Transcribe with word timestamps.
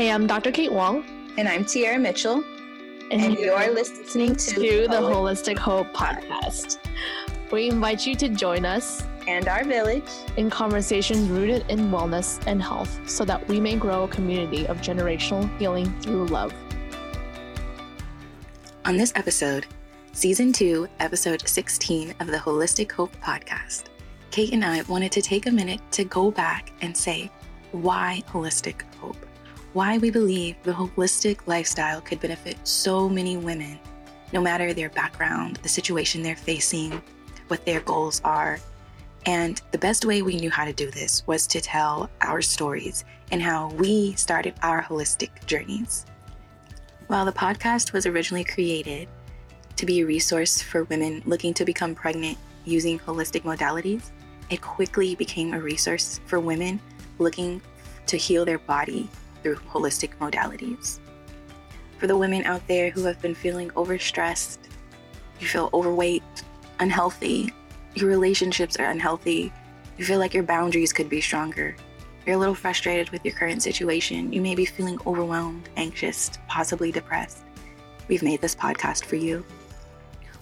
Hey, 0.00 0.10
I'm 0.10 0.26
Dr. 0.26 0.50
Kate 0.50 0.72
Wong. 0.72 1.04
And 1.36 1.46
I'm 1.46 1.62
Tiara 1.62 1.98
Mitchell. 1.98 2.42
And, 3.10 3.20
and 3.20 3.38
you're 3.38 3.70
listening 3.70 4.34
to, 4.34 4.54
to 4.54 4.88
the 4.88 4.96
Holistic 4.96 5.58
Hope 5.58 5.92
Podcast. 5.92 6.78
We 7.52 7.68
invite 7.68 8.06
you 8.06 8.14
to 8.14 8.30
join 8.30 8.64
us 8.64 9.04
and 9.28 9.46
our 9.46 9.62
village 9.62 10.08
in 10.38 10.48
conversations 10.48 11.28
rooted 11.28 11.66
in 11.68 11.90
wellness 11.90 12.42
and 12.46 12.62
health 12.62 12.98
so 13.06 13.26
that 13.26 13.46
we 13.46 13.60
may 13.60 13.76
grow 13.76 14.04
a 14.04 14.08
community 14.08 14.66
of 14.68 14.78
generational 14.78 15.54
healing 15.58 15.92
through 16.00 16.28
love. 16.28 16.54
On 18.86 18.96
this 18.96 19.12
episode, 19.16 19.66
Season 20.12 20.50
2, 20.50 20.88
Episode 21.00 21.46
16 21.46 22.14
of 22.20 22.28
the 22.28 22.38
Holistic 22.38 22.90
Hope 22.90 23.14
Podcast, 23.16 23.88
Kate 24.30 24.54
and 24.54 24.64
I 24.64 24.80
wanted 24.84 25.12
to 25.12 25.20
take 25.20 25.44
a 25.44 25.50
minute 25.50 25.82
to 25.90 26.04
go 26.04 26.30
back 26.30 26.72
and 26.80 26.96
say 26.96 27.30
why 27.72 28.22
holistic 28.28 28.80
hope 28.80 28.89
why 29.72 29.98
we 29.98 30.10
believe 30.10 30.56
the 30.64 30.72
holistic 30.72 31.46
lifestyle 31.46 32.00
could 32.00 32.20
benefit 32.20 32.56
so 32.66 33.08
many 33.08 33.36
women, 33.36 33.78
no 34.32 34.40
matter 34.40 34.74
their 34.74 34.90
background, 34.90 35.56
the 35.62 35.68
situation 35.68 36.22
they're 36.22 36.34
facing, 36.34 37.00
what 37.48 37.64
their 37.64 37.80
goals 37.80 38.20
are. 38.24 38.58
And 39.26 39.60
the 39.70 39.78
best 39.78 40.04
way 40.04 40.22
we 40.22 40.36
knew 40.36 40.50
how 40.50 40.64
to 40.64 40.72
do 40.72 40.90
this 40.90 41.24
was 41.26 41.46
to 41.48 41.60
tell 41.60 42.10
our 42.20 42.42
stories 42.42 43.04
and 43.30 43.40
how 43.40 43.70
we 43.72 44.14
started 44.14 44.54
our 44.62 44.82
holistic 44.82 45.30
journeys. 45.46 46.04
While 47.06 47.24
the 47.24 47.32
podcast 47.32 47.92
was 47.92 48.06
originally 48.06 48.44
created 48.44 49.08
to 49.76 49.86
be 49.86 50.00
a 50.00 50.06
resource 50.06 50.60
for 50.60 50.84
women 50.84 51.22
looking 51.26 51.54
to 51.54 51.64
become 51.64 51.94
pregnant 51.94 52.38
using 52.64 52.98
holistic 52.98 53.42
modalities, 53.42 54.10
it 54.48 54.60
quickly 54.60 55.14
became 55.14 55.54
a 55.54 55.60
resource 55.60 56.20
for 56.26 56.40
women 56.40 56.80
looking 57.18 57.62
to 58.06 58.16
heal 58.16 58.44
their 58.44 58.58
body 58.58 59.08
through 59.42 59.56
holistic 59.56 60.10
modalities. 60.20 60.98
For 61.98 62.06
the 62.06 62.16
women 62.16 62.44
out 62.44 62.66
there 62.66 62.90
who 62.90 63.04
have 63.04 63.20
been 63.20 63.34
feeling 63.34 63.70
overstressed, 63.70 64.58
you 65.38 65.46
feel 65.46 65.70
overweight, 65.72 66.22
unhealthy, 66.78 67.52
your 67.94 68.08
relationships 68.08 68.76
are 68.78 68.90
unhealthy, 68.90 69.52
you 69.98 70.04
feel 70.04 70.18
like 70.18 70.34
your 70.34 70.42
boundaries 70.42 70.92
could 70.92 71.08
be 71.08 71.20
stronger, 71.20 71.76
you're 72.26 72.36
a 72.36 72.38
little 72.38 72.54
frustrated 72.54 73.10
with 73.10 73.24
your 73.24 73.34
current 73.34 73.62
situation, 73.62 74.32
you 74.32 74.40
may 74.40 74.54
be 74.54 74.64
feeling 74.64 74.98
overwhelmed, 75.06 75.68
anxious, 75.76 76.30
possibly 76.48 76.92
depressed. 76.92 77.44
We've 78.08 78.22
made 78.22 78.40
this 78.40 78.54
podcast 78.54 79.04
for 79.04 79.16
you. 79.16 79.44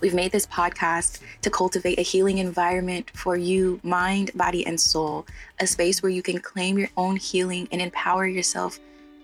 We've 0.01 0.15
made 0.15 0.31
this 0.31 0.47
podcast 0.47 1.21
to 1.43 1.51
cultivate 1.51 1.99
a 1.99 2.03
healing 2.03 2.39
environment 2.39 3.11
for 3.15 3.37
you, 3.37 3.81
mind, 3.83 4.31
body, 4.37 4.65
and 4.65 4.81
soul, 4.81 5.27
a 5.59 5.67
space 5.67 6.05
where 6.05 6.11
you 6.11 6.23
can 6.23 6.39
claim 6.39 6.79
your 6.79 6.89
own 6.97 7.17
healing 7.17 7.67
and 7.73 7.83
empower 7.83 8.25
yourself 8.25 8.79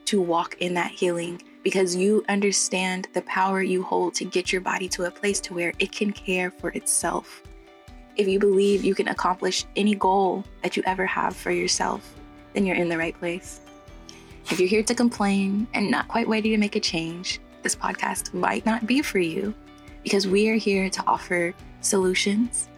to 0.06 0.20
walk 0.20 0.56
in 0.58 0.74
that 0.74 0.90
healing 0.90 1.40
because 1.62 1.94
you 1.94 2.24
understand 2.28 3.06
the 3.12 3.22
power 3.22 3.62
you 3.62 3.84
hold 3.84 4.14
to 4.14 4.24
get 4.24 4.50
your 4.50 4.60
body 4.60 4.88
to 4.88 5.04
a 5.04 5.10
place 5.12 5.38
to 5.42 5.54
where 5.54 5.72
it 5.78 5.92
can 5.92 6.10
care 6.10 6.50
for 6.50 6.70
itself. 6.70 7.42
If 8.16 8.26
you 8.26 8.40
believe 8.40 8.84
you 8.84 8.96
can 8.96 9.08
accomplish 9.08 9.64
any 9.76 9.94
goal 9.94 10.44
that 10.64 10.76
you 10.76 10.82
ever 10.86 11.06
have 11.06 11.36
for 11.36 11.52
yourself, 11.52 12.16
then 12.52 12.66
you're 12.66 12.76
in 12.76 12.88
the 12.88 12.98
right 12.98 13.16
place. 13.20 13.60
If 14.50 14.58
you're 14.58 14.68
here 14.68 14.82
to 14.82 14.94
complain 14.94 15.68
and 15.72 15.88
not 15.88 16.08
quite 16.08 16.26
ready 16.26 16.50
to 16.50 16.58
make 16.58 16.74
a 16.74 16.80
change, 16.80 17.40
this 17.62 17.76
podcast 17.76 18.34
might 18.34 18.66
not 18.66 18.86
be 18.86 19.02
for 19.02 19.20
you 19.20 19.54
because 20.04 20.28
we 20.28 20.48
are 20.50 20.54
here 20.54 20.88
to 20.88 21.02
offer 21.06 21.52
solutions, 21.80 22.68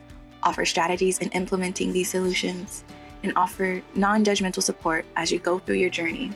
offer 0.42 0.64
strategies 0.64 1.18
in 1.18 1.28
implementing 1.30 1.92
these 1.92 2.08
solutions, 2.08 2.84
and 3.22 3.32
offer 3.36 3.82
non 3.94 4.24
judgmental 4.24 4.62
support 4.62 5.04
as 5.16 5.30
you 5.30 5.38
go 5.38 5.58
through 5.58 5.74
your 5.74 5.90
journey 5.90 6.32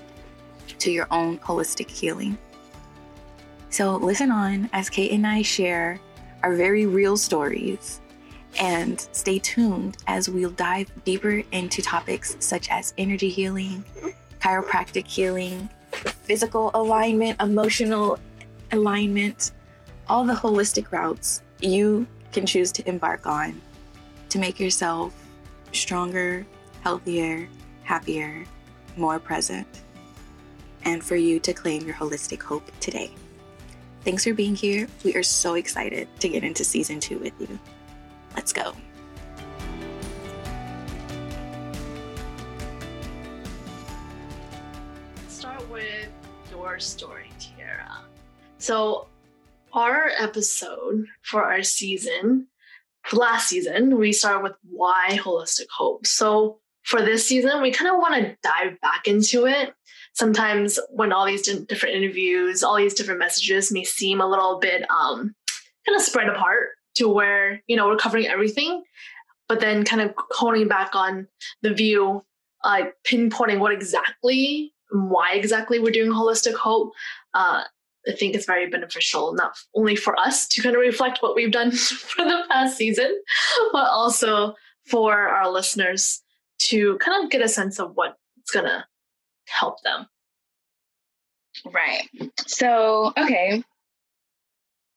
to 0.79 0.91
your 0.91 1.07
own 1.11 1.39
holistic 1.39 1.89
healing. 1.89 2.37
So, 3.71 3.97
listen 3.97 4.31
on 4.31 4.69
as 4.73 4.91
Kate 4.91 5.13
and 5.13 5.27
I 5.27 5.43
share 5.43 6.01
our 6.43 6.55
very 6.55 6.87
real 6.87 7.17
stories 7.17 8.01
and 8.59 9.01
stay 9.13 9.39
tuned 9.39 9.97
as 10.09 10.29
we'll 10.29 10.51
dive 10.51 10.91
deeper 11.05 11.43
into 11.53 11.83
topics 11.83 12.37
such 12.41 12.69
as 12.69 12.93
energy 12.99 13.29
healing, 13.29 13.85
chiropractic 14.41 15.07
healing, 15.07 15.69
physical 15.93 16.73
alignment, 16.75 17.41
emotional 17.41 18.19
alignment, 18.73 19.53
all 20.11 20.25
the 20.25 20.35
holistic 20.35 20.91
routes 20.91 21.41
you 21.61 22.05
can 22.33 22.45
choose 22.45 22.73
to 22.73 22.89
embark 22.89 23.29
on 23.29 23.61
to 24.29 24.41
make 24.41 24.59
yourself 24.59 25.15
stronger, 25.71 26.45
healthier, 26.81 27.49
happier, 27.85 28.45
more 28.97 29.21
present 29.21 29.69
and 30.83 31.05
for 31.05 31.15
you 31.15 31.39
to 31.39 31.53
claim 31.53 31.87
your 31.87 31.95
holistic 31.95 32.43
hope 32.43 32.69
today. 32.81 33.15
Thanks 34.03 34.25
for 34.25 34.35
being 34.35 34.57
here. 34.57 34.89
We 35.05 35.15
are 35.15 35.23
so 35.23 35.55
excited 35.55 36.09
to 36.19 36.29
get 36.29 36.43
into 36.43 36.65
season 36.65 36.99
two 36.99 37.21
with 37.21 37.35
you. 37.39 37.57
Let's 38.35 38.53
go. 38.53 38.73
Start 45.29 45.71
with 45.71 46.09
your 46.51 46.81
story, 46.81 47.31
Tiara. 47.39 47.99
So, 48.59 49.07
our 49.73 50.11
episode 50.19 51.07
for 51.23 51.45
our 51.45 51.63
season, 51.63 52.49
last 53.13 53.49
season, 53.49 53.99
we 53.99 54.13
started 54.13 54.43
with 54.43 54.57
why 54.71 55.19
holistic 55.21 55.67
hope. 55.77 56.07
So, 56.07 56.59
for 56.83 57.03
this 57.03 57.27
season, 57.27 57.61
we 57.61 57.71
kind 57.71 57.91
of 57.91 57.99
want 57.99 58.15
to 58.15 58.37
dive 58.43 58.81
back 58.81 59.07
into 59.07 59.47
it 59.47 59.75
sometimes 60.13 60.79
when 60.91 61.13
all 61.13 61.27
these 61.27 61.43
different 61.43 61.97
interviews, 61.97 62.63
all 62.63 62.77
these 62.77 62.95
different 62.95 63.21
messages 63.21 63.73
may 63.73 63.85
seem 63.85 64.21
a 64.21 64.29
little 64.29 64.59
bit 64.59 64.83
um, 64.91 65.35
kind 65.87 65.97
of 65.97 66.03
spread 66.03 66.29
apart 66.29 66.71
to 66.97 67.09
where, 67.09 67.63
you 67.67 67.77
know, 67.77 67.89
we're 67.89 67.97
covering 67.97 68.27
everything, 68.27 68.83
but 69.49 69.61
then 69.61 69.85
kind 69.85 70.03
of 70.03 70.13
honing 70.33 70.69
back 70.69 70.95
on 70.95 71.27
the 71.63 71.73
view, 71.73 72.23
like 72.65 72.87
uh, 72.87 72.91
pinpointing 73.07 73.59
what 73.59 73.73
exactly, 73.73 74.73
why 74.91 75.33
exactly 75.33 75.79
we're 75.79 75.93
doing 75.93 76.11
holistic 76.11 76.55
hope. 76.55 76.93
Uh, 77.33 77.63
I 78.09 78.13
think 78.13 78.35
it's 78.35 78.47
very 78.47 78.69
beneficial, 78.69 79.35
not 79.35 79.53
only 79.75 79.97
for 79.97 80.19
us 80.19 80.49
to 80.49 80.63
kind 80.63 80.75
of 80.75 80.81
reflect 80.81 81.19
what 81.23 81.35
we've 81.35 81.51
done 81.51 81.71
for 81.73 82.25
the 82.25 82.45
past 82.51 82.77
season, 82.77 83.21
but 83.73 83.89
also 83.89 84.55
for 84.87 85.29
our 85.29 85.51
listeners 85.51 86.23
to 86.61 86.99
kind 86.99 87.25
of 87.25 87.31
get 87.31 87.43
a 87.43 87.49
sense 87.49 87.79
of 87.79 87.93
what 87.95 88.17
it's 88.39 88.51
going 88.51 88.67
to 88.67 88.85
help 89.47 89.83
them. 89.83 90.07
Right. 91.65 92.09
So, 92.47 93.13
okay. 93.19 93.63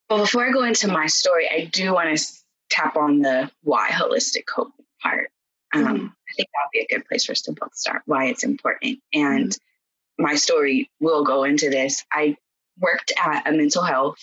Well, 0.09 0.19
before 0.19 0.45
I 0.45 0.51
go 0.51 0.63
into 0.63 0.87
my 0.87 1.07
story, 1.07 1.49
I 1.49 1.65
do 1.65 1.93
want 1.93 2.17
to 2.17 2.25
tap 2.69 2.95
on 2.95 3.19
the 3.19 3.51
why 3.63 3.89
holistic 3.89 4.43
hope 4.53 4.71
part. 5.01 5.31
Um, 5.73 5.85
mm-hmm. 5.85 6.05
I 6.05 6.33
think 6.35 6.49
that 6.49 6.59
would 6.65 6.71
be 6.71 6.79
a 6.81 6.95
good 6.95 7.07
place 7.07 7.25
for 7.25 7.31
us 7.31 7.41
to 7.43 7.51
both 7.51 7.75
start, 7.75 8.03
why 8.05 8.25
it's 8.25 8.43
important. 8.43 8.99
And 9.13 9.49
mm-hmm. 9.49 10.23
my 10.23 10.35
story 10.35 10.89
will 10.99 11.23
go 11.23 11.43
into 11.43 11.69
this. 11.69 12.03
I 12.11 12.37
worked 12.79 13.11
at 13.23 13.47
a 13.47 13.51
mental 13.51 13.83
health 13.83 14.17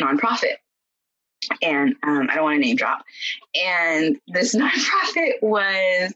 nonprofit 0.00 0.56
and 1.62 1.94
um, 2.02 2.28
I 2.30 2.34
don't 2.34 2.44
want 2.44 2.56
to 2.56 2.60
name 2.60 2.76
drop. 2.76 3.04
And 3.54 4.18
this 4.28 4.54
nonprofit 4.56 5.42
was 5.42 6.14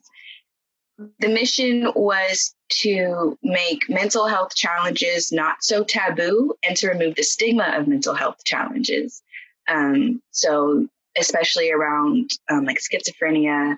the 1.19 1.29
mission 1.29 1.91
was 1.97 2.55
to 2.71 3.37
make 3.43 3.89
mental 3.89 4.29
health 4.29 4.55
challenges 4.55 5.33
not 5.33 5.63
so 5.63 5.83
taboo 5.83 6.55
and 6.63 6.77
to 6.77 6.89
remove 6.89 7.17
the 7.17 7.23
stigma 7.23 7.75
of 7.77 7.89
mental 7.89 8.15
health 8.15 8.45
challenges. 8.45 9.23
Um, 9.69 10.23
so, 10.31 10.87
especially 11.19 11.73
around 11.73 12.31
um, 12.49 12.65
like 12.65 12.79
schizophrenia, 12.79 13.77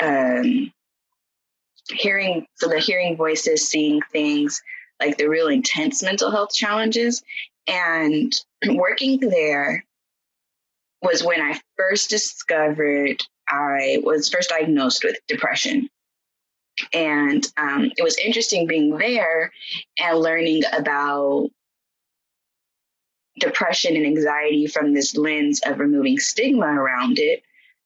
um, 0.00 0.72
hearing, 1.90 2.46
so 2.54 2.68
the 2.68 2.78
hearing 2.80 3.16
voices, 3.16 3.68
seeing 3.68 4.00
things, 4.12 4.60
like 5.00 5.16
the 5.18 5.28
real 5.28 5.48
intense 5.48 6.02
mental 6.02 6.30
health 6.30 6.54
challenges. 6.54 7.22
And 7.66 8.32
working 8.68 9.20
there 9.20 9.84
was 11.02 11.22
when 11.22 11.40
I 11.40 11.60
first 11.76 12.10
discovered 12.10 13.22
I 13.48 13.98
was 14.02 14.28
first 14.28 14.50
diagnosed 14.50 15.04
with 15.04 15.16
depression. 15.28 15.88
And 16.92 17.46
um, 17.56 17.90
it 17.96 18.02
was 18.02 18.18
interesting 18.18 18.66
being 18.66 18.96
there 18.98 19.52
and 19.98 20.18
learning 20.18 20.62
about 20.72 21.48
depression 23.38 23.96
and 23.96 24.06
anxiety 24.06 24.66
from 24.66 24.92
this 24.92 25.16
lens 25.16 25.60
of 25.64 25.78
removing 25.78 26.18
stigma 26.18 26.66
around 26.66 27.18
it 27.18 27.42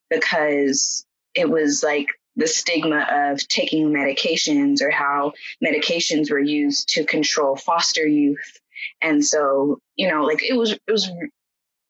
because 0.09 1.05
it 1.35 1.49
was 1.49 1.83
like 1.83 2.09
the 2.37 2.47
stigma 2.47 3.07
of 3.11 3.47
taking 3.49 3.91
medications 3.91 4.81
or 4.81 4.91
how 4.91 5.33
medications 5.65 6.31
were 6.31 6.41
used 6.41 6.89
to 6.89 7.05
control 7.05 7.57
foster 7.57 8.07
youth 8.07 8.61
and 9.03 9.25
so 9.25 9.79
you 9.97 10.09
know 10.09 10.23
like 10.23 10.43
it 10.43 10.57
was 10.57 10.73
it 10.73 10.93
was 10.93 11.11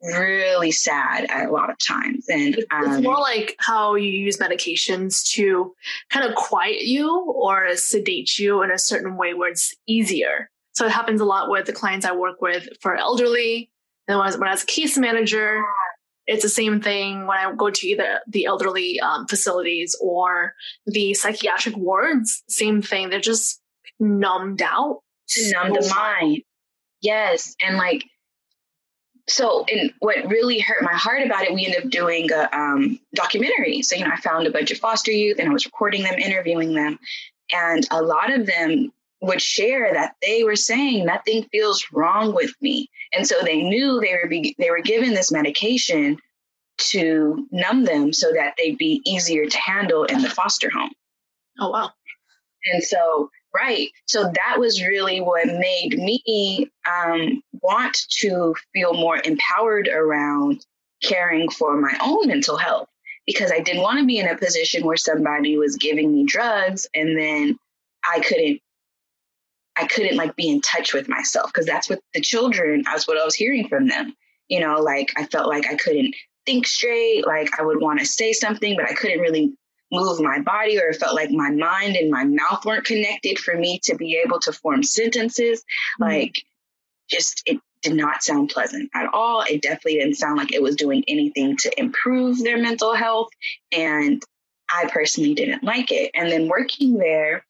really 0.02 0.70
sad 0.70 1.26
at 1.30 1.48
a 1.48 1.52
lot 1.52 1.70
of 1.70 1.78
times. 1.78 2.26
And 2.28 2.56
um, 2.70 2.92
it's 2.92 3.02
more 3.02 3.18
like 3.18 3.56
how 3.58 3.94
you 3.94 4.10
use 4.10 4.38
medications 4.38 5.22
to 5.32 5.74
kind 6.08 6.26
of 6.26 6.34
quiet 6.34 6.82
you 6.82 7.32
or 7.32 7.76
sedate 7.76 8.38
you 8.38 8.62
in 8.62 8.70
a 8.70 8.78
certain 8.78 9.16
way 9.16 9.34
where 9.34 9.50
it's 9.50 9.74
easier 9.86 10.50
So 10.72 10.86
it 10.86 10.92
happens 10.92 11.20
a 11.20 11.24
lot 11.24 11.50
with 11.50 11.66
the 11.66 11.72
clients 11.72 12.06
I 12.06 12.12
work 12.12 12.40
with 12.40 12.68
for 12.80 12.96
elderly. 12.96 13.70
And 14.08 14.18
when 14.18 14.26
I 14.26 14.28
was, 14.28 14.38
when 14.38 14.48
I 14.48 14.52
was 14.52 14.62
a 14.62 14.66
case 14.66 14.96
manager, 14.96 15.62
it's 16.30 16.44
the 16.44 16.48
same 16.48 16.80
thing 16.80 17.26
when 17.26 17.38
I 17.38 17.52
go 17.56 17.70
to 17.70 17.86
either 17.88 18.20
the 18.28 18.46
elderly 18.46 19.00
um, 19.00 19.26
facilities 19.26 19.96
or 20.00 20.54
the 20.86 21.12
psychiatric 21.12 21.76
wards. 21.76 22.44
Same 22.48 22.82
thing. 22.82 23.10
They're 23.10 23.18
just 23.18 23.60
numbed 23.98 24.62
out. 24.62 25.00
To 25.30 25.52
numb 25.52 25.72
the 25.72 25.92
mind. 25.92 26.42
Yes. 27.00 27.56
And 27.60 27.76
like, 27.76 28.04
so 29.28 29.64
and 29.68 29.92
what 29.98 30.24
really 30.28 30.60
hurt 30.60 30.82
my 30.82 30.94
heart 30.94 31.22
about 31.22 31.44
it 31.44 31.54
we 31.54 31.64
ended 31.64 31.84
up 31.84 31.90
doing 31.90 32.30
a 32.32 32.48
um, 32.52 32.98
documentary 33.14 33.80
so 33.80 33.94
you 33.94 34.04
know 34.04 34.10
i 34.12 34.16
found 34.16 34.44
a 34.44 34.50
bunch 34.50 34.72
of 34.72 34.78
foster 34.78 35.12
youth 35.12 35.38
and 35.38 35.48
i 35.48 35.52
was 35.52 35.64
recording 35.66 36.02
them 36.02 36.18
interviewing 36.18 36.74
them 36.74 36.98
and 37.52 37.86
a 37.92 38.02
lot 38.02 38.32
of 38.32 38.46
them 38.46 38.90
would 39.20 39.42
share 39.42 39.92
that 39.92 40.14
they 40.22 40.44
were 40.44 40.56
saying 40.56 41.04
nothing 41.04 41.44
feels 41.52 41.84
wrong 41.92 42.34
with 42.34 42.52
me 42.60 42.88
and 43.12 43.26
so 43.26 43.36
they 43.42 43.62
knew 43.62 44.00
they 44.00 44.14
were 44.14 44.28
be, 44.28 44.54
they 44.58 44.70
were 44.70 44.80
given 44.80 45.12
this 45.14 45.32
medication 45.32 46.16
to 46.78 47.46
numb 47.50 47.84
them 47.84 48.12
so 48.12 48.32
that 48.32 48.54
they'd 48.56 48.78
be 48.78 49.02
easier 49.04 49.46
to 49.46 49.58
handle 49.58 50.04
in 50.04 50.22
the 50.22 50.30
foster 50.30 50.70
home 50.70 50.92
oh 51.60 51.70
wow 51.70 51.90
and 52.72 52.82
so 52.82 53.30
Right. 53.54 53.88
So 54.06 54.30
that 54.34 54.56
was 54.58 54.82
really 54.82 55.20
what 55.20 55.46
made 55.46 55.98
me 55.98 56.70
um, 56.88 57.42
want 57.62 57.98
to 58.20 58.54
feel 58.72 58.94
more 58.94 59.20
empowered 59.24 59.88
around 59.88 60.64
caring 61.02 61.50
for 61.50 61.80
my 61.80 61.96
own 62.00 62.28
mental 62.28 62.56
health 62.56 62.88
because 63.26 63.50
I 63.50 63.60
didn't 63.60 63.82
want 63.82 63.98
to 63.98 64.06
be 64.06 64.18
in 64.18 64.28
a 64.28 64.36
position 64.36 64.84
where 64.84 64.96
somebody 64.96 65.56
was 65.56 65.76
giving 65.76 66.12
me 66.12 66.24
drugs 66.26 66.86
and 66.94 67.18
then 67.18 67.58
I 68.08 68.20
couldn't 68.20 68.60
I 69.76 69.86
couldn't 69.86 70.16
like 70.16 70.36
be 70.36 70.48
in 70.48 70.60
touch 70.60 70.92
with 70.92 71.08
myself 71.08 71.50
because 71.52 71.66
that's 71.66 71.88
what 71.88 72.00
the 72.14 72.20
children 72.20 72.82
that's 72.84 73.06
what 73.08 73.18
I 73.18 73.24
was 73.24 73.34
hearing 73.34 73.68
from 73.68 73.88
them. 73.88 74.14
You 74.48 74.60
know, 74.60 74.80
like 74.80 75.12
I 75.16 75.26
felt 75.26 75.48
like 75.48 75.66
I 75.66 75.76
couldn't 75.76 76.14
think 76.46 76.66
straight, 76.66 77.26
like 77.26 77.48
I 77.58 77.62
would 77.62 77.80
want 77.80 78.00
to 78.00 78.06
say 78.06 78.32
something 78.32 78.76
but 78.76 78.90
I 78.90 78.94
couldn't 78.94 79.20
really 79.20 79.52
move 79.92 80.20
my 80.20 80.40
body 80.40 80.78
or 80.78 80.88
it 80.88 80.96
felt 80.96 81.14
like 81.14 81.30
my 81.30 81.50
mind 81.50 81.96
and 81.96 82.10
my 82.10 82.24
mouth 82.24 82.64
weren't 82.64 82.84
connected 82.84 83.38
for 83.38 83.56
me 83.56 83.80
to 83.84 83.96
be 83.96 84.20
able 84.24 84.38
to 84.40 84.52
form 84.52 84.82
sentences. 84.82 85.60
Mm-hmm. 86.00 86.04
Like, 86.04 86.42
just 87.10 87.42
it 87.46 87.58
did 87.82 87.94
not 87.94 88.22
sound 88.22 88.50
pleasant 88.50 88.90
at 88.94 89.08
all. 89.12 89.42
It 89.42 89.62
definitely 89.62 89.94
didn't 89.94 90.16
sound 90.16 90.36
like 90.36 90.52
it 90.52 90.62
was 90.62 90.76
doing 90.76 91.02
anything 91.08 91.56
to 91.58 91.80
improve 91.80 92.38
their 92.38 92.58
mental 92.58 92.94
health. 92.94 93.30
And 93.72 94.22
I 94.70 94.88
personally 94.92 95.34
didn't 95.34 95.64
like 95.64 95.90
it. 95.90 96.10
And 96.14 96.30
then 96.30 96.48
working 96.48 96.98
there, 96.98 97.44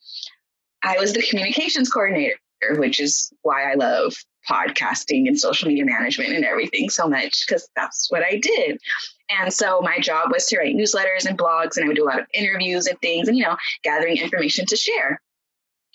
I 0.83 0.99
was 0.99 1.13
the 1.13 1.23
communications 1.23 1.91
coordinator, 1.91 2.37
which 2.77 3.01
is 3.01 3.33
why 3.43 3.71
I 3.71 3.75
love 3.75 4.15
podcasting 4.49 5.27
and 5.29 5.39
social 5.39 5.69
media 5.69 5.85
management 5.85 6.33
and 6.33 6.45
everything 6.45 6.89
so 6.89 7.07
much 7.07 7.47
because 7.47 7.69
that's 7.77 8.11
what 8.11 8.23
I 8.23 8.39
did. 8.39 8.81
And 9.29 9.53
so 9.53 9.81
my 9.83 9.99
job 9.99 10.31
was 10.33 10.47
to 10.47 10.59
write 10.59 10.75
newsletters 10.75 11.27
and 11.27 11.39
blogs, 11.39 11.77
and 11.77 11.85
I 11.85 11.89
would 11.89 11.97
do 11.97 12.05
a 12.05 12.11
lot 12.11 12.21
of 12.21 12.27
interviews 12.35 12.87
and 12.87 12.99
things, 13.01 13.29
and 13.29 13.37
you 13.37 13.45
know, 13.45 13.57
gathering 13.85 14.17
information 14.17 14.67
to 14.67 14.77
share. 14.77 15.21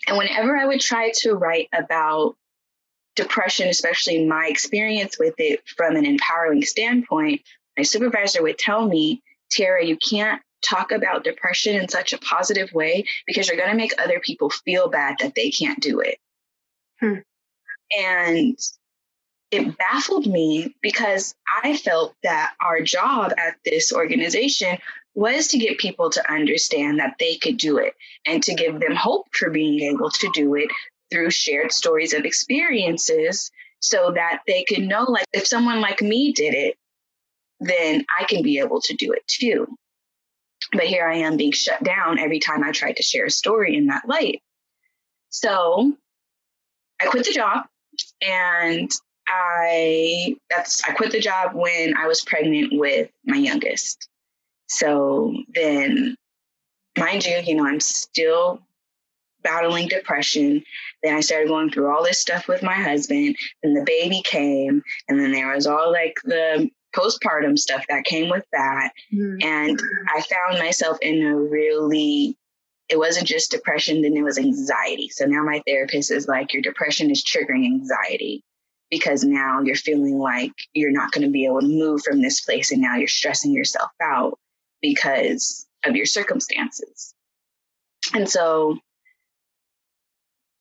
And 0.08 0.18
whenever 0.18 0.56
I 0.56 0.66
would 0.66 0.80
try 0.80 1.12
to 1.18 1.34
write 1.34 1.68
about 1.74 2.36
depression, 3.16 3.68
especially 3.68 4.26
my 4.26 4.48
experience 4.48 5.18
with 5.20 5.36
it 5.38 5.62
from 5.76 5.96
an 5.96 6.06
empowering 6.06 6.64
standpoint, 6.64 7.42
my 7.78 7.84
supervisor 7.84 8.44
would 8.44 8.58
tell 8.58 8.88
me, 8.88 9.22
Tara, 9.50 9.86
you 9.86 9.98
can't 9.98 10.42
talk 10.68 10.92
about 10.92 11.24
depression 11.24 11.76
in 11.76 11.88
such 11.88 12.14
a 12.14 12.18
positive 12.20 12.72
way 12.74 13.06
because 13.28 13.48
you're 13.48 13.58
going 13.58 13.70
to 13.70 13.76
make 13.78 13.94
other 14.02 14.20
people 14.20 14.50
feel 14.50 14.90
bad 14.90 15.18
that 15.20 15.36
they 15.36 15.52
can't 15.52 15.80
do 15.80 16.00
it. 16.00 16.18
Hmm. 17.00 17.20
And 17.98 18.58
it 19.52 19.78
baffled 19.78 20.28
me 20.28 20.76
because 20.82 21.36
I 21.64 21.78
felt 21.78 22.16
that 22.24 22.54
our 22.60 22.82
job 22.82 23.34
at 23.38 23.56
this 23.64 23.94
organization 23.94 24.78
was 25.14 25.48
to 25.48 25.58
get 25.58 25.78
people 25.78 26.10
to 26.10 26.32
understand 26.32 27.00
that 27.00 27.16
they 27.20 27.36
could 27.36 27.58
do 27.58 27.78
it 27.78 27.94
and 28.26 28.44
to 28.44 28.54
give 28.54 28.80
them 28.80 28.96
hope 28.96 29.28
for 29.34 29.50
being 29.50 29.80
able 29.82 30.10
to 30.10 30.30
do 30.34 30.56
it 30.56 30.70
through 31.12 31.30
shared 31.30 31.72
stories 31.72 32.14
of 32.14 32.26
experiences 32.26 33.52
so 33.80 34.12
that 34.16 34.40
they 34.48 34.66
could 34.68 34.82
know 34.82 35.04
like 35.04 35.26
if 35.32 35.48
someone 35.48 35.80
like 35.80 36.02
me 36.02 36.34
did 36.34 36.54
it 36.54 36.76
then 37.60 38.06
I 38.20 38.26
can 38.26 38.44
be 38.44 38.60
able 38.60 38.82
to 38.82 38.94
do 38.96 39.14
it 39.14 39.26
too. 39.28 39.68
But 40.76 40.86
here 40.86 41.08
I 41.08 41.16
am 41.18 41.38
being 41.38 41.52
shut 41.52 41.84
down 41.84 42.20
every 42.20 42.40
time 42.40 42.64
I 42.64 42.72
tried 42.72 42.98
to 42.98 43.04
share 43.04 43.26
a 43.26 43.32
story 43.32 43.76
in 43.76 43.88
that 43.88 44.08
light. 44.08 44.42
So 45.30 45.94
I 47.02 47.06
quit 47.06 47.26
the 47.26 47.34
job 47.34 47.66
and 48.22 48.92
I 49.28 50.36
that's 50.50 50.84
I 50.84 50.94
quit 50.94 51.12
the 51.12 51.20
job 51.20 51.54
when 51.54 51.96
I 51.98 52.08
was 52.08 52.22
pregnant 52.22 52.74
with 52.74 53.10
my 53.26 53.38
youngest. 53.38 54.08
So 54.68 55.34
then 55.54 56.16
mind 56.98 57.26
you, 57.26 57.38
you 57.38 57.56
know, 57.56 57.66
I'm 57.66 57.80
still 57.80 58.62
battling 59.44 59.88
depression. 59.88 60.64
Then 61.04 61.16
I 61.16 61.22
started 61.22 61.48
going 61.48 61.70
through 61.72 61.94
all 61.94 62.04
this 62.04 62.20
stuff 62.20 62.48
with 62.48 62.64
my 62.64 62.76
husband. 62.76 63.36
Then 63.64 63.74
the 63.74 63.84
baby 63.86 64.22
came, 64.24 64.82
and 65.08 65.20
then 65.20 65.32
there 65.32 65.54
was 65.54 65.68
all 65.68 65.92
like 65.92 66.16
the 66.24 66.70
postpartum 66.96 67.58
stuff 67.58 67.86
that 67.90 68.06
came 68.06 68.30
with 68.30 68.46
that. 68.52 68.92
Mm-hmm. 69.14 69.48
And 69.48 69.80
I 70.16 70.22
found 70.22 70.60
myself 70.60 70.98
in 71.02 71.26
a 71.26 71.36
really 71.36 72.38
it 72.90 72.98
wasn't 72.98 73.28
just 73.28 73.52
depression, 73.52 74.02
then 74.02 74.16
it 74.16 74.24
was 74.24 74.38
anxiety. 74.38 75.10
So 75.10 75.26
now 75.26 75.44
my 75.44 75.62
therapist 75.66 76.12
is 76.12 76.28
like, 76.28 76.54
your 76.54 76.62
depression 76.62 77.10
is 77.10 77.24
triggering 77.24 77.66
anxiety 77.66 78.44
because 78.92 79.24
now 79.24 79.62
you're 79.62 79.76
feeling 79.76 80.20
like 80.20 80.52
you're 80.74 80.92
not 80.92 81.12
going 81.12 81.26
to 81.26 81.32
be 81.32 81.46
able 81.46 81.62
to 81.62 81.68
move 81.68 82.02
from 82.04 82.22
this 82.22 82.42
place. 82.42 82.72
And 82.72 82.82
now 82.82 82.96
you're 82.96 83.08
stressing 83.08 83.52
yourself 83.52 83.90
out 84.02 84.38
because 84.82 85.66
of 85.84 85.96
your 85.96 86.06
circumstances. 86.06 87.14
And 88.14 88.30
so 88.30 88.78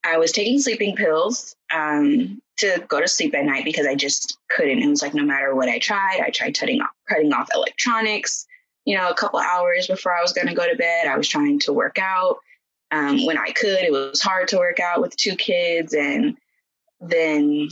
I 0.05 0.19
was 0.19 0.33
taking 0.33 0.59
sleeping 0.59 0.97
pills 0.97 1.57
um, 1.73 2.41
to 2.59 2.85
go 2.89 3.01
to 3.01 3.09
sleep 3.09 3.35
at 3.35 3.45
night 3.45 3.65
because 3.65 3.87
I 3.87 3.95
just 3.95 4.39
couldn't. 4.51 4.83
It 4.83 4.89
was 4.89 5.03
like 5.03 5.15
no 5.15 5.25
matter 5.25 5.55
what 5.55 5.69
I 5.69 5.79
tried, 5.79 6.21
I 6.25 6.31
tried 6.31 6.59
cutting 6.59 6.81
off, 6.81 6.91
cutting 7.09 7.33
off 7.33 7.49
electronics 7.55 8.47
you 8.85 8.97
know, 8.97 9.09
a 9.09 9.15
couple 9.15 9.39
hours 9.39 9.87
before 9.87 10.15
I 10.15 10.21
was 10.21 10.33
going 10.33 10.47
to 10.47 10.55
go 10.55 10.69
to 10.69 10.77
bed. 10.77 11.07
I 11.07 11.17
was 11.17 11.29
trying 11.29 11.59
to 11.61 11.73
work 11.73 11.99
out 11.99 12.39
um, 12.91 13.25
when 13.25 13.39
I 13.39 13.51
could. 13.53 13.83
It 13.83 13.93
was 13.93 14.21
hard 14.21 14.49
to 14.49 14.59
work 14.59 14.79
out 14.81 15.01
with 15.01 15.17
two 15.17 15.37
kids. 15.37 15.95
And 15.95 16.37
then 17.01 17.69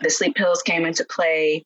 the 0.00 0.10
sleep 0.10 0.34
pills 0.36 0.62
came 0.62 0.84
into 0.84 1.04
play. 1.04 1.64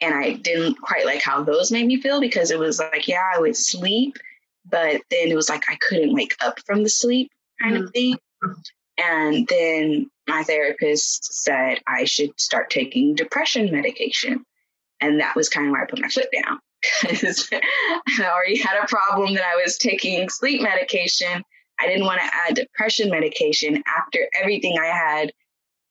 And 0.00 0.14
I 0.14 0.32
didn't 0.32 0.80
quite 0.80 1.04
like 1.04 1.20
how 1.20 1.42
those 1.42 1.70
made 1.70 1.86
me 1.86 2.00
feel 2.00 2.20
because 2.20 2.50
it 2.50 2.58
was 2.58 2.78
like, 2.78 3.06
yeah, 3.06 3.22
I 3.34 3.38
would 3.38 3.54
sleep, 3.54 4.16
but 4.64 5.02
then 5.10 5.28
it 5.28 5.34
was 5.34 5.50
like 5.50 5.64
I 5.68 5.76
couldn't 5.88 6.14
wake 6.14 6.34
up 6.40 6.58
from 6.64 6.82
the 6.82 6.88
sleep 6.88 7.30
kind 7.60 7.74
mm-hmm. 7.74 7.84
of 7.84 7.92
thing. 7.92 8.18
And 9.02 9.46
then 9.48 10.10
my 10.28 10.42
therapist 10.42 11.42
said 11.42 11.78
I 11.86 12.04
should 12.04 12.38
start 12.38 12.70
taking 12.70 13.14
depression 13.14 13.70
medication. 13.72 14.44
And 15.00 15.20
that 15.20 15.34
was 15.34 15.48
kind 15.48 15.66
of 15.66 15.72
where 15.72 15.82
I 15.82 15.86
put 15.86 16.00
my 16.00 16.08
foot 16.08 16.28
down 16.32 16.58
because 17.02 17.48
I 17.52 18.24
already 18.24 18.58
had 18.58 18.82
a 18.82 18.86
problem 18.86 19.34
that 19.34 19.44
I 19.44 19.62
was 19.62 19.78
taking 19.78 20.28
sleep 20.28 20.62
medication. 20.62 21.42
I 21.78 21.86
didn't 21.86 22.04
want 22.04 22.20
to 22.20 22.26
add 22.26 22.54
depression 22.54 23.10
medication 23.10 23.82
after 23.86 24.28
everything 24.40 24.76
I 24.78 24.86
had 24.86 25.32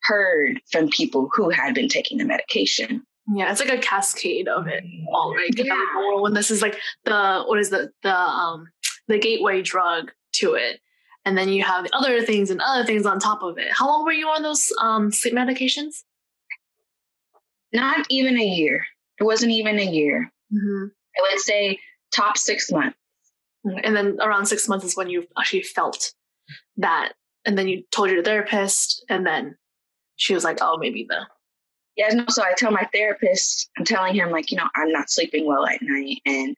heard 0.04 0.62
from 0.72 0.90
people 0.90 1.30
who 1.34 1.50
had 1.50 1.74
been 1.74 1.90
taking 1.90 2.20
the 2.20 2.26
medication. 2.26 3.04
Yeah, 3.36 3.52
it's 3.52 3.60
like 3.60 3.72
a 3.72 3.78
cascade 3.78 4.48
of 4.48 4.68
it 4.68 4.84
all, 5.12 5.34
right? 5.36 5.50
Yeah. 5.56 5.76
When 6.20 6.34
this 6.34 6.50
is 6.50 6.62
like 6.62 6.80
the 7.06 7.44
what 7.46 7.60
is 7.60 7.70
the 7.70 7.92
the 8.02 8.16
um 8.16 8.68
the 9.08 9.20
gateway 9.20 9.62
drug 9.62 10.12
to 10.34 10.54
it. 10.54 10.80
And 11.30 11.38
then 11.38 11.50
you 11.50 11.64
have 11.64 11.86
other 11.94 12.24
things 12.24 12.50
and 12.50 12.60
other 12.60 12.84
things 12.84 13.06
on 13.06 13.20
top 13.20 13.44
of 13.44 13.60
it. 13.60 13.72
How 13.72 13.88
long 13.88 14.04
were 14.04 14.12
you 14.12 14.28
on 14.30 14.42
those 14.42 14.74
um 14.82 15.12
sleep 15.12 15.36
medications? 15.36 16.04
Not 17.72 18.08
even 18.10 18.36
a 18.36 18.44
year. 18.44 18.84
It 19.20 19.26
wasn't 19.26 19.52
even 19.52 19.78
a 19.78 19.86
year. 19.86 20.32
Mm-hmm. 20.52 20.86
I 20.88 21.22
would 21.22 21.40
say 21.40 21.78
top 22.12 22.36
six 22.36 22.72
months. 22.72 22.98
And 23.64 23.96
then 23.96 24.18
around 24.20 24.48
six 24.48 24.68
months 24.68 24.86
is 24.86 24.98
when 24.98 25.12
you 25.12 25.28
actually 25.38 25.62
felt 25.62 26.14
that. 26.78 27.14
And 27.46 27.56
then 27.56 27.68
you 27.68 27.84
told 27.92 28.10
your 28.10 28.24
therapist, 28.24 29.06
and 29.08 29.24
then 29.24 29.56
she 30.16 30.34
was 30.34 30.44
like, 30.44 30.58
oh, 30.62 30.78
maybe 30.80 31.06
the. 31.08 31.28
Yeah, 31.96 32.10
no, 32.10 32.26
so 32.30 32.42
I 32.42 32.54
tell 32.58 32.72
my 32.72 32.88
therapist, 32.92 33.70
I'm 33.78 33.86
telling 33.86 34.16
him, 34.16 34.32
like, 34.32 34.50
you 34.50 34.58
know, 34.58 34.68
I'm 34.76 34.92
not 34.92 35.12
sleeping 35.12 35.46
well 35.46 35.68
at 35.68 35.82
night. 35.84 36.22
And 36.26 36.56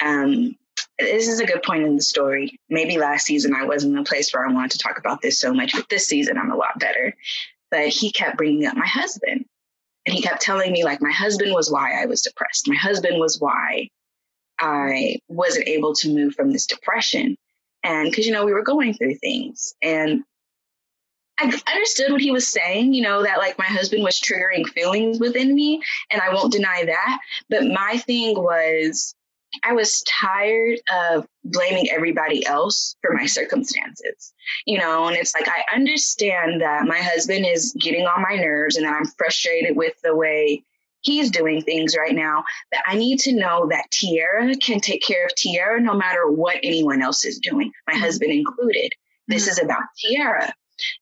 um, 0.00 0.56
this 0.98 1.28
is 1.28 1.40
a 1.40 1.46
good 1.46 1.62
point 1.62 1.84
in 1.84 1.96
the 1.96 2.02
story. 2.02 2.58
Maybe 2.68 2.98
last 2.98 3.26
season 3.26 3.54
I 3.54 3.64
wasn't 3.64 3.94
in 3.94 3.98
a 3.98 4.04
place 4.04 4.32
where 4.32 4.46
I 4.46 4.52
wanted 4.52 4.72
to 4.72 4.78
talk 4.78 4.98
about 4.98 5.22
this 5.22 5.38
so 5.38 5.52
much, 5.52 5.72
but 5.74 5.88
this 5.88 6.06
season 6.06 6.38
I'm 6.38 6.50
a 6.50 6.56
lot 6.56 6.78
better. 6.78 7.14
But 7.70 7.88
he 7.88 8.12
kept 8.12 8.36
bringing 8.36 8.66
up 8.66 8.76
my 8.76 8.86
husband. 8.86 9.44
And 10.06 10.14
he 10.14 10.22
kept 10.22 10.40
telling 10.40 10.70
me, 10.70 10.84
like, 10.84 11.02
my 11.02 11.10
husband 11.10 11.52
was 11.52 11.68
why 11.68 12.00
I 12.00 12.06
was 12.06 12.22
depressed. 12.22 12.68
My 12.68 12.76
husband 12.76 13.18
was 13.18 13.40
why 13.40 13.88
I 14.60 15.18
wasn't 15.26 15.66
able 15.66 15.94
to 15.96 16.14
move 16.14 16.34
from 16.36 16.52
this 16.52 16.66
depression. 16.66 17.36
And 17.82 18.08
because, 18.08 18.24
you 18.24 18.32
know, 18.32 18.46
we 18.46 18.52
were 18.52 18.62
going 18.62 18.94
through 18.94 19.16
things. 19.16 19.74
And 19.82 20.22
I 21.38 21.60
understood 21.72 22.12
what 22.12 22.20
he 22.20 22.30
was 22.30 22.46
saying, 22.46 22.94
you 22.94 23.02
know, 23.02 23.24
that 23.24 23.38
like 23.38 23.58
my 23.58 23.66
husband 23.66 24.04
was 24.04 24.20
triggering 24.20 24.66
feelings 24.68 25.18
within 25.18 25.54
me, 25.54 25.82
and 26.10 26.22
I 26.22 26.32
won't 26.32 26.52
deny 26.52 26.84
that. 26.86 27.18
But 27.50 27.64
my 27.66 27.98
thing 27.98 28.36
was, 28.36 29.14
I 29.64 29.72
was 29.72 30.02
tired 30.02 30.78
of 30.92 31.26
blaming 31.44 31.90
everybody 31.90 32.44
else 32.46 32.96
for 33.00 33.14
my 33.14 33.26
circumstances, 33.26 34.32
you 34.66 34.78
know, 34.78 35.06
and 35.06 35.16
it's 35.16 35.34
like 35.34 35.48
I 35.48 35.64
understand 35.74 36.60
that 36.60 36.86
my 36.86 36.98
husband 36.98 37.46
is 37.46 37.76
getting 37.80 38.06
on 38.06 38.22
my 38.22 38.36
nerves 38.36 38.76
and 38.76 38.86
that 38.86 38.94
I'm 38.94 39.06
frustrated 39.18 39.76
with 39.76 39.94
the 40.02 40.14
way 40.14 40.62
he's 41.06 41.30
doing 41.30 41.62
things 41.62 41.96
right 41.96 42.14
now. 42.14 42.44
But 42.70 42.80
I 42.86 42.96
need 42.96 43.20
to 43.20 43.32
know 43.32 43.68
that 43.70 43.90
Tiara 43.90 44.54
can 44.56 44.80
take 44.80 45.02
care 45.02 45.24
of 45.24 45.34
Tiara 45.34 45.80
no 45.80 45.94
matter 45.94 46.30
what 46.30 46.58
anyone 46.62 47.00
else 47.00 47.24
is 47.24 47.38
doing, 47.38 47.72
my 47.86 47.94
mm-hmm. 47.94 48.02
husband 48.02 48.32
included. 48.32 48.92
This 49.28 49.42
mm-hmm. 49.42 49.50
is 49.52 49.62
about 49.62 49.82
Tiara. 50.00 50.52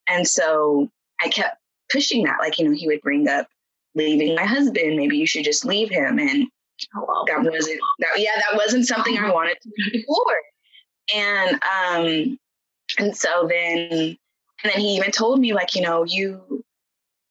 And 0.09 0.27
so 0.27 0.91
I 1.21 1.29
kept 1.29 1.57
pushing 1.91 2.25
that. 2.25 2.39
Like, 2.41 2.59
you 2.59 2.69
know, 2.69 2.75
he 2.75 2.87
would 2.87 3.01
bring 3.01 3.29
up 3.29 3.49
leaving 3.95 4.35
my 4.35 4.45
husband. 4.45 4.97
Maybe 4.97 5.17
you 5.17 5.27
should 5.27 5.45
just 5.45 5.65
leave 5.65 5.91
him. 5.91 6.19
And 6.19 6.47
oh, 6.97 7.25
that 7.29 7.43
wasn't, 7.43 7.81
that, 8.01 8.11
yeah, 8.17 8.37
that 8.37 8.57
wasn't 8.57 8.87
something 8.87 9.19
I 9.19 9.33
wanted 9.33 9.59
to 9.63 9.69
do 9.69 9.99
before. 9.99 10.43
And, 11.15 11.61
um, 11.63 12.39
and 12.99 13.17
so 13.17 13.47
then, 13.49 14.17
and 14.63 14.73
then 14.73 14.81
he 14.81 14.97
even 14.97 15.11
told 15.11 15.41
me 15.41 15.53
like, 15.53 15.75
you 15.75 15.83
know, 15.83 16.05
you, 16.05 16.65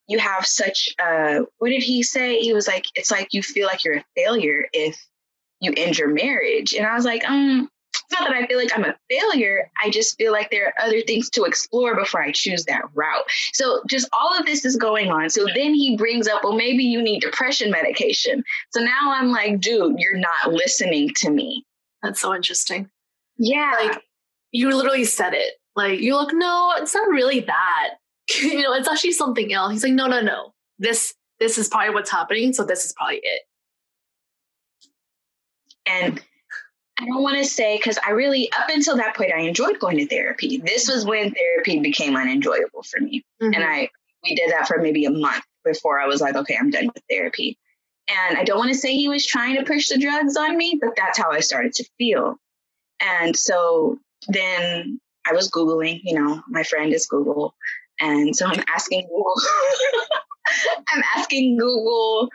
you 0.07 0.19
have 0.19 0.45
such 0.45 0.89
uh 1.01 1.39
what 1.59 1.69
did 1.69 1.81
he 1.81 2.03
say? 2.03 2.39
He 2.39 2.53
was 2.53 2.67
like, 2.67 2.85
it's 2.93 3.09
like 3.09 3.33
you 3.33 3.41
feel 3.41 3.67
like 3.67 3.85
you're 3.85 3.95
a 3.95 4.05
failure 4.17 4.65
if 4.73 4.99
you 5.61 5.73
end 5.77 5.97
your 5.97 6.09
marriage. 6.09 6.73
And 6.73 6.85
I 6.85 6.93
was 6.93 7.05
like, 7.05 7.23
um, 7.23 7.69
not 8.13 8.27
that 8.27 8.35
I 8.35 8.47
feel 8.47 8.57
like 8.57 8.71
I'm 8.75 8.85
a 8.85 8.95
failure. 9.09 9.69
I 9.81 9.89
just 9.89 10.17
feel 10.17 10.31
like 10.31 10.49
there 10.51 10.67
are 10.67 10.85
other 10.85 11.01
things 11.01 11.29
to 11.31 11.43
explore 11.43 11.95
before 11.95 12.21
I 12.21 12.31
choose 12.31 12.65
that 12.65 12.83
route. 12.93 13.25
So 13.53 13.81
just 13.89 14.07
all 14.13 14.37
of 14.37 14.45
this 14.45 14.65
is 14.65 14.75
going 14.75 15.11
on. 15.11 15.29
So 15.29 15.45
then 15.53 15.73
he 15.73 15.97
brings 15.97 16.27
up, 16.27 16.43
well, 16.43 16.53
maybe 16.53 16.83
you 16.83 17.01
need 17.01 17.21
depression 17.21 17.71
medication. 17.71 18.43
So 18.71 18.81
now 18.81 19.13
I'm 19.13 19.29
like, 19.29 19.59
dude, 19.59 19.99
you're 19.99 20.17
not 20.17 20.53
listening 20.53 21.09
to 21.17 21.29
me. 21.29 21.65
That's 22.01 22.21
so 22.21 22.33
interesting. 22.33 22.89
Yeah. 23.37 23.73
Like 23.81 24.01
you 24.51 24.75
literally 24.75 25.05
said 25.05 25.33
it. 25.33 25.53
Like 25.75 25.99
you 25.99 26.15
look, 26.15 26.33
no, 26.33 26.73
it's 26.77 26.93
not 26.93 27.07
really 27.09 27.41
that. 27.41 27.95
you 28.41 28.61
know, 28.61 28.73
it's 28.73 28.87
actually 28.87 29.13
something 29.13 29.53
else. 29.53 29.73
He's 29.73 29.83
like, 29.83 29.93
no, 29.93 30.07
no, 30.07 30.21
no. 30.21 30.53
This 30.79 31.13
this 31.39 31.57
is 31.57 31.67
probably 31.67 31.93
what's 31.93 32.11
happening. 32.11 32.53
So 32.53 32.63
this 32.63 32.85
is 32.85 32.93
probably 32.93 33.19
it. 33.23 33.41
And 35.85 36.21
I 37.03 37.05
don't 37.05 37.21
want 37.21 37.37
to 37.37 37.45
say 37.45 37.77
because 37.77 37.99
I 38.05 38.11
really 38.11 38.49
up 38.53 38.69
until 38.69 38.95
that 38.97 39.15
point 39.15 39.33
I 39.35 39.41
enjoyed 39.41 39.77
going 39.79 39.97
to 39.97 40.07
therapy. 40.07 40.57
This 40.57 40.89
was 40.89 41.05
when 41.05 41.33
therapy 41.33 41.79
became 41.79 42.15
unenjoyable 42.15 42.83
for 42.83 43.01
me. 43.01 43.25
Mm-hmm. 43.41 43.53
And 43.53 43.63
I 43.63 43.89
we 44.23 44.35
did 44.35 44.51
that 44.51 44.67
for 44.67 44.77
maybe 44.79 45.03
a 45.03 45.11
month 45.11 45.43
before 45.65 45.99
I 45.99 46.07
was 46.07 46.21
like, 46.21 46.35
okay, 46.35 46.57
I'm 46.57 46.69
done 46.69 46.87
with 46.87 47.03
therapy. 47.09 47.57
And 48.09 48.37
I 48.37 48.45
don't 48.45 48.57
want 48.57 48.71
to 48.71 48.77
say 48.77 48.95
he 48.95 49.09
was 49.09 49.25
trying 49.25 49.57
to 49.57 49.63
push 49.63 49.89
the 49.89 49.97
drugs 49.97 50.37
on 50.37 50.55
me, 50.57 50.79
but 50.81 50.91
that's 50.95 51.17
how 51.17 51.31
I 51.31 51.41
started 51.41 51.73
to 51.73 51.89
feel. 51.97 52.37
And 53.01 53.35
so 53.35 53.99
then 54.29 54.99
I 55.27 55.33
was 55.33 55.51
Googling, 55.51 55.99
you 56.03 56.17
know, 56.17 56.41
my 56.47 56.63
friend 56.63 56.93
is 56.93 57.05
Google. 57.05 57.53
And 57.99 58.35
so 58.35 58.45
I'm 58.45 58.63
asking 58.73 59.07
Google, 59.07 59.35
I'm 60.93 61.03
asking 61.17 61.57
Google, 61.57 62.29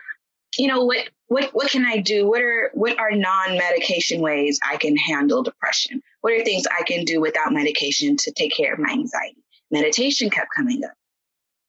you 0.59 0.69
know, 0.69 0.85
what 0.85 1.09
what 1.29 1.51
what 1.53 1.71
can 1.71 1.85
I 1.85 1.99
do? 1.99 2.27
What 2.27 2.43
are 2.43 2.71
what 2.75 2.99
are 2.99 3.13
non-medication 3.13 4.21
ways 4.21 4.59
I 4.69 4.77
can 4.77 4.97
handle 4.97 5.43
depression? 5.43 6.03
What 6.23 6.33
are 6.33 6.43
things 6.43 6.67
I 6.67 6.83
can 6.83 7.05
do 7.05 7.21
without 7.21 7.53
medication 7.53 8.17
to 8.17 8.33
take 8.33 8.55
care 8.57 8.73
of 8.73 8.79
my 8.79 8.91
anxiety? 8.91 9.45
Meditation 9.71 10.31
kept 10.31 10.49
coming 10.57 10.83
up. 10.85 10.95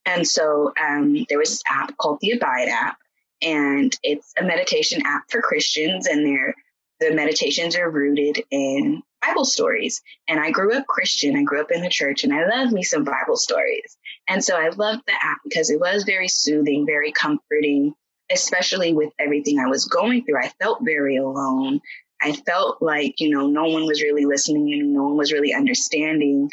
And 0.05 0.27
so 0.27 0.73
um, 0.81 1.25
there 1.27 1.37
was 1.37 1.49
this 1.49 1.63
app 1.69 1.95
called 1.97 2.19
the 2.21 2.31
Abide 2.31 2.69
app, 2.69 2.97
and 3.41 3.95
it's 4.01 4.33
a 4.37 4.43
meditation 4.43 5.01
app 5.05 5.23
for 5.29 5.41
Christians, 5.41 6.07
and 6.07 6.25
they're 6.25 6.55
the 6.99 7.13
meditations 7.13 7.77
are 7.77 7.89
rooted 7.89 8.43
in 8.51 9.01
Bible 9.21 9.45
stories. 9.45 10.01
And 10.27 10.39
I 10.39 10.51
grew 10.51 10.75
up 10.75 10.85
Christian. 10.87 11.35
I 11.35 11.43
grew 11.43 11.61
up 11.61 11.71
in 11.71 11.81
the 11.81 11.89
church 11.89 12.23
and 12.23 12.33
I 12.33 12.45
love 12.45 12.71
me 12.71 12.83
some 12.83 13.03
Bible 13.03 13.37
stories. 13.37 13.97
And 14.27 14.43
so 14.43 14.55
I 14.55 14.69
loved 14.69 15.03
the 15.07 15.13
app 15.13 15.39
because 15.43 15.69
it 15.69 15.79
was 15.79 16.03
very 16.03 16.27
soothing, 16.27 16.85
very 16.85 17.11
comforting, 17.11 17.93
especially 18.31 18.93
with 18.93 19.11
everything 19.19 19.59
I 19.59 19.67
was 19.67 19.85
going 19.85 20.25
through. 20.25 20.39
I 20.39 20.51
felt 20.61 20.79
very 20.83 21.17
alone. 21.17 21.81
I 22.21 22.33
felt 22.33 22.81
like, 22.81 23.19
you 23.19 23.29
know, 23.29 23.47
no 23.47 23.65
one 23.65 23.85
was 23.85 24.01
really 24.01 24.25
listening 24.25 24.73
and 24.73 24.93
no 24.93 25.03
one 25.03 25.17
was 25.17 25.31
really 25.31 25.53
understanding 25.53 26.49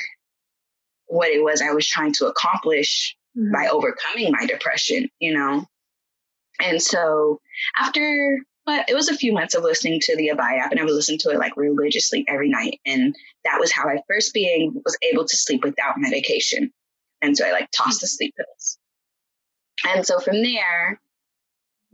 what 1.06 1.28
it 1.28 1.42
was 1.42 1.60
I 1.60 1.72
was 1.72 1.86
trying 1.86 2.12
to 2.14 2.26
accomplish 2.26 3.16
mm-hmm. 3.36 3.52
by 3.52 3.68
overcoming 3.68 4.32
my 4.32 4.46
depression, 4.46 5.08
you 5.18 5.34
know? 5.34 5.66
And 6.60 6.80
so 6.80 7.40
after 7.76 8.38
but 8.66 8.90
it 8.90 8.94
was 8.94 9.08
a 9.08 9.16
few 9.16 9.32
months 9.32 9.54
of 9.54 9.62
listening 9.62 10.00
to 10.02 10.16
the 10.16 10.30
Abide 10.30 10.58
app, 10.58 10.72
and 10.72 10.80
I 10.80 10.84
would 10.84 10.92
listen 10.92 11.16
to 11.18 11.30
it 11.30 11.38
like 11.38 11.56
religiously 11.56 12.24
every 12.28 12.48
night. 12.48 12.80
And 12.84 13.14
that 13.44 13.60
was 13.60 13.70
how 13.70 13.88
I 13.88 14.02
first 14.08 14.34
being 14.34 14.82
was 14.84 14.98
able 15.02 15.24
to 15.24 15.36
sleep 15.36 15.62
without 15.62 15.94
medication. 15.98 16.72
And 17.22 17.36
so 17.36 17.46
I 17.46 17.52
like 17.52 17.70
tossed 17.70 18.00
the 18.00 18.08
sleep 18.08 18.34
pills. 18.36 18.78
And 19.86 20.04
so 20.04 20.18
from 20.18 20.42
there, 20.42 21.00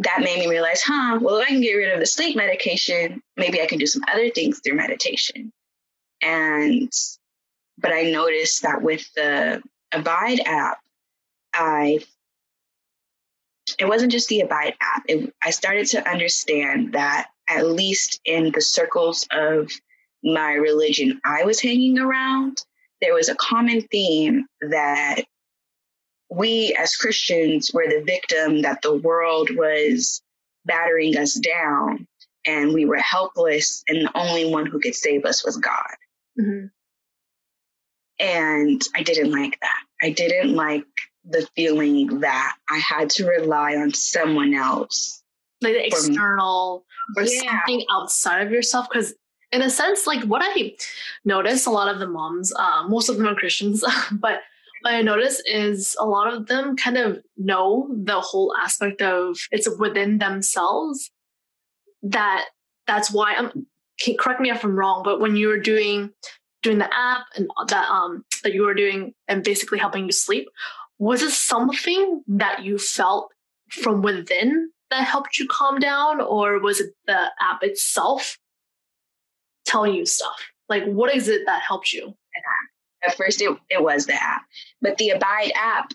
that 0.03 0.21
made 0.21 0.39
me 0.39 0.49
realize, 0.49 0.83
huh, 0.83 1.19
well, 1.21 1.39
if 1.39 1.47
I 1.47 1.51
can 1.51 1.61
get 1.61 1.75
rid 1.75 1.93
of 1.93 2.01
the 2.01 2.07
sleep 2.07 2.37
medication, 2.37 3.23
maybe 3.37 3.61
I 3.61 3.67
can 3.67 3.79
do 3.79 3.87
some 3.87 4.03
other 4.13 4.31
things 4.31 4.61
through 4.61 4.77
meditation. 4.77 5.53
And, 6.23 6.93
but 7.79 7.93
I 7.93 8.11
noticed 8.11 8.63
that 8.63 8.83
with 8.83 9.05
the 9.15 9.63
Abide 9.93 10.41
app, 10.47 10.79
I 11.55 12.01
it 13.79 13.87
wasn't 13.87 14.13
just 14.13 14.29
the 14.29 14.41
Abide 14.41 14.75
app. 14.81 15.03
It, 15.09 15.33
I 15.45 15.51
started 15.51 15.87
to 15.89 16.09
understand 16.09 16.93
that, 16.95 17.29
at 17.49 17.67
least 17.67 18.21
in 18.25 18.51
the 18.53 18.61
circles 18.61 19.27
of 19.33 19.71
my 20.25 20.53
religion 20.53 21.21
I 21.25 21.45
was 21.45 21.61
hanging 21.61 21.99
around, 21.99 22.65
there 23.01 23.15
was 23.15 23.29
a 23.29 23.35
common 23.35 23.83
theme 23.83 24.47
that 24.71 25.23
we 26.35 26.75
as 26.79 26.97
Christians 26.97 27.71
were 27.73 27.87
the 27.87 28.03
victim, 28.05 28.63
that 28.63 28.83
the 28.83 28.97
world 28.97 29.51
was 29.55 30.23
battering 30.65 31.17
us 31.17 31.35
down, 31.35 32.07
and 32.47 32.73
we 32.73 32.85
were 32.85 32.97
helpless, 32.97 33.85
and 33.89 34.07
the 34.07 34.19
only 34.19 34.51
one 34.51 34.67
who 34.67 34.81
could 34.81 34.95
save 34.95 35.25
us 35.25 35.45
was 35.45 35.57
God. 35.57 35.95
Mm-hmm. 36.41 36.67
And 38.19 38.83
I 38.95 39.03
didn't 39.03 39.33
like 39.33 39.59
that. 39.61 39.83
I 40.03 40.11
didn't 40.11 40.55
like 40.55 40.85
the 41.25 41.47
feeling 41.55 42.21
that 42.21 42.57
I 42.71 42.79
had 42.79 43.11
to 43.11 43.27
rely 43.27 43.75
on 43.77 43.93
someone 43.93 44.55
else. 44.55 45.23
Like 45.61 45.75
the 45.75 45.87
external 45.87 46.85
or 47.17 47.23
yeah. 47.23 47.41
something 47.41 47.85
outside 47.91 48.47
of 48.47 48.53
yourself. 48.53 48.89
Because 48.91 49.15
in 49.53 49.63
a 49.63 49.71
sense, 49.71 50.07
like 50.07 50.23
what 50.25 50.43
I 50.45 50.75
notice 51.25 51.67
a 51.67 51.71
lot 51.71 51.93
of 51.93 52.01
the 52.01 52.07
moms, 52.07 52.53
um, 52.55 52.91
most 52.91 53.09
of 53.09 53.17
them 53.17 53.27
are 53.27 53.35
Christians, 53.35 53.85
but 54.13 54.41
what 54.83 54.95
I 54.95 55.03
notice 55.03 55.41
is 55.47 55.97
a 55.99 56.07
lot 56.07 56.33
of 56.33 56.47
them 56.47 56.77
kind 56.77 56.97
of 56.97 57.19
know 57.37 57.89
the 58.05 58.21
whole 58.21 58.55
aspect 58.61 59.01
of 59.03 59.39
it's 59.51 59.69
within 59.79 60.19
themselves 60.19 61.11
that 62.03 62.47
that's 62.87 63.13
why 63.13 63.35
I'm 63.35 63.67
correct 64.19 64.41
me 64.41 64.51
if 64.51 64.65
I'm 64.65 64.77
wrong, 64.77 65.03
but 65.05 65.21
when 65.21 65.37
you 65.37 65.49
were 65.49 65.61
doing 65.61 66.11
doing 66.63 66.79
the 66.79 66.95
app 66.95 67.27
and 67.37 67.49
that 67.69 67.89
um 67.89 68.25
that 68.43 68.53
you 68.53 68.63
were 68.63 68.75
doing 68.75 69.15
and 69.29 69.45
basically 69.45 69.79
helping 69.79 70.07
you 70.07 70.13
sleep, 70.13 70.49
was 70.99 71.23
it 71.23 71.31
something 71.31 72.23
that 72.27 72.65
you 72.65 72.79
felt 72.79 73.31
from 73.71 74.03
within 74.03 74.71
that 74.91 75.05
helped 75.05 75.39
you 75.39 75.47
calm 75.49 75.79
down 75.79 76.21
or 76.21 76.59
was 76.61 76.81
it 76.81 76.93
the 77.07 77.31
app 77.41 77.63
itself 77.63 78.37
telling 79.65 79.95
you 79.95 80.05
stuff? 80.05 80.51
Like 80.69 80.85
what 80.85 81.15
is 81.15 81.29
it 81.29 81.43
that 81.47 81.63
helped 81.63 81.93
you 81.93 82.15
at 83.05 83.17
first 83.17 83.41
it, 83.41 83.57
it 83.71 83.83
was 83.83 84.07
the 84.07 84.15
app 84.15 84.43
but 84.81 84.97
the 84.99 85.11
abide 85.11 85.53
app 85.55 85.93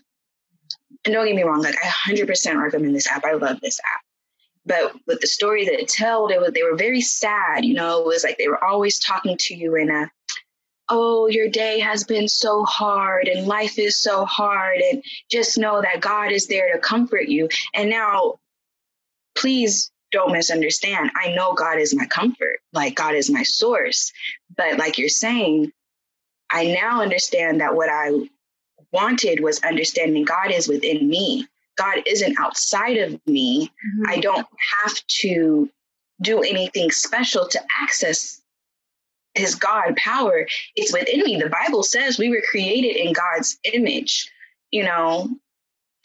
and 1.04 1.14
don't 1.14 1.26
get 1.26 1.36
me 1.36 1.42
wrong 1.42 1.62
like 1.62 1.76
i 1.84 1.88
100% 1.88 2.62
recommend 2.62 2.94
this 2.94 3.08
app 3.08 3.24
i 3.24 3.32
love 3.32 3.60
this 3.60 3.80
app 3.80 4.00
but 4.66 4.92
with 5.06 5.20
the 5.20 5.26
story 5.26 5.64
that 5.64 5.80
it 5.80 5.88
told 5.88 6.30
it 6.30 6.40
was 6.40 6.52
they 6.52 6.62
were 6.62 6.76
very 6.76 7.00
sad 7.00 7.64
you 7.64 7.74
know 7.74 8.00
it 8.00 8.06
was 8.06 8.24
like 8.24 8.38
they 8.38 8.48
were 8.48 8.62
always 8.62 8.98
talking 8.98 9.36
to 9.38 9.54
you 9.54 9.74
in 9.76 9.90
a 9.90 10.10
oh, 10.88 11.26
your 11.26 11.48
day 11.48 11.80
has 11.80 12.04
been 12.04 12.28
so 12.28 12.64
hard 12.64 13.28
and 13.28 13.46
life 13.46 13.78
is 13.78 13.96
so 13.96 14.24
hard. 14.24 14.80
And 14.80 15.02
just 15.30 15.58
know 15.58 15.82
that 15.82 16.00
God 16.00 16.32
is 16.32 16.46
there 16.46 16.72
to 16.72 16.78
comfort 16.78 17.28
you. 17.28 17.48
And 17.74 17.90
now, 17.90 18.36
please 19.34 19.90
don't 20.10 20.32
misunderstand. 20.32 21.10
I 21.14 21.32
know 21.32 21.52
God 21.52 21.78
is 21.78 21.94
my 21.94 22.06
comfort, 22.06 22.60
like 22.72 22.94
God 22.94 23.14
is 23.14 23.30
my 23.30 23.42
source. 23.42 24.12
But 24.56 24.78
like 24.78 24.98
you're 24.98 25.08
saying, 25.08 25.72
I 26.50 26.66
now 26.66 27.02
understand 27.02 27.60
that 27.60 27.74
what 27.74 27.88
I 27.90 28.10
wanted 28.92 29.40
was 29.40 29.60
understanding 29.62 30.24
God 30.24 30.50
is 30.50 30.68
within 30.68 31.08
me. 31.08 31.46
God 31.76 31.98
isn't 32.06 32.38
outside 32.40 32.96
of 32.96 33.20
me. 33.26 33.66
Mm-hmm. 33.66 34.10
I 34.10 34.18
don't 34.18 34.46
have 34.82 35.06
to 35.20 35.70
do 36.20 36.42
anything 36.42 36.90
special 36.90 37.46
to 37.48 37.60
access 37.80 38.40
his 39.38 39.54
God 39.54 39.96
power, 39.96 40.46
it's 40.76 40.92
within 40.92 41.20
me. 41.20 41.36
The 41.36 41.48
Bible 41.48 41.82
says 41.82 42.18
we 42.18 42.30
were 42.30 42.42
created 42.50 42.96
in 42.96 43.12
God's 43.12 43.58
image. 43.72 44.30
you 44.70 44.84
know, 44.84 45.30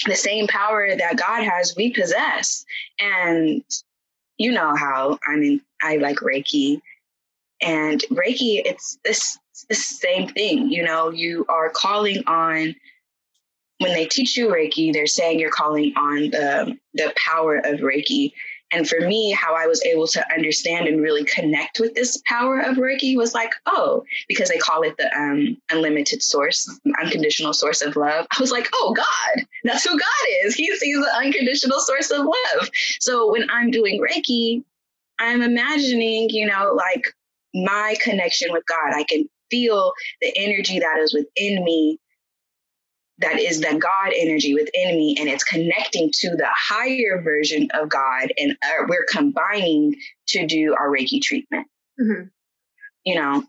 the 0.05 0.15
same 0.15 0.47
power 0.47 0.95
that 0.95 1.17
God 1.17 1.43
has, 1.43 1.75
we 1.75 1.91
possess. 1.91 2.65
And 2.99 3.63
you 4.37 4.51
know 4.51 4.75
how 4.75 5.19
I 5.27 5.35
mean, 5.35 5.61
I 5.81 5.97
like 5.97 6.17
Reiki, 6.17 6.81
and 7.61 8.01
Reiki, 8.11 8.61
it's 8.63 8.97
this 9.03 9.37
the 9.69 9.75
same 9.75 10.27
thing. 10.29 10.69
You 10.69 10.83
know, 10.83 11.09
you 11.09 11.45
are 11.49 11.69
calling 11.69 12.23
on 12.27 12.75
when 13.79 13.93
they 13.93 14.05
teach 14.05 14.37
you 14.37 14.47
Reiki, 14.47 14.93
they're 14.93 15.07
saying 15.07 15.39
you're 15.39 15.51
calling 15.51 15.93
on 15.97 16.29
the 16.31 16.77
the 16.93 17.13
power 17.17 17.57
of 17.57 17.81
Reiki. 17.81 18.33
And 18.71 18.89
for 18.89 18.99
me, 19.01 19.31
how 19.31 19.53
I 19.53 19.67
was 19.67 19.83
able 19.85 20.07
to 20.07 20.33
understand 20.33 20.87
and 20.87 20.99
really 20.99 21.23
connect 21.25 21.79
with 21.79 21.93
this 21.93 22.19
power 22.25 22.59
of 22.59 22.77
Reiki 22.77 23.15
was 23.15 23.35
like, 23.35 23.53
oh, 23.67 24.03
because 24.27 24.49
they 24.49 24.57
call 24.57 24.81
it 24.81 24.97
the 24.97 25.15
um, 25.15 25.57
unlimited 25.69 26.23
source, 26.23 26.67
unconditional 26.99 27.53
source 27.53 27.83
of 27.83 27.95
love. 27.95 28.25
I 28.31 28.41
was 28.41 28.51
like, 28.51 28.67
oh, 28.73 28.95
God, 28.95 29.45
that's 29.63 29.83
who 29.83 29.91
God 29.91 30.27
is. 30.43 30.55
He's, 30.55 30.81
he's 30.81 30.97
the 30.97 31.15
unconditional 31.15 31.79
source 31.81 32.09
of 32.09 32.25
love. 32.25 32.69
So 32.99 33.31
when 33.31 33.47
I'm 33.51 33.69
doing 33.69 34.01
Reiki, 34.01 34.63
I'm 35.19 35.43
imagining, 35.43 36.31
you 36.31 36.47
know, 36.47 36.73
like 36.73 37.03
my 37.53 37.95
connection 38.01 38.51
with 38.51 38.65
God. 38.65 38.95
I 38.95 39.03
can 39.03 39.29
feel 39.53 39.93
the 40.21 40.33
energy 40.35 40.79
that 40.79 40.97
is 40.99 41.13
within 41.13 41.63
me 41.63 41.99
that 43.19 43.39
is 43.39 43.61
the 43.61 43.77
God 43.79 44.11
energy 44.15 44.53
within 44.53 44.97
me, 44.97 45.15
and 45.19 45.29
it's 45.29 45.43
connecting 45.43 46.11
to 46.19 46.29
the 46.35 46.49
higher 46.49 47.21
version 47.21 47.69
of 47.73 47.89
God, 47.89 48.33
and 48.37 48.57
uh, 48.63 48.85
we're 48.87 49.05
combining 49.09 49.95
to 50.29 50.45
do 50.47 50.75
our 50.77 50.89
Reiki 50.89 51.21
treatment. 51.21 51.67
Mm-hmm. 51.99 52.27
You 53.05 53.15
know, 53.15 53.43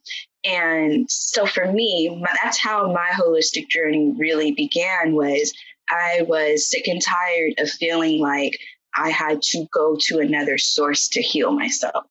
and 0.44 1.11
so 1.11 1.46
for 1.46 1.70
me, 1.70 2.18
my, 2.20 2.28
that's 2.42 2.58
how 2.58 2.92
my 2.92 3.11
holistic 3.12 3.68
journey 3.68 4.12
really 4.18 4.52
began. 4.52 5.14
Was 5.14 5.52
I 5.88 6.23
was 6.28 6.68
sick 6.68 6.87
and 6.87 7.00
tired 7.00 7.54
of 7.58 7.70
feeling 7.70 8.20
like 8.20 8.58
I 8.94 9.11
had 9.11 9.42
to 9.42 9.66
go 9.73 9.96
to 10.08 10.18
another 10.18 10.58
source 10.58 11.08
to 11.11 11.23
heal 11.23 11.52
myself. 11.52 12.04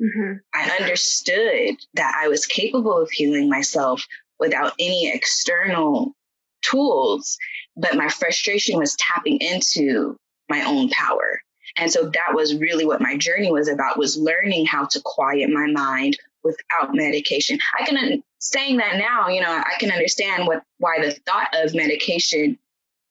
Mm-hmm. 0.00 0.34
I 0.54 0.70
understood 0.80 1.76
that 1.94 2.14
I 2.16 2.28
was 2.28 2.46
capable 2.46 2.96
of 2.96 3.10
healing 3.10 3.48
myself 3.48 4.06
without 4.38 4.72
any 4.78 5.10
external 5.12 6.14
tools, 6.62 7.36
but 7.76 7.96
my 7.96 8.08
frustration 8.08 8.78
was 8.78 8.96
tapping 8.96 9.38
into 9.40 10.16
my 10.48 10.62
own 10.62 10.88
power. 10.90 11.40
And 11.76 11.90
so 11.90 12.10
that 12.10 12.34
was 12.34 12.56
really 12.56 12.84
what 12.84 13.00
my 13.00 13.16
journey 13.16 13.52
was 13.52 13.68
about 13.68 13.98
was 13.98 14.16
learning 14.16 14.66
how 14.66 14.86
to 14.86 15.00
quiet 15.04 15.50
my 15.50 15.66
mind 15.66 16.16
without 16.42 16.94
medication. 16.94 17.58
I 17.78 17.84
can 17.84 18.22
saying 18.40 18.78
that 18.78 18.96
now, 18.96 19.28
you 19.28 19.40
know, 19.40 19.50
I 19.50 19.74
can 19.78 19.90
understand 19.90 20.46
what 20.46 20.62
why 20.78 21.00
the 21.00 21.12
thought 21.26 21.48
of 21.54 21.74
medication 21.74 22.58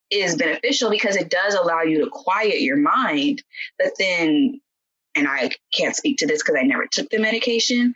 is 0.09 0.35
beneficial 0.35 0.89
because 0.89 1.17
it 1.17 1.29
does 1.29 1.53
allow 1.53 1.81
you 1.81 2.03
to 2.03 2.09
quiet 2.09 2.61
your 2.61 2.77
mind. 2.77 3.43
But 3.77 3.91
then 3.99 4.61
and 5.17 5.27
I 5.27 5.51
can't 5.73 5.95
speak 5.95 6.17
to 6.19 6.27
this 6.27 6.41
because 6.41 6.55
I 6.59 6.63
never 6.63 6.85
took 6.85 7.09
the 7.09 7.19
medication, 7.19 7.93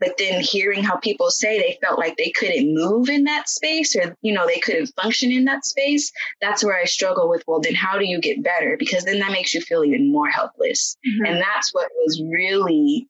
but 0.00 0.16
then 0.18 0.42
hearing 0.42 0.82
how 0.82 0.96
people 0.96 1.30
say 1.30 1.58
they 1.58 1.78
felt 1.80 1.98
like 1.98 2.16
they 2.16 2.30
couldn't 2.30 2.74
move 2.74 3.08
in 3.08 3.24
that 3.24 3.48
space 3.48 3.94
or 3.94 4.16
you 4.22 4.32
know 4.32 4.46
they 4.46 4.58
couldn't 4.58 4.92
function 5.00 5.30
in 5.30 5.44
that 5.44 5.64
space 5.64 6.10
that's 6.40 6.64
where 6.64 6.76
i 6.76 6.84
struggle 6.84 7.28
with 7.28 7.44
well 7.46 7.60
then 7.60 7.74
how 7.74 7.98
do 7.98 8.06
you 8.06 8.20
get 8.20 8.42
better 8.42 8.76
because 8.78 9.04
then 9.04 9.18
that 9.18 9.30
makes 9.30 9.54
you 9.54 9.60
feel 9.60 9.84
even 9.84 10.10
more 10.10 10.28
helpless 10.28 10.96
mm-hmm. 11.06 11.26
and 11.26 11.40
that's 11.40 11.72
what 11.72 11.90
was 12.04 12.22
really 12.32 13.06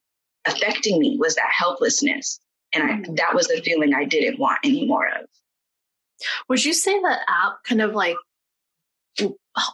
affecting 0.47 0.99
me 0.99 1.17
was 1.19 1.37
that 1.37 1.51
helplessness 1.51 2.41
and 2.75 2.83
I, 2.83 2.87
mm-hmm. 2.95 3.15
that 3.15 3.35
was 3.35 3.47
the 3.47 3.63
feeling 3.65 3.95
i 3.95 4.05
didn't 4.05 4.39
want 4.39 4.59
any 4.65 4.87
more 4.87 5.07
of 5.07 5.27
would 6.49 6.65
you 6.65 6.75
say 6.75 7.01
that 7.01 7.21
app 7.29 7.63
kind 7.65 7.81
of 7.81 7.95
like 7.95 8.17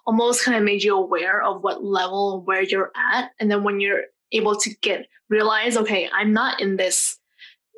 almost 0.07 0.45
kind 0.45 0.57
of 0.57 0.65
made 0.65 0.83
you 0.83 0.97
aware 0.97 1.43
of 1.43 1.63
what 1.63 1.85
level 1.85 2.43
where 2.43 2.63
you're 2.63 2.93
at 3.13 3.31
and 3.39 3.51
then 3.51 3.63
when 3.63 3.81
you're 3.81 4.05
able 4.33 4.57
to 4.57 4.71
get 4.81 5.07
realize, 5.29 5.77
okay, 5.77 6.09
I'm 6.13 6.33
not 6.33 6.61
in 6.61 6.77
this, 6.77 7.19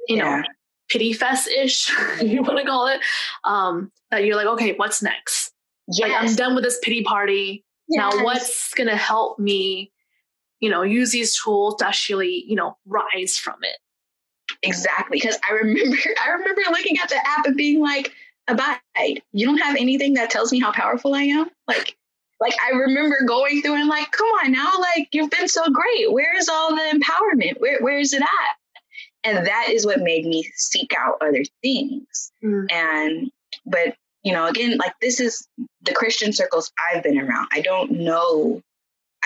you 0.07 0.17
yeah. 0.17 0.41
know, 0.41 0.43
pity 0.89 1.13
fest 1.13 1.49
ish, 1.49 1.91
you 2.23 2.43
want 2.43 2.59
to 2.59 2.65
call 2.65 2.87
it. 2.87 3.01
Um, 3.45 3.91
that 4.11 4.25
you're 4.25 4.37
like, 4.37 4.47
okay, 4.47 4.73
what's 4.75 5.03
next? 5.03 5.53
Yes. 5.89 6.09
Like 6.09 6.23
I'm 6.23 6.35
done 6.35 6.55
with 6.55 6.65
this 6.65 6.79
pity 6.83 7.03
party. 7.03 7.65
Yes. 7.89 8.15
Now 8.15 8.25
what's 8.25 8.75
gonna 8.75 8.97
help 8.97 9.39
me, 9.39 9.93
you 10.61 10.71
know, 10.71 10.83
use 10.83 11.13
these 11.13 11.41
tools 11.41 11.77
to 11.77 11.89
actually, 11.89 12.45
you 12.47 12.55
know, 12.55 12.77
rise 12.87 13.39
from 13.39 13.57
it? 13.63 13.77
Exactly. 14.63 15.19
Because 15.21 15.39
I 15.49 15.55
remember 15.55 15.97
I 16.25 16.31
remember 16.31 16.63
looking 16.71 16.99
at 17.03 17.09
the 17.09 17.17
app 17.17 17.47
and 17.47 17.57
being 17.57 17.81
like, 17.81 18.13
abide. 18.49 18.81
You 19.33 19.47
don't 19.47 19.59
have 19.59 19.77
anything 19.77 20.15
that 20.15 20.31
tells 20.31 20.53
me 20.53 20.59
how 20.59 20.73
powerful 20.73 21.15
I 21.15 21.23
am. 21.23 21.49
Like 21.67 21.97
like 22.41 22.55
I 22.65 22.77
remember 22.77 23.19
going 23.27 23.63
through 23.63 23.75
and 23.75 23.89
like, 23.89 24.11
come 24.13 24.27
on 24.27 24.53
now, 24.53 24.73
like 24.79 25.09
you've 25.13 25.31
been 25.31 25.49
so 25.49 25.65
great. 25.71 26.13
Where 26.13 26.37
is 26.37 26.49
all 26.49 26.75
the 26.75 26.83
empowerment? 26.93 27.61
Where 27.61 27.81
where 27.81 27.99
is 27.99 28.13
it 28.13 28.23
at? 28.23 28.29
And 29.25 29.47
that 29.47 29.69
is 29.71 29.85
what 29.85 30.01
made 30.01 30.25
me 30.25 30.49
seek 30.55 30.93
out 30.97 31.19
other 31.21 31.43
things. 31.63 32.33
Mm. 32.43 32.73
And 32.73 33.31
but 33.67 33.97
you 34.23 34.33
know, 34.33 34.47
again, 34.47 34.77
like 34.79 34.95
this 35.01 35.21
is 35.21 35.47
the 35.83 35.93
Christian 35.93 36.33
circles 36.33 36.71
I've 36.93 37.03
been 37.03 37.19
around. 37.19 37.49
I 37.53 37.61
don't 37.61 37.93
know. 37.93 38.63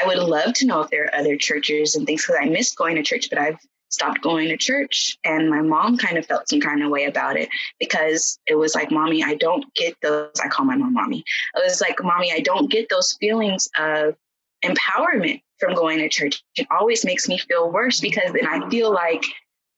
I 0.03 0.07
would 0.07 0.19
love 0.19 0.55
to 0.55 0.67
know 0.67 0.81
if 0.81 0.91
there 0.91 1.05
are 1.05 1.15
other 1.15 1.37
churches 1.37 1.95
and 1.95 2.07
things 2.07 2.25
because 2.25 2.41
I 2.41 2.49
miss 2.49 2.75
going 2.75 2.97
to 2.97 3.03
church, 3.03 3.29
but 3.29 3.39
I've 3.39 3.59
stopped 3.93 4.23
going 4.23 4.49
to 4.49 4.57
church. 4.57 5.19
And 5.23 5.51
my 5.51 5.61
mom 5.61 5.99
kind 5.99 6.17
of 6.17 6.27
felt 6.27 6.49
some 6.49 6.61
kind 6.61 6.83
of 6.83 6.91
way 6.91 7.05
about 7.05 7.37
it 7.37 7.49
because 7.79 8.39
it 8.47 8.55
was 8.55 8.75
like, 8.75 8.91
Mommy, 8.91 9.23
I 9.23 9.35
don't 9.35 9.73
get 9.75 9.97
those. 10.03 10.33
I 10.43 10.49
call 10.49 10.65
my 10.65 10.77
mom 10.77 10.95
Mommy. 10.95 11.25
It 11.55 11.63
was 11.63 11.81
like, 11.81 12.03
Mommy, 12.03 12.33
I 12.33 12.41
don't 12.41 12.71
get 12.71 12.89
those 12.89 13.13
feelings 13.21 13.69
of 13.79 14.17
empowerment 14.65 15.43
from 15.59 15.75
going 15.75 15.99
to 15.99 16.09
church. 16.09 16.43
It 16.57 16.67
always 16.71 17.05
makes 17.05 17.29
me 17.29 17.39
feel 17.39 17.71
worse 17.71 18.01
because 18.01 18.33
then 18.33 18.47
I 18.47 18.69
feel 18.71 18.93
like 18.93 19.23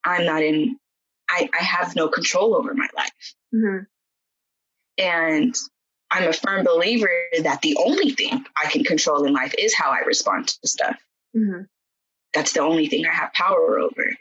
I'm 0.04 0.24
not 0.24 0.42
in, 0.42 0.78
I, 1.28 1.48
I 1.58 1.62
have 1.62 1.96
no 1.96 2.08
control 2.08 2.54
over 2.54 2.72
my 2.72 2.88
life. 2.96 3.34
Mm-hmm. 3.54 3.84
And 4.98 5.54
I'm 6.10 6.28
a 6.28 6.32
firm 6.32 6.64
believer 6.64 7.10
that 7.42 7.62
the 7.62 7.76
only 7.84 8.12
thing 8.12 8.46
I 8.56 8.66
can 8.66 8.84
control 8.84 9.24
in 9.24 9.32
life 9.32 9.54
is 9.58 9.74
how 9.74 9.90
I 9.90 10.00
respond 10.06 10.48
to 10.48 10.68
stuff. 10.68 10.96
Mm-hmm 11.36 11.62
that's 12.34 12.52
the 12.52 12.60
only 12.60 12.88
thing 12.88 13.06
I 13.06 13.12
have 13.14 13.32
power 13.32 13.78
over. 13.78 14.16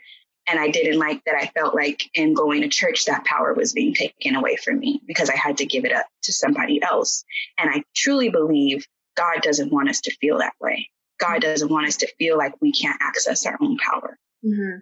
And 0.46 0.60
I 0.60 0.68
didn't 0.68 0.98
like 0.98 1.24
that 1.24 1.34
I 1.34 1.46
felt 1.58 1.74
like 1.74 2.10
in 2.14 2.34
going 2.34 2.62
to 2.62 2.68
church, 2.68 3.06
that 3.06 3.24
power 3.24 3.54
was 3.54 3.72
being 3.72 3.94
taken 3.94 4.36
away 4.36 4.56
from 4.56 4.78
me 4.78 5.00
because 5.06 5.30
I 5.30 5.36
had 5.36 5.58
to 5.58 5.66
give 5.66 5.84
it 5.84 5.92
up 5.92 6.06
to 6.24 6.32
somebody 6.32 6.82
else. 6.82 7.24
And 7.58 7.70
I 7.70 7.82
truly 7.96 8.28
believe 8.28 8.86
God 9.16 9.40
doesn't 9.42 9.72
want 9.72 9.88
us 9.88 10.02
to 10.02 10.14
feel 10.16 10.38
that 10.38 10.52
way. 10.60 10.90
God 11.18 11.40
doesn't 11.40 11.70
want 11.70 11.86
us 11.86 11.96
to 11.98 12.12
feel 12.18 12.36
like 12.36 12.60
we 12.60 12.72
can't 12.72 13.00
access 13.00 13.46
our 13.46 13.56
own 13.60 13.78
power. 13.78 14.18
Mm-hmm. 14.44 14.78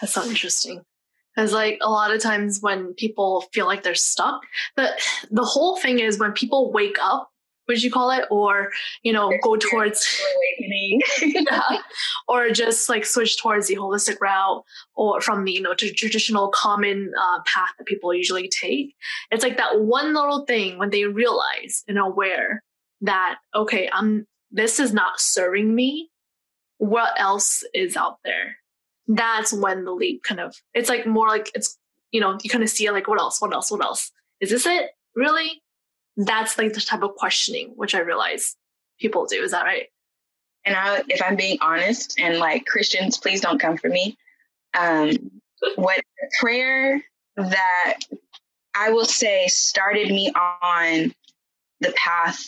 That's 0.00 0.14
so 0.14 0.24
interesting. 0.24 0.82
Because 1.34 1.52
like 1.52 1.78
a 1.82 1.90
lot 1.90 2.14
of 2.14 2.20
times 2.20 2.58
when 2.60 2.94
people 2.94 3.44
feel 3.52 3.66
like 3.66 3.82
they're 3.82 3.94
stuck, 3.94 4.42
the 4.76 4.90
the 5.30 5.44
whole 5.44 5.76
thing 5.76 5.98
is 5.98 6.18
when 6.18 6.32
people 6.32 6.72
wake 6.72 6.98
up 7.00 7.31
would 7.72 7.82
you 7.82 7.90
call 7.90 8.10
it? 8.10 8.24
Or 8.30 8.70
you 9.02 9.12
know 9.12 9.32
go 9.42 9.56
towards 9.56 10.20
awakening 10.36 11.00
yeah. 11.50 11.78
or 12.28 12.50
just 12.50 12.88
like 12.88 13.04
switch 13.04 13.40
towards 13.40 13.68
the 13.68 13.76
holistic 13.76 14.20
route 14.20 14.62
or 14.94 15.20
from 15.20 15.44
the 15.44 15.52
you 15.52 15.62
know 15.62 15.74
traditional 15.74 16.48
common 16.48 17.12
uh, 17.18 17.40
path 17.46 17.70
that 17.78 17.86
people 17.86 18.14
usually 18.14 18.48
take. 18.48 18.94
It's 19.30 19.42
like 19.42 19.56
that 19.56 19.80
one 19.80 20.14
little 20.14 20.44
thing 20.44 20.78
when 20.78 20.90
they 20.90 21.04
realize 21.04 21.84
and 21.88 21.98
aware 21.98 22.62
that 23.04 23.38
okay 23.54 23.90
i'm 23.92 24.26
this 24.52 24.78
is 24.78 24.92
not 24.92 25.18
serving 25.18 25.74
me. 25.74 26.10
What 26.76 27.18
else 27.18 27.64
is 27.74 27.96
out 27.96 28.18
there? 28.24 28.56
That's 29.08 29.52
when 29.52 29.84
the 29.84 29.92
leap 29.92 30.22
kind 30.22 30.40
of 30.40 30.54
it's 30.74 30.88
like 30.88 31.06
more 31.06 31.28
like 31.28 31.50
it's 31.54 31.78
you 32.10 32.20
know 32.20 32.38
you 32.42 32.50
kind 32.50 32.62
of 32.62 32.70
see 32.70 32.86
it 32.86 32.92
like 32.92 33.08
what 33.08 33.18
else? 33.20 33.40
What 33.40 33.52
else? 33.52 33.70
What 33.70 33.82
else? 33.82 34.12
Is 34.40 34.50
this 34.50 34.66
it? 34.66 34.90
Really 35.14 35.62
that's 36.16 36.58
like 36.58 36.72
the 36.72 36.80
type 36.80 37.02
of 37.02 37.14
questioning 37.14 37.72
which 37.76 37.94
I 37.94 38.00
realize 38.00 38.56
people 39.00 39.26
do. 39.26 39.42
Is 39.42 39.52
that 39.52 39.64
right? 39.64 39.88
And 40.64 40.76
I, 40.76 41.02
if 41.08 41.20
I'm 41.22 41.36
being 41.36 41.58
honest, 41.60 42.20
and 42.20 42.38
like 42.38 42.66
Christians, 42.66 43.18
please 43.18 43.40
don't 43.40 43.60
come 43.60 43.76
for 43.76 43.88
me. 43.88 44.16
Um, 44.78 45.10
what 45.76 46.02
prayer 46.40 47.02
that 47.36 47.98
I 48.74 48.90
will 48.90 49.04
say 49.04 49.48
started 49.48 50.08
me 50.08 50.32
on 50.62 51.12
the 51.80 51.92
path, 51.96 52.46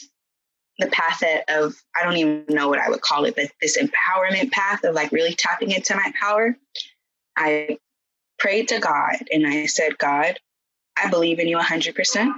the 0.78 0.86
path 0.86 1.22
of 1.48 1.74
I 1.96 2.04
don't 2.04 2.16
even 2.16 2.44
know 2.48 2.68
what 2.68 2.78
I 2.78 2.88
would 2.88 3.00
call 3.00 3.24
it, 3.24 3.34
but 3.34 3.50
this 3.60 3.76
empowerment 3.76 4.52
path 4.52 4.84
of 4.84 4.94
like 4.94 5.12
really 5.12 5.34
tapping 5.34 5.72
into 5.72 5.94
my 5.96 6.12
power. 6.18 6.56
I 7.36 7.78
prayed 8.38 8.68
to 8.68 8.78
God 8.78 9.16
and 9.32 9.46
I 9.46 9.66
said, 9.66 9.98
God, 9.98 10.38
I 10.96 11.10
believe 11.10 11.40
in 11.40 11.48
you 11.48 11.58
100%. 11.58 12.32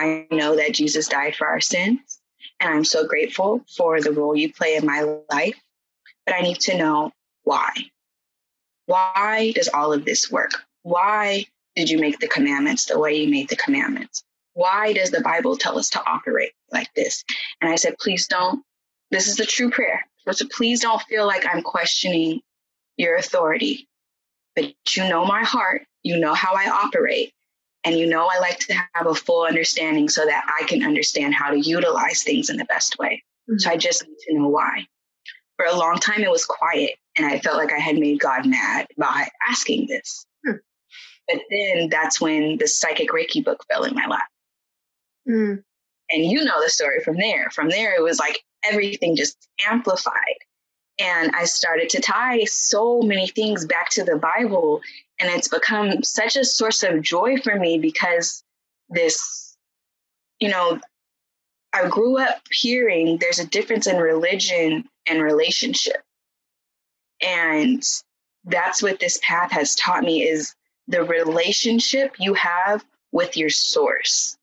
I 0.00 0.26
know 0.30 0.56
that 0.56 0.72
Jesus 0.72 1.08
died 1.08 1.34
for 1.34 1.46
our 1.46 1.60
sins, 1.60 2.20
and 2.60 2.72
I'm 2.72 2.84
so 2.84 3.06
grateful 3.06 3.64
for 3.76 4.00
the 4.00 4.12
role 4.12 4.36
you 4.36 4.52
play 4.52 4.76
in 4.76 4.86
my 4.86 5.02
life. 5.30 5.60
But 6.26 6.36
I 6.36 6.40
need 6.40 6.60
to 6.60 6.76
know 6.76 7.12
why. 7.44 7.70
Why 8.86 9.52
does 9.54 9.68
all 9.68 9.92
of 9.92 10.04
this 10.04 10.30
work? 10.30 10.52
Why 10.82 11.46
did 11.76 11.90
you 11.90 11.98
make 11.98 12.18
the 12.18 12.28
commandments 12.28 12.86
the 12.86 12.98
way 12.98 13.14
you 13.14 13.30
made 13.30 13.48
the 13.48 13.56
commandments? 13.56 14.24
why 14.54 14.92
does 14.92 15.10
the 15.10 15.20
Bible 15.20 15.56
tell 15.56 15.78
us 15.78 15.88
to 15.90 16.04
operate 16.06 16.52
like 16.72 16.92
this? 16.94 17.24
And 17.60 17.70
I 17.70 17.76
said, 17.76 17.98
please 17.98 18.26
don't. 18.26 18.62
This 19.10 19.28
is 19.28 19.36
the 19.36 19.46
true 19.46 19.70
prayer. 19.70 20.06
So 20.30 20.46
please 20.54 20.80
don't 20.80 21.02
feel 21.02 21.26
like 21.26 21.46
I'm 21.46 21.62
questioning 21.62 22.40
your 22.96 23.16
authority, 23.16 23.88
but 24.54 24.66
you 24.94 25.08
know 25.08 25.24
my 25.24 25.42
heart. 25.42 25.82
You 26.02 26.18
know 26.18 26.34
how 26.34 26.54
I 26.54 26.68
operate. 26.68 27.32
And 27.84 27.98
you 27.98 28.06
know, 28.06 28.28
I 28.30 28.38
like 28.40 28.58
to 28.60 28.74
have 28.94 29.06
a 29.06 29.14
full 29.14 29.46
understanding 29.46 30.08
so 30.08 30.24
that 30.26 30.44
I 30.60 30.66
can 30.66 30.82
understand 30.82 31.34
how 31.34 31.50
to 31.50 31.58
utilize 31.58 32.22
things 32.22 32.50
in 32.50 32.56
the 32.56 32.64
best 32.66 32.98
way. 32.98 33.22
Mm-hmm. 33.48 33.58
So 33.58 33.70
I 33.70 33.76
just 33.76 34.06
need 34.06 34.16
to 34.28 34.34
know 34.34 34.48
why. 34.48 34.86
For 35.56 35.66
a 35.66 35.76
long 35.76 35.96
time, 35.96 36.22
it 36.22 36.30
was 36.30 36.44
quiet, 36.44 36.92
and 37.16 37.26
I 37.26 37.38
felt 37.38 37.58
like 37.58 37.72
I 37.72 37.78
had 37.78 37.98
made 37.98 38.20
God 38.20 38.46
mad 38.46 38.86
by 38.96 39.28
asking 39.48 39.86
this. 39.88 40.26
Hmm. 40.46 40.56
But 41.28 41.40
then 41.50 41.88
that's 41.88 42.20
when 42.20 42.58
the 42.58 42.66
psychic 42.66 43.10
Reiki 43.10 43.44
book 43.44 43.64
fell 43.70 43.84
in 43.84 43.94
my 43.94 44.06
lap. 44.06 44.28
Mm. 45.28 45.62
And 46.10 46.24
you 46.24 46.44
know 46.44 46.62
the 46.62 46.70
story 46.70 47.00
from 47.00 47.16
there. 47.16 47.50
From 47.50 47.68
there, 47.68 47.94
it 47.94 48.02
was 48.02 48.18
like 48.18 48.42
everything 48.64 49.16
just 49.16 49.48
amplified. 49.68 50.14
And 50.98 51.30
I 51.34 51.44
started 51.44 51.88
to 51.90 52.00
tie 52.00 52.44
so 52.44 53.00
many 53.00 53.28
things 53.28 53.64
back 53.64 53.88
to 53.90 54.04
the 54.04 54.16
Bible. 54.16 54.80
And 55.20 55.30
it's 55.30 55.48
become 55.48 56.02
such 56.02 56.36
a 56.36 56.44
source 56.44 56.82
of 56.82 57.02
joy 57.02 57.36
for 57.38 57.56
me 57.56 57.78
because 57.78 58.42
this, 58.88 59.56
you 60.38 60.48
know, 60.48 60.80
I 61.72 61.88
grew 61.88 62.18
up 62.18 62.40
hearing 62.50 63.18
there's 63.18 63.38
a 63.38 63.46
difference 63.46 63.86
in 63.86 63.96
religion 63.96 64.88
and 65.06 65.22
relationship. 65.22 66.02
And 67.22 67.82
that's 68.44 68.82
what 68.82 68.98
this 68.98 69.20
path 69.22 69.52
has 69.52 69.74
taught 69.74 70.02
me 70.02 70.22
is 70.22 70.54
the 70.88 71.04
relationship 71.04 72.16
you 72.18 72.34
have 72.34 72.84
with 73.12 73.36
your 73.36 73.50
source 73.50 74.36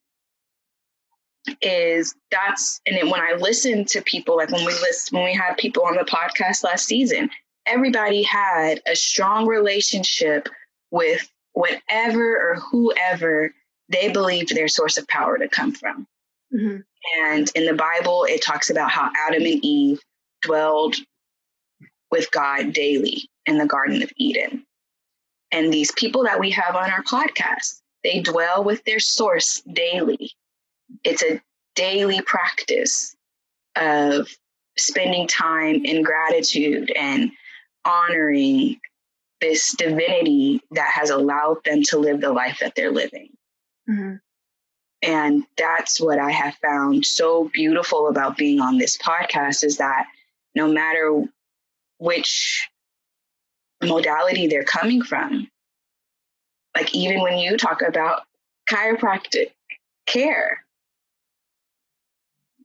is 1.62 2.14
that's 2.30 2.80
and 2.86 2.96
then 2.96 3.08
when 3.08 3.20
I 3.20 3.32
listen 3.34 3.84
to 3.86 4.02
people 4.02 4.36
like 4.36 4.50
when 4.50 4.66
we 4.66 4.72
list 4.72 5.12
when 5.12 5.24
we 5.24 5.32
had 5.32 5.56
people 5.56 5.84
on 5.84 5.94
the 5.94 6.04
podcast 6.04 6.62
last 6.62 6.86
season, 6.86 7.30
everybody 7.66 8.22
had 8.22 8.82
a 8.86 8.94
strong 8.94 9.46
relationship 9.46 10.48
with 10.90 11.28
whatever 11.52 12.50
or 12.50 12.56
whoever 12.56 13.52
they 13.88 14.10
believed 14.10 14.54
their 14.54 14.68
source 14.68 14.98
of 14.98 15.08
power 15.08 15.38
to 15.38 15.48
come 15.48 15.72
from. 15.72 16.06
Mm-hmm. 16.54 16.78
And 17.22 17.50
in 17.54 17.66
the 17.66 17.74
Bible, 17.74 18.24
it 18.28 18.42
talks 18.42 18.70
about 18.70 18.90
how 18.90 19.10
Adam 19.16 19.42
and 19.42 19.64
Eve 19.64 20.00
dwelled 20.42 20.96
with 22.10 22.30
God 22.30 22.72
daily 22.72 23.28
in 23.46 23.58
the 23.58 23.66
Garden 23.66 24.02
of 24.02 24.12
Eden. 24.16 24.64
And 25.52 25.72
these 25.72 25.92
people 25.92 26.24
that 26.24 26.40
we 26.40 26.50
have 26.50 26.76
on 26.76 26.90
our 26.90 27.02
podcast, 27.02 27.80
they 28.04 28.20
dwell 28.20 28.64
with 28.64 28.84
their 28.84 29.00
source 29.00 29.62
daily 29.72 30.32
it's 31.04 31.22
a 31.22 31.40
daily 31.74 32.20
practice 32.22 33.14
of 33.76 34.28
spending 34.76 35.26
time 35.26 35.84
in 35.84 36.02
gratitude 36.02 36.90
and 36.96 37.30
honoring 37.84 38.80
this 39.40 39.72
divinity 39.72 40.60
that 40.72 40.90
has 40.92 41.10
allowed 41.10 41.58
them 41.64 41.82
to 41.84 41.98
live 41.98 42.20
the 42.20 42.32
life 42.32 42.58
that 42.60 42.74
they're 42.74 42.92
living. 42.92 43.30
Mm-hmm. 43.88 44.16
And 45.02 45.44
that's 45.56 46.00
what 46.00 46.18
I 46.18 46.32
have 46.32 46.56
found 46.56 47.06
so 47.06 47.48
beautiful 47.52 48.08
about 48.08 48.36
being 48.36 48.60
on 48.60 48.78
this 48.78 48.96
podcast 48.98 49.62
is 49.62 49.78
that 49.78 50.06
no 50.54 50.66
matter 50.66 51.22
which 51.98 52.68
modality 53.82 54.48
they're 54.48 54.64
coming 54.64 55.02
from, 55.02 55.48
like 56.76 56.94
even 56.94 57.20
when 57.20 57.38
you 57.38 57.56
talk 57.56 57.82
about 57.82 58.22
chiropractic 58.68 59.52
care, 60.06 60.64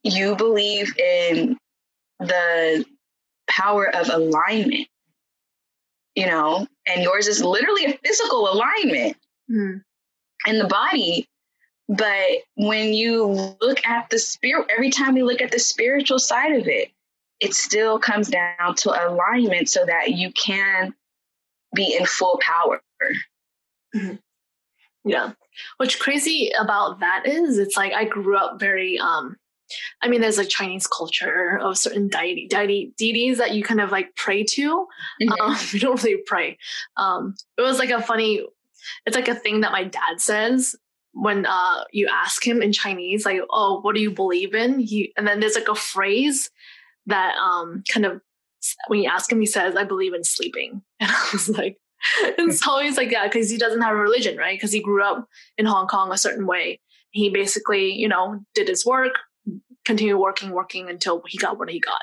you 0.03 0.35
believe 0.35 0.97
in 0.97 1.57
the 2.19 2.83
power 3.47 3.87
of 3.95 4.09
alignment, 4.09 4.87
you 6.15 6.25
know, 6.25 6.67
and 6.87 7.03
yours 7.03 7.27
is 7.27 7.43
literally 7.43 7.85
a 7.85 7.97
physical 8.03 8.51
alignment 8.51 9.17
mm. 9.49 9.81
in 10.47 10.57
the 10.57 10.67
body. 10.67 11.27
But 11.89 12.29
when 12.55 12.93
you 12.93 13.55
look 13.61 13.85
at 13.85 14.09
the 14.09 14.19
spirit, 14.19 14.67
every 14.75 14.89
time 14.89 15.15
we 15.15 15.23
look 15.23 15.41
at 15.41 15.51
the 15.51 15.59
spiritual 15.59 16.19
side 16.19 16.53
of 16.53 16.67
it, 16.67 16.91
it 17.39 17.53
still 17.53 17.99
comes 17.99 18.29
down 18.29 18.75
to 18.75 19.09
alignment 19.09 19.69
so 19.69 19.85
that 19.85 20.11
you 20.11 20.31
can 20.31 20.93
be 21.75 21.95
in 21.99 22.05
full 22.05 22.39
power. 22.41 22.81
Mm-hmm. 23.95 24.15
Yeah. 25.05 25.31
What's 25.77 25.95
crazy 25.95 26.51
about 26.59 27.01
that 27.01 27.23
is 27.25 27.57
it's 27.57 27.75
like 27.75 27.93
I 27.93 28.05
grew 28.05 28.37
up 28.37 28.59
very 28.59 28.97
um 28.97 29.35
I 30.01 30.07
mean, 30.07 30.21
there's 30.21 30.37
like 30.37 30.49
Chinese 30.49 30.87
culture 30.87 31.59
of 31.61 31.77
certain 31.77 32.07
deity, 32.07 32.47
deity 32.47 32.93
deities 32.97 33.37
that 33.37 33.53
you 33.53 33.63
kind 33.63 33.81
of 33.81 33.91
like 33.91 34.15
pray 34.15 34.43
to. 34.43 34.87
Mm-hmm. 35.21 35.41
Um, 35.41 35.57
you 35.71 35.79
don't 35.79 36.01
really 36.03 36.21
pray. 36.25 36.57
Um, 36.97 37.35
it 37.57 37.61
was 37.61 37.79
like 37.79 37.89
a 37.89 38.01
funny, 38.01 38.45
it's 39.05 39.15
like 39.15 39.27
a 39.27 39.35
thing 39.35 39.61
that 39.61 39.71
my 39.71 39.83
dad 39.83 40.19
says 40.19 40.75
when 41.13 41.45
uh, 41.45 41.83
you 41.91 42.07
ask 42.11 42.45
him 42.45 42.61
in 42.61 42.73
Chinese, 42.73 43.25
like, 43.25 43.41
"Oh, 43.49 43.79
what 43.81 43.95
do 43.95 44.01
you 44.01 44.11
believe 44.11 44.53
in?" 44.53 44.79
He 44.79 45.13
and 45.15 45.27
then 45.27 45.39
there's 45.39 45.55
like 45.55 45.67
a 45.67 45.75
phrase 45.75 46.49
that 47.05 47.35
um, 47.37 47.83
kind 47.87 48.05
of 48.05 48.21
when 48.87 49.01
you 49.01 49.09
ask 49.09 49.31
him, 49.31 49.39
he 49.39 49.45
says, 49.45 49.75
"I 49.75 49.83
believe 49.83 50.13
in 50.13 50.23
sleeping," 50.23 50.81
and 50.99 51.09
I 51.09 51.29
was 51.31 51.49
like. 51.49 51.77
and 52.37 52.53
so 52.53 52.79
he's 52.79 52.97
like, 52.97 53.09
yeah, 53.09 53.23
because 53.23 53.49
he 53.49 53.57
doesn't 53.57 53.79
have 53.79 53.93
a 53.93 53.95
religion, 53.95 54.35
right? 54.35 54.57
Because 54.57 54.73
he 54.73 54.81
grew 54.81 55.01
up 55.01 55.25
in 55.57 55.65
Hong 55.65 55.87
Kong 55.87 56.11
a 56.11 56.17
certain 56.17 56.45
way. 56.45 56.81
He 57.11 57.29
basically, 57.29 57.93
you 57.93 58.09
know, 58.09 58.41
did 58.53 58.67
his 58.67 58.85
work, 58.85 59.19
continue 59.85 60.17
working, 60.17 60.51
working 60.51 60.89
until 60.89 61.21
he 61.27 61.37
got 61.37 61.57
what 61.57 61.69
he 61.69 61.79
got. 61.79 62.01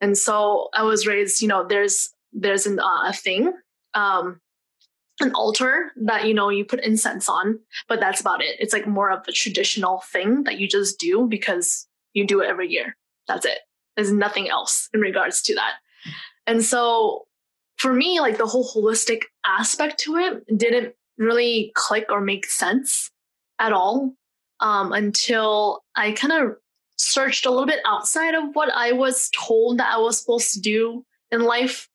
And 0.00 0.16
so 0.16 0.68
I 0.74 0.82
was 0.82 1.06
raised, 1.06 1.40
you 1.40 1.48
know, 1.48 1.66
there's 1.66 2.10
there's 2.32 2.66
an, 2.66 2.78
uh, 2.78 3.08
a 3.08 3.12
thing, 3.12 3.52
um, 3.94 4.40
an 5.20 5.32
altar 5.32 5.92
that 6.04 6.26
you 6.26 6.34
know 6.34 6.50
you 6.50 6.64
put 6.64 6.80
incense 6.80 7.28
on, 7.28 7.58
but 7.88 8.00
that's 8.00 8.20
about 8.20 8.42
it. 8.42 8.56
It's 8.58 8.72
like 8.72 8.86
more 8.86 9.10
of 9.10 9.26
a 9.26 9.32
traditional 9.32 10.02
thing 10.12 10.44
that 10.44 10.58
you 10.58 10.68
just 10.68 10.98
do 10.98 11.26
because 11.26 11.86
you 12.12 12.26
do 12.26 12.40
it 12.40 12.48
every 12.48 12.68
year. 12.68 12.96
That's 13.26 13.46
it. 13.46 13.58
There's 13.96 14.12
nothing 14.12 14.50
else 14.50 14.88
in 14.92 15.00
regards 15.00 15.40
to 15.42 15.54
that. 15.54 15.74
And 16.46 16.62
so 16.62 17.26
for 17.76 17.92
me, 17.92 18.20
like 18.20 18.38
the 18.38 18.46
whole 18.46 18.68
holistic 18.68 19.22
aspect 19.46 19.98
to 20.00 20.16
it 20.16 20.58
didn't 20.58 20.94
really 21.18 21.72
click 21.74 22.06
or 22.10 22.20
make 22.20 22.46
sense 22.46 23.10
at 23.58 23.72
all 23.72 24.14
um, 24.60 24.92
until 24.92 25.82
I 25.94 26.12
kind 26.12 26.32
of 26.32 26.56
searched 26.96 27.46
a 27.46 27.50
little 27.50 27.66
bit 27.66 27.80
outside 27.86 28.34
of 28.34 28.54
what 28.54 28.70
I 28.74 28.92
was 28.92 29.30
told 29.30 29.78
that 29.78 29.94
I 29.94 29.98
was 29.98 30.18
supposed 30.18 30.52
to 30.54 30.60
do 30.60 31.04
in 31.30 31.42
life. 31.42 31.88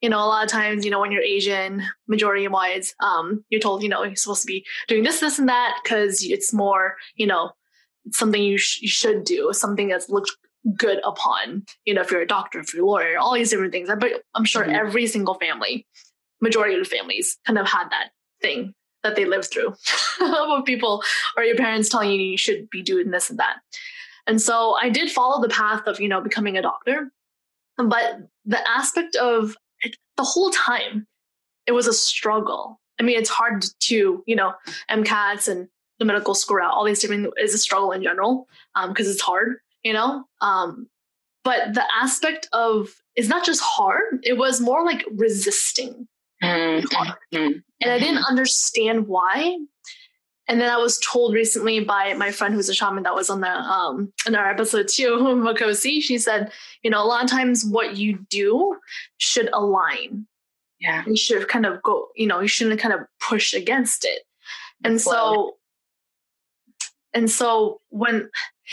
You 0.00 0.08
know, 0.08 0.18
a 0.18 0.26
lot 0.26 0.44
of 0.44 0.50
times, 0.50 0.84
you 0.84 0.90
know, 0.90 1.00
when 1.00 1.12
you're 1.12 1.22
Asian, 1.22 1.82
majority 2.08 2.48
wise, 2.48 2.94
um, 3.00 3.44
you're 3.50 3.60
told, 3.60 3.82
you 3.82 3.88
know, 3.88 4.02
you're 4.02 4.16
supposed 4.16 4.42
to 4.42 4.46
be 4.46 4.64
doing 4.88 5.04
this, 5.04 5.20
this, 5.20 5.38
and 5.38 5.48
that 5.48 5.78
because 5.82 6.24
it's 6.24 6.52
more, 6.52 6.96
you 7.14 7.26
know, 7.26 7.52
something 8.10 8.42
you, 8.42 8.58
sh- 8.58 8.82
you 8.82 8.88
should 8.88 9.24
do, 9.24 9.50
something 9.52 9.88
that's 9.88 10.10
looked 10.10 10.32
good 10.76 11.00
upon. 11.04 11.64
You 11.84 11.94
know, 11.94 12.00
if 12.00 12.10
you're 12.10 12.20
a 12.20 12.26
doctor, 12.26 12.58
if 12.58 12.74
you're 12.74 12.84
a 12.84 12.86
lawyer, 12.86 13.18
all 13.18 13.34
these 13.34 13.50
different 13.50 13.72
things. 13.72 13.88
But 13.88 14.24
I'm 14.34 14.44
sure 14.44 14.62
mm-hmm. 14.62 14.74
every 14.74 15.06
single 15.06 15.34
family, 15.34 15.86
majority 16.40 16.74
of 16.74 16.82
the 16.82 16.96
families, 16.96 17.38
kind 17.46 17.58
of 17.58 17.68
had 17.68 17.88
that 17.90 18.10
thing 18.40 18.74
that 19.02 19.16
they 19.16 19.24
lived 19.24 19.50
through 19.50 19.74
of 20.20 20.64
people 20.64 21.02
or 21.36 21.42
your 21.42 21.56
parents 21.56 21.88
telling 21.88 22.10
you 22.10 22.20
you 22.20 22.38
should 22.38 22.70
be 22.70 22.82
doing 22.82 23.10
this 23.10 23.30
and 23.30 23.38
that. 23.38 23.56
And 24.26 24.40
so 24.40 24.76
I 24.80 24.88
did 24.88 25.10
follow 25.10 25.42
the 25.42 25.48
path 25.48 25.86
of, 25.86 26.00
you 26.00 26.08
know, 26.08 26.20
becoming 26.20 26.56
a 26.56 26.62
doctor. 26.62 27.10
But 27.76 28.20
the 28.44 28.60
aspect 28.68 29.16
of 29.16 29.56
it, 29.80 29.96
the 30.16 30.22
whole 30.22 30.50
time, 30.50 31.06
it 31.66 31.72
was 31.72 31.86
a 31.86 31.92
struggle. 31.92 32.80
I 33.00 33.02
mean, 33.02 33.18
it's 33.18 33.30
hard 33.30 33.64
to, 33.80 34.22
you 34.26 34.36
know, 34.36 34.54
MCATs 34.90 35.48
and 35.48 35.68
the 35.98 36.04
medical 36.04 36.34
school 36.34 36.56
route, 36.56 36.72
all 36.72 36.84
these 36.84 37.00
different 37.00 37.32
is 37.40 37.54
a 37.54 37.58
struggle 37.58 37.92
in 37.92 38.02
general 38.02 38.48
because 38.88 39.06
um, 39.06 39.12
it's 39.12 39.20
hard, 39.20 39.56
you 39.82 39.92
know. 39.92 40.24
Um, 40.40 40.88
but 41.44 41.74
the 41.74 41.84
aspect 42.00 42.48
of 42.52 42.88
it's 43.14 43.28
not 43.28 43.44
just 43.44 43.60
hard; 43.62 44.20
it 44.22 44.36
was 44.36 44.60
more 44.60 44.84
like 44.84 45.04
resisting. 45.12 46.08
Mm-hmm. 46.42 47.36
And 47.80 47.90
I 47.90 47.98
didn't 47.98 48.24
understand 48.24 49.06
why 49.06 49.58
and 50.48 50.60
then 50.60 50.70
I 50.70 50.76
was 50.76 50.98
told 50.98 51.34
recently 51.34 51.80
by 51.80 52.14
my 52.14 52.32
friend 52.32 52.52
who's 52.52 52.68
a 52.68 52.74
shaman 52.74 53.04
that 53.04 53.14
was 53.14 53.30
on 53.30 53.40
the 53.40 53.50
um 53.50 54.12
in 54.26 54.34
our 54.34 54.50
episode 54.50 54.88
too, 54.88 55.18
Makosi. 55.18 56.02
She 56.02 56.18
said, 56.18 56.52
you 56.82 56.90
know, 56.90 57.02
a 57.02 57.06
lot 57.06 57.24
of 57.24 57.30
times 57.30 57.64
what 57.64 57.96
you 57.96 58.18
do 58.28 58.76
should 59.18 59.48
align. 59.52 60.26
Yeah. 60.80 61.04
You 61.06 61.16
should 61.16 61.46
kind 61.48 61.64
of 61.64 61.80
go, 61.82 62.08
you 62.16 62.26
know, 62.26 62.40
you 62.40 62.48
shouldn't 62.48 62.80
kind 62.80 62.92
of 62.92 63.00
push 63.20 63.54
against 63.54 64.04
it. 64.04 64.22
And 64.84 65.00
so 65.00 65.56
and 67.14 67.30
so 67.30 67.80
when 67.90 68.28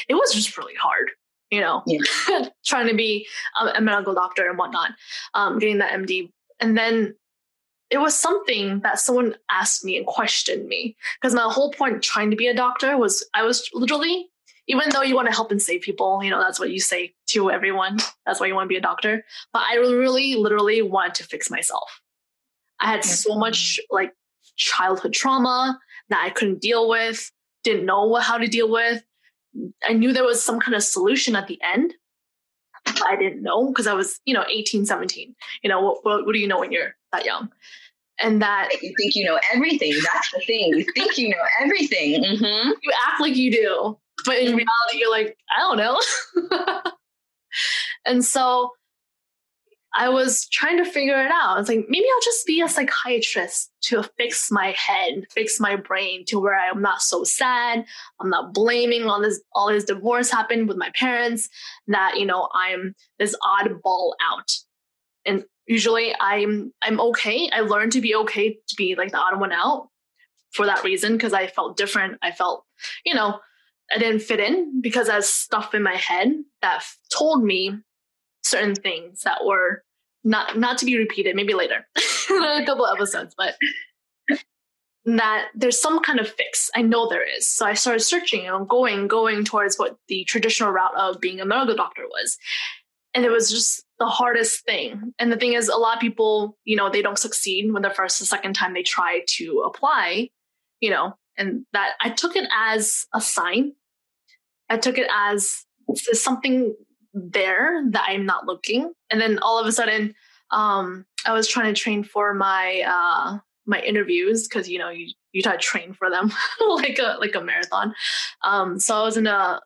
it 0.07 0.15
was 0.15 0.33
just 0.33 0.57
really 0.57 0.75
hard, 0.75 1.11
you 1.51 1.61
know, 1.61 1.83
yeah. 1.85 1.99
trying 2.65 2.87
to 2.87 2.95
be 2.95 3.27
a, 3.61 3.77
a, 3.77 3.81
medical 3.81 4.13
doctor 4.13 4.47
and 4.47 4.57
whatnot, 4.57 4.91
um, 5.33 5.59
getting 5.59 5.79
that 5.79 5.91
MD. 5.91 6.31
And 6.59 6.77
then 6.77 7.15
it 7.89 7.97
was 7.97 8.15
something 8.15 8.81
that 8.81 8.99
someone 8.99 9.35
asked 9.49 9.83
me 9.83 9.97
and 9.97 10.05
questioned 10.05 10.67
me 10.67 10.95
because 11.19 11.33
my 11.33 11.41
whole 11.43 11.71
point 11.71 12.03
trying 12.03 12.29
to 12.29 12.37
be 12.37 12.47
a 12.47 12.53
doctor 12.53 12.97
was 12.97 13.27
I 13.33 13.43
was 13.43 13.67
literally 13.73 14.29
even 14.69 14.87
though 14.91 15.01
you 15.01 15.15
want 15.15 15.27
to 15.27 15.33
help 15.33 15.51
and 15.51 15.61
save 15.61 15.81
people, 15.81 16.23
you 16.23 16.29
know, 16.29 16.39
that's 16.39 16.59
what 16.59 16.69
you 16.69 16.79
say 16.79 17.15
to 17.29 17.49
everyone. 17.49 17.97
That's 18.25 18.39
why 18.39 18.45
you 18.45 18.53
want 18.53 18.65
to 18.65 18.69
be 18.69 18.77
a 18.77 18.81
doctor. 18.81 19.25
But 19.51 19.63
I 19.67 19.77
really, 19.77 20.35
literally 20.35 20.83
wanted 20.83 21.15
to 21.15 21.23
fix 21.23 21.49
myself. 21.49 22.01
I 22.79 22.85
had 22.85 23.03
so 23.03 23.35
much 23.35 23.79
like 23.89 24.13
childhood 24.57 25.13
trauma 25.13 25.79
that 26.09 26.23
I 26.23 26.29
couldn't 26.29 26.61
deal 26.61 26.87
with, 26.87 27.31
didn't 27.63 27.87
know 27.87 28.13
how 28.15 28.37
to 28.37 28.47
deal 28.47 28.71
with. 28.71 29.03
I 29.87 29.93
knew 29.93 30.13
there 30.13 30.23
was 30.23 30.41
some 30.41 30.59
kind 30.59 30.75
of 30.75 30.83
solution 30.83 31.35
at 31.35 31.47
the 31.47 31.59
end. 31.63 31.95
I 32.85 33.15
didn't 33.15 33.41
know 33.41 33.67
because 33.67 33.87
I 33.87 33.93
was, 33.93 34.19
you 34.25 34.33
know, 34.33 34.45
18, 34.49 34.85
17. 34.85 35.35
You 35.63 35.69
know, 35.69 35.81
what, 35.81 36.03
what, 36.03 36.25
what 36.25 36.33
do 36.33 36.39
you 36.39 36.47
know 36.47 36.59
when 36.59 36.71
you're 36.71 36.95
that 37.11 37.25
young? 37.25 37.49
And 38.21 38.41
that 38.41 38.69
you 38.81 38.93
think 38.97 39.15
you 39.15 39.23
know 39.23 39.39
everything. 39.53 39.93
That's 40.13 40.31
the 40.33 40.41
thing. 40.41 40.73
You 40.77 40.85
think 40.93 41.17
you 41.17 41.29
know 41.29 41.37
everything. 41.61 42.21
Mm-hmm. 42.21 42.71
You 42.81 42.91
act 43.07 43.21
like 43.21 43.35
you 43.37 43.49
do, 43.49 43.97
but 44.25 44.37
in 44.37 44.47
reality, 44.47 44.67
you're 44.95 45.09
like, 45.09 45.37
I 45.55 45.59
don't 45.59 45.77
know. 45.77 46.91
and 48.05 48.25
so 48.25 48.71
I 49.95 50.09
was 50.09 50.47
trying 50.49 50.77
to 50.77 50.89
figure 50.89 51.19
it 51.19 51.31
out. 51.31 51.55
I 51.55 51.59
was 51.59 51.67
like, 51.67 51.85
maybe 51.89 52.05
I'll 52.05 52.23
just 52.23 52.45
be 52.45 52.61
a 52.61 52.69
psychiatrist 52.69 53.71
to 53.83 54.03
fix 54.17 54.51
my 54.51 54.75
head, 54.77 55.25
fix 55.31 55.59
my 55.59 55.75
brain 55.75 56.25
to 56.27 56.39
where 56.39 56.57
I'm 56.57 56.81
not 56.81 57.01
so 57.01 57.23
sad. 57.23 57.85
I'm 58.19 58.29
not 58.29 58.53
blaming 58.53 59.07
all 59.07 59.21
this 59.21 59.41
all 59.53 59.69
this 59.69 59.85
divorce 59.85 60.29
happened 60.29 60.67
with 60.67 60.77
my 60.77 60.91
parents, 60.95 61.49
that 61.87 62.19
you 62.19 62.25
know, 62.25 62.49
I'm 62.53 62.93
this 63.17 63.35
oddball 63.43 64.11
out. 64.31 64.51
And 65.25 65.43
usually 65.65 66.13
I'm 66.19 66.71
I'm 66.83 66.99
okay. 66.99 67.49
I 67.51 67.61
learned 67.61 67.93
to 67.93 68.01
be 68.01 68.15
okay 68.15 68.59
to 68.67 68.75
be 68.75 68.95
like 68.95 69.11
the 69.11 69.17
odd 69.17 69.39
one 69.39 69.51
out 69.51 69.89
for 70.51 70.65
that 70.65 70.83
reason, 70.83 71.13
because 71.13 71.33
I 71.33 71.47
felt 71.47 71.77
different. 71.77 72.19
I 72.21 72.31
felt, 72.31 72.65
you 73.05 73.13
know, 73.13 73.39
I 73.93 73.97
didn't 73.97 74.21
fit 74.21 74.39
in 74.39 74.81
because 74.81 75.09
I 75.09 75.19
stuff 75.21 75.73
in 75.73 75.81
my 75.81 75.95
head 75.95 76.33
that 76.61 76.83
told 77.11 77.43
me 77.43 77.75
certain 78.49 78.75
things 78.75 79.21
that 79.21 79.45
were 79.45 79.83
not 80.23 80.57
not 80.57 80.77
to 80.77 80.85
be 80.85 80.97
repeated 80.97 81.35
maybe 81.35 81.53
later 81.53 81.87
a 81.95 82.65
couple 82.65 82.85
episodes 82.85 83.33
but 83.37 83.55
that 85.05 85.47
there's 85.55 85.81
some 85.81 85.99
kind 86.01 86.19
of 86.19 86.27
fix. 86.27 86.69
I 86.75 86.81
know 86.81 87.07
there 87.07 87.23
is. 87.23 87.47
So 87.47 87.65
i 87.65 87.73
started 87.73 88.01
searching 88.01 88.47
and 88.47 88.67
going 88.67 89.07
going 89.07 89.43
towards 89.43 89.77
what 89.77 89.97
the 90.07 90.23
traditional 90.25 90.71
route 90.71 90.95
of 90.97 91.19
being 91.19 91.39
a 91.39 91.45
medical 91.45 91.75
doctor 91.75 92.03
was. 92.03 92.37
And 93.13 93.25
it 93.25 93.31
was 93.31 93.49
just 93.49 93.83
the 93.97 94.05
hardest 94.05 94.65
thing. 94.65 95.13
And 95.17 95.31
the 95.31 95.37
thing 95.37 95.53
is 95.53 95.67
a 95.67 95.77
lot 95.77 95.95
of 95.95 96.01
people 96.01 96.57
you 96.65 96.75
know 96.75 96.89
they 96.89 97.01
don't 97.01 97.17
succeed 97.17 97.71
when 97.71 97.81
the 97.81 97.89
first 97.89 98.19
the 98.19 98.25
second 98.25 98.53
time 98.53 98.73
they 98.73 98.83
try 98.83 99.23
to 99.27 99.63
apply 99.65 100.29
you 100.79 100.89
know 100.89 101.13
and 101.37 101.65
that 101.73 101.93
i 102.01 102.09
took 102.09 102.35
it 102.35 102.47
as 102.55 103.05
a 103.13 103.21
sign. 103.21 103.73
I 104.69 104.77
took 104.77 104.97
it 104.99 105.07
as 105.11 105.65
something 105.95 106.75
there 107.13 107.83
that 107.91 108.05
I'm 108.07 108.25
not 108.25 108.45
looking. 108.45 108.93
And 109.09 109.19
then 109.19 109.39
all 109.39 109.59
of 109.59 109.67
a 109.67 109.71
sudden, 109.71 110.13
um, 110.51 111.05
I 111.25 111.33
was 111.33 111.47
trying 111.47 111.73
to 111.73 111.79
train 111.79 112.03
for 112.03 112.33
my 112.33 112.83
uh, 112.87 113.39
my 113.65 113.79
interviews 113.81 114.47
because 114.47 114.67
you 114.69 114.79
know 114.79 114.89
you 114.89 115.13
you 115.31 115.41
try 115.41 115.53
to 115.53 115.57
train 115.57 115.93
for 115.93 116.09
them 116.09 116.31
like 116.67 116.99
a 116.99 117.17
like 117.19 117.35
a 117.35 117.41
marathon. 117.41 117.93
Um, 118.43 118.79
so 118.79 118.95
I 118.95 119.01
was 119.03 119.17
in 119.17 119.27
a 119.27 119.59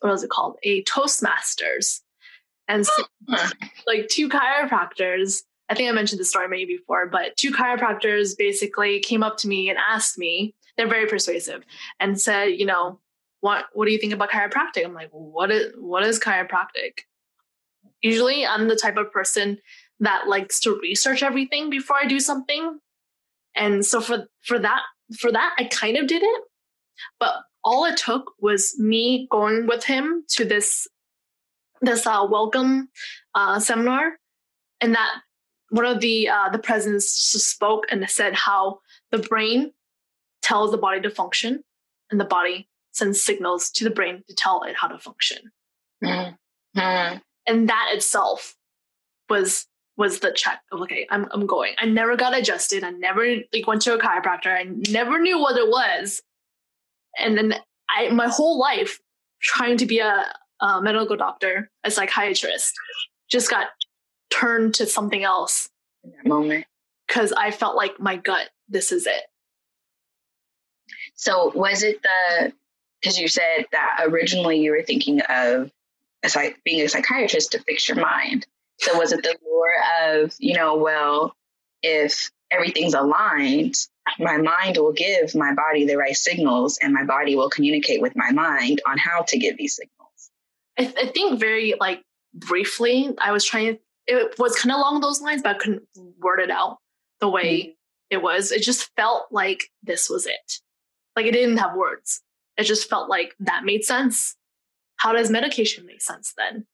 what 0.00 0.10
was 0.10 0.22
it 0.22 0.30
called 0.30 0.56
a 0.62 0.82
Toastmasters, 0.84 2.00
and 2.68 2.86
so, 2.86 3.04
like 3.86 4.08
two 4.08 4.28
chiropractors. 4.28 5.42
I 5.68 5.74
think 5.74 5.88
I 5.88 5.92
mentioned 5.92 6.20
the 6.20 6.24
story 6.24 6.48
maybe 6.48 6.76
before, 6.78 7.06
but 7.06 7.36
two 7.36 7.52
chiropractors 7.52 8.36
basically 8.36 8.98
came 8.98 9.22
up 9.22 9.36
to 9.38 9.48
me 9.48 9.70
and 9.70 9.78
asked 9.78 10.18
me. 10.18 10.54
They're 10.76 10.88
very 10.88 11.06
persuasive 11.06 11.62
and 11.98 12.18
said, 12.18 12.58
you 12.58 12.64
know, 12.64 13.00
what 13.40 13.66
what 13.72 13.86
do 13.86 13.92
you 13.92 13.98
think 13.98 14.12
about 14.12 14.30
chiropractic? 14.30 14.84
I'm 14.84 14.94
like, 14.94 15.10
what 15.10 15.50
is 15.50 15.72
what 15.76 16.04
is 16.04 16.18
chiropractic? 16.18 17.00
Usually 18.02 18.46
I'm 18.46 18.68
the 18.68 18.76
type 18.76 18.96
of 18.96 19.12
person 19.12 19.58
that 20.00 20.28
likes 20.28 20.60
to 20.60 20.78
research 20.80 21.22
everything 21.22 21.70
before 21.70 21.96
I 21.96 22.06
do 22.06 22.20
something. 22.20 22.78
And 23.54 23.84
so 23.84 24.00
for 24.00 24.26
for 24.42 24.58
that 24.58 24.82
for 25.18 25.32
that 25.32 25.54
I 25.58 25.64
kind 25.64 25.96
of 25.96 26.06
did 26.06 26.22
it. 26.22 26.42
But 27.18 27.34
all 27.64 27.84
it 27.84 27.96
took 27.96 28.32
was 28.40 28.78
me 28.78 29.26
going 29.30 29.66
with 29.66 29.84
him 29.84 30.24
to 30.30 30.44
this 30.44 30.86
this 31.82 32.06
uh, 32.06 32.26
welcome 32.30 32.88
uh, 33.34 33.58
seminar 33.58 34.18
and 34.80 34.94
that 34.94 35.20
one 35.70 35.86
of 35.86 36.00
the 36.00 36.28
uh, 36.28 36.48
the 36.50 36.58
presidents 36.58 37.10
spoke 37.10 37.84
and 37.90 38.08
said 38.08 38.34
how 38.34 38.80
the 39.10 39.18
brain 39.18 39.72
tells 40.42 40.70
the 40.70 40.78
body 40.78 41.00
to 41.00 41.10
function 41.10 41.62
and 42.10 42.20
the 42.20 42.24
body 42.24 42.68
sends 42.92 43.22
signals 43.22 43.70
to 43.70 43.84
the 43.84 43.90
brain 43.90 44.22
to 44.28 44.34
tell 44.34 44.62
it 44.62 44.76
how 44.76 44.88
to 44.88 44.98
function. 44.98 45.38
Mm-hmm. 46.02 47.18
And 47.46 47.68
that 47.68 47.90
itself 47.92 48.56
was 49.28 49.66
was 49.96 50.20
the 50.20 50.32
check 50.32 50.62
of 50.72 50.80
okay, 50.82 51.06
I'm 51.10 51.26
I'm 51.32 51.46
going. 51.46 51.74
I 51.78 51.86
never 51.86 52.16
got 52.16 52.36
adjusted. 52.36 52.84
I 52.84 52.90
never 52.90 53.36
like 53.52 53.66
went 53.66 53.82
to 53.82 53.94
a 53.94 53.98
chiropractor. 53.98 54.46
I 54.48 54.64
never 54.90 55.18
knew 55.20 55.38
what 55.38 55.56
it 55.56 55.68
was. 55.68 56.22
And 57.18 57.36
then 57.36 57.54
I 57.90 58.08
my 58.10 58.28
whole 58.28 58.58
life 58.58 58.98
trying 59.42 59.76
to 59.78 59.86
be 59.86 59.98
a, 59.98 60.32
a 60.60 60.80
medical 60.80 61.16
doctor, 61.16 61.70
a 61.84 61.90
psychiatrist, 61.90 62.74
just 63.30 63.50
got 63.50 63.68
turned 64.30 64.74
to 64.74 64.86
something 64.86 65.24
else 65.24 65.68
in 66.04 66.12
that 66.12 66.26
moment. 66.26 66.66
Because 67.06 67.32
I 67.32 67.50
felt 67.50 67.76
like 67.76 67.98
my 67.98 68.16
gut, 68.16 68.50
this 68.68 68.92
is 68.92 69.06
it. 69.06 69.24
So 71.14 71.52
was 71.54 71.82
it 71.82 72.00
the 72.02 72.52
because 73.00 73.18
you 73.18 73.28
said 73.28 73.66
that 73.72 74.00
originally 74.02 74.60
you 74.60 74.72
were 74.72 74.82
thinking 74.82 75.20
of 75.22 75.70
a 76.22 76.28
psych- 76.28 76.62
being 76.64 76.80
a 76.82 76.88
psychiatrist 76.88 77.52
to 77.52 77.60
fix 77.60 77.88
your 77.88 77.98
mind. 77.98 78.46
So 78.78 78.98
was 78.98 79.12
it 79.12 79.22
the 79.22 79.36
lure 79.44 79.72
of, 80.02 80.34
you 80.38 80.54
know, 80.54 80.76
well, 80.76 81.34
if 81.82 82.30
everything's 82.50 82.94
aligned, 82.94 83.76
my 84.18 84.36
mind 84.36 84.76
will 84.76 84.92
give 84.92 85.34
my 85.34 85.54
body 85.54 85.86
the 85.86 85.96
right 85.96 86.16
signals 86.16 86.78
and 86.82 86.92
my 86.92 87.04
body 87.04 87.36
will 87.36 87.50
communicate 87.50 88.00
with 88.00 88.16
my 88.16 88.30
mind 88.32 88.80
on 88.86 88.98
how 88.98 89.22
to 89.28 89.38
give 89.38 89.56
these 89.56 89.76
signals? 89.76 90.30
I, 90.78 90.84
th- 90.84 91.08
I 91.08 91.10
think 91.12 91.38
very 91.38 91.74
like 91.78 92.02
briefly, 92.34 93.14
I 93.18 93.32
was 93.32 93.44
trying 93.44 93.74
to, 93.74 93.80
it 94.06 94.38
was 94.38 94.56
kind 94.56 94.72
of 94.72 94.78
along 94.78 95.00
those 95.00 95.20
lines, 95.20 95.42
but 95.42 95.56
I 95.56 95.58
couldn't 95.58 95.82
word 96.18 96.40
it 96.40 96.50
out 96.50 96.78
the 97.20 97.28
way 97.28 97.60
mm-hmm. 97.60 97.70
it 98.10 98.22
was. 98.22 98.50
It 98.50 98.62
just 98.62 98.90
felt 98.96 99.26
like 99.30 99.70
this 99.82 100.10
was 100.10 100.26
it. 100.26 100.60
Like 101.16 101.26
it 101.26 101.32
didn't 101.32 101.58
have 101.58 101.76
words. 101.76 102.22
It 102.60 102.64
just 102.64 102.90
felt 102.90 103.08
like 103.08 103.34
that 103.40 103.64
made 103.64 103.84
sense. 103.84 104.36
How 104.96 105.12
does 105.12 105.30
medication 105.30 105.86
make 105.86 106.02
sense 106.02 106.34
then? 106.36 106.66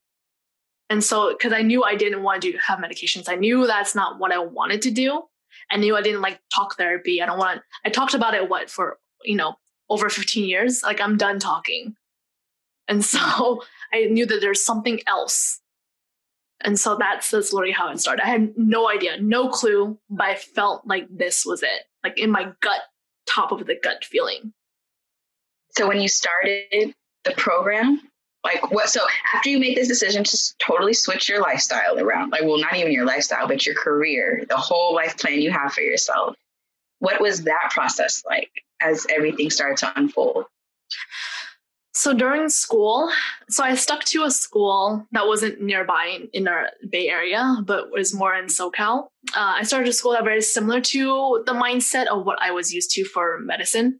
And 0.90 1.02
so, 1.02 1.30
because 1.30 1.52
I 1.52 1.62
knew 1.62 1.84
I 1.84 1.94
didn't 1.94 2.24
want 2.24 2.42
to 2.42 2.56
have 2.58 2.80
medications, 2.80 3.28
I 3.28 3.36
knew 3.36 3.66
that's 3.66 3.94
not 3.94 4.18
what 4.18 4.32
I 4.32 4.38
wanted 4.38 4.82
to 4.82 4.90
do. 4.90 5.22
I 5.70 5.76
knew 5.76 5.96
I 5.96 6.02
didn't 6.02 6.22
like 6.22 6.40
talk 6.52 6.76
therapy. 6.76 7.22
I 7.22 7.26
don't 7.26 7.38
want. 7.38 7.62
I 7.84 7.90
talked 7.90 8.14
about 8.14 8.34
it 8.34 8.48
what 8.48 8.68
for 8.68 8.98
you 9.24 9.36
know 9.36 9.54
over 9.88 10.08
15 10.08 10.44
years. 10.44 10.82
Like 10.82 11.00
I'm 11.00 11.16
done 11.16 11.38
talking, 11.38 11.94
and 12.88 13.04
so 13.04 13.62
I 13.92 14.06
knew 14.06 14.26
that 14.26 14.40
there's 14.40 14.64
something 14.64 15.00
else. 15.06 15.60
And 16.62 16.78
so 16.78 16.96
that's 16.96 17.30
that's 17.30 17.52
literally 17.52 17.72
how 17.72 17.90
it 17.90 18.00
started. 18.00 18.24
I 18.24 18.28
had 18.28 18.56
no 18.56 18.90
idea, 18.90 19.20
no 19.20 19.48
clue, 19.50 19.98
but 20.10 20.26
I 20.26 20.34
felt 20.34 20.86
like 20.86 21.06
this 21.10 21.46
was 21.46 21.62
it, 21.62 21.84
like 22.02 22.18
in 22.18 22.30
my 22.30 22.52
gut, 22.60 22.80
top 23.28 23.52
of 23.52 23.66
the 23.66 23.78
gut 23.80 24.04
feeling. 24.04 24.52
So 25.76 25.86
when 25.86 26.00
you 26.00 26.08
started 26.08 26.94
the 27.24 27.32
program, 27.32 28.00
like 28.44 28.70
what 28.70 28.88
so 28.88 29.00
after 29.34 29.50
you 29.50 29.58
make 29.58 29.76
this 29.76 29.88
decision 29.88 30.24
to 30.24 30.38
totally 30.58 30.94
switch 30.94 31.28
your 31.28 31.40
lifestyle 31.40 31.98
around, 31.98 32.30
like 32.30 32.42
well, 32.44 32.58
not 32.58 32.76
even 32.76 32.92
your 32.92 33.04
lifestyle, 33.04 33.46
but 33.46 33.66
your 33.66 33.74
career, 33.74 34.44
the 34.48 34.56
whole 34.56 34.94
life 34.94 35.18
plan 35.18 35.40
you 35.40 35.50
have 35.50 35.72
for 35.72 35.82
yourself, 35.82 36.34
what 37.00 37.20
was 37.20 37.42
that 37.42 37.70
process 37.70 38.22
like 38.24 38.50
as 38.80 39.06
everything 39.10 39.50
started 39.50 39.76
to 39.78 39.92
unfold? 39.96 40.46
So 41.92 42.14
during 42.14 42.48
school, 42.50 43.10
so 43.48 43.64
I 43.64 43.74
stuck 43.74 44.04
to 44.04 44.24
a 44.24 44.30
school 44.30 45.06
that 45.12 45.26
wasn't 45.26 45.62
nearby 45.62 46.20
in, 46.32 46.46
our 46.46 46.68
Bay 46.88 47.08
Area, 47.08 47.56
but 47.64 47.90
was 47.90 48.14
more 48.14 48.34
in 48.34 48.46
SoCal. 48.46 49.08
Uh, 49.34 49.56
I 49.56 49.62
started 49.62 49.88
a 49.88 49.92
school 49.94 50.12
that 50.12 50.22
was 50.22 50.28
very 50.28 50.42
similar 50.42 50.80
to 50.82 51.42
the 51.46 51.52
mindset 51.52 52.06
of 52.06 52.26
what 52.26 52.38
I 52.40 52.50
was 52.50 52.72
used 52.72 52.90
to 52.92 53.04
for 53.04 53.38
medicine 53.40 53.98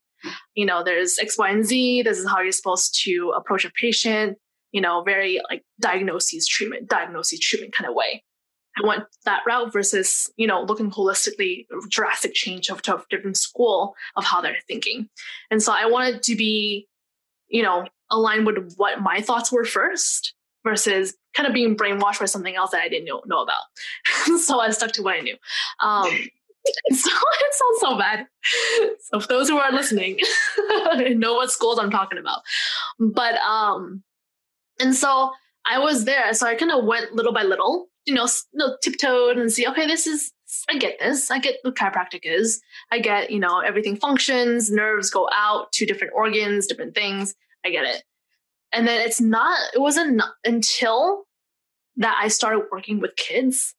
you 0.54 0.66
know, 0.66 0.82
there's 0.84 1.18
X, 1.18 1.38
Y, 1.38 1.50
and 1.50 1.64
Z. 1.64 2.02
This 2.02 2.18
is 2.18 2.28
how 2.28 2.40
you're 2.40 2.52
supposed 2.52 2.98
to 3.04 3.32
approach 3.36 3.64
a 3.64 3.70
patient, 3.70 4.38
you 4.72 4.80
know, 4.80 5.02
very 5.02 5.40
like 5.50 5.64
diagnoses, 5.80 6.46
treatment, 6.46 6.88
diagnosis, 6.88 7.40
treatment 7.40 7.72
kind 7.72 7.88
of 7.88 7.94
way. 7.94 8.22
I 8.82 8.86
went 8.86 9.04
that 9.24 9.42
route 9.46 9.72
versus, 9.72 10.30
you 10.36 10.46
know, 10.46 10.62
looking 10.62 10.90
holistically, 10.90 11.66
drastic 11.88 12.34
change 12.34 12.68
of, 12.68 12.80
a 12.86 13.02
different 13.08 13.38
school 13.38 13.94
of 14.16 14.24
how 14.24 14.40
they're 14.40 14.56
thinking. 14.68 15.08
And 15.50 15.62
so 15.62 15.72
I 15.72 15.86
wanted 15.86 16.22
to 16.24 16.36
be, 16.36 16.86
you 17.48 17.62
know, 17.62 17.86
aligned 18.10 18.46
with 18.46 18.74
what 18.76 19.00
my 19.00 19.20
thoughts 19.20 19.50
were 19.50 19.64
first 19.64 20.34
versus 20.62 21.14
kind 21.34 21.46
of 21.46 21.54
being 21.54 21.76
brainwashed 21.76 22.20
by 22.20 22.26
something 22.26 22.54
else 22.54 22.72
that 22.72 22.82
I 22.82 22.88
didn't 22.88 23.06
know, 23.06 23.22
know 23.26 23.42
about. 23.42 24.38
so 24.40 24.60
I 24.60 24.70
stuck 24.70 24.92
to 24.92 25.02
what 25.02 25.14
I 25.14 25.20
knew. 25.20 25.36
Um, 25.80 26.10
it 26.84 26.96
sounds 26.96 27.80
so 27.80 27.98
bad. 27.98 28.26
So 29.00 29.20
for 29.20 29.28
those 29.28 29.48
who 29.48 29.58
are 29.58 29.72
listening, 29.72 30.18
know 31.16 31.34
what 31.34 31.50
schools 31.50 31.78
I'm 31.78 31.90
talking 31.90 32.18
about. 32.18 32.40
But 32.98 33.36
um, 33.36 34.02
and 34.80 34.94
so 34.94 35.32
I 35.64 35.78
was 35.78 36.04
there. 36.04 36.32
So 36.34 36.46
I 36.46 36.54
kind 36.54 36.72
of 36.72 36.84
went 36.84 37.12
little 37.12 37.32
by 37.32 37.42
little, 37.42 37.86
you 38.04 38.14
know, 38.14 38.28
tiptoed 38.82 39.38
and 39.38 39.52
see, 39.52 39.66
okay, 39.66 39.86
this 39.86 40.06
is 40.06 40.32
I 40.68 40.78
get 40.78 40.98
this. 40.98 41.30
I 41.30 41.38
get 41.38 41.56
what 41.62 41.74
chiropractic 41.74 42.20
is. 42.22 42.60
I 42.90 43.00
get, 43.00 43.30
you 43.30 43.38
know, 43.38 43.60
everything 43.60 43.96
functions, 43.96 44.70
nerves 44.70 45.10
go 45.10 45.28
out 45.34 45.72
to 45.72 45.86
different 45.86 46.12
organs, 46.14 46.66
different 46.66 46.94
things. 46.94 47.34
I 47.64 47.70
get 47.70 47.84
it. 47.84 48.04
And 48.72 48.86
then 48.86 49.00
it's 49.00 49.20
not, 49.20 49.58
it 49.74 49.80
wasn't 49.80 50.22
until 50.44 51.24
that 51.96 52.18
I 52.20 52.28
started 52.28 52.64
working 52.70 53.00
with 53.00 53.16
kids 53.16 53.74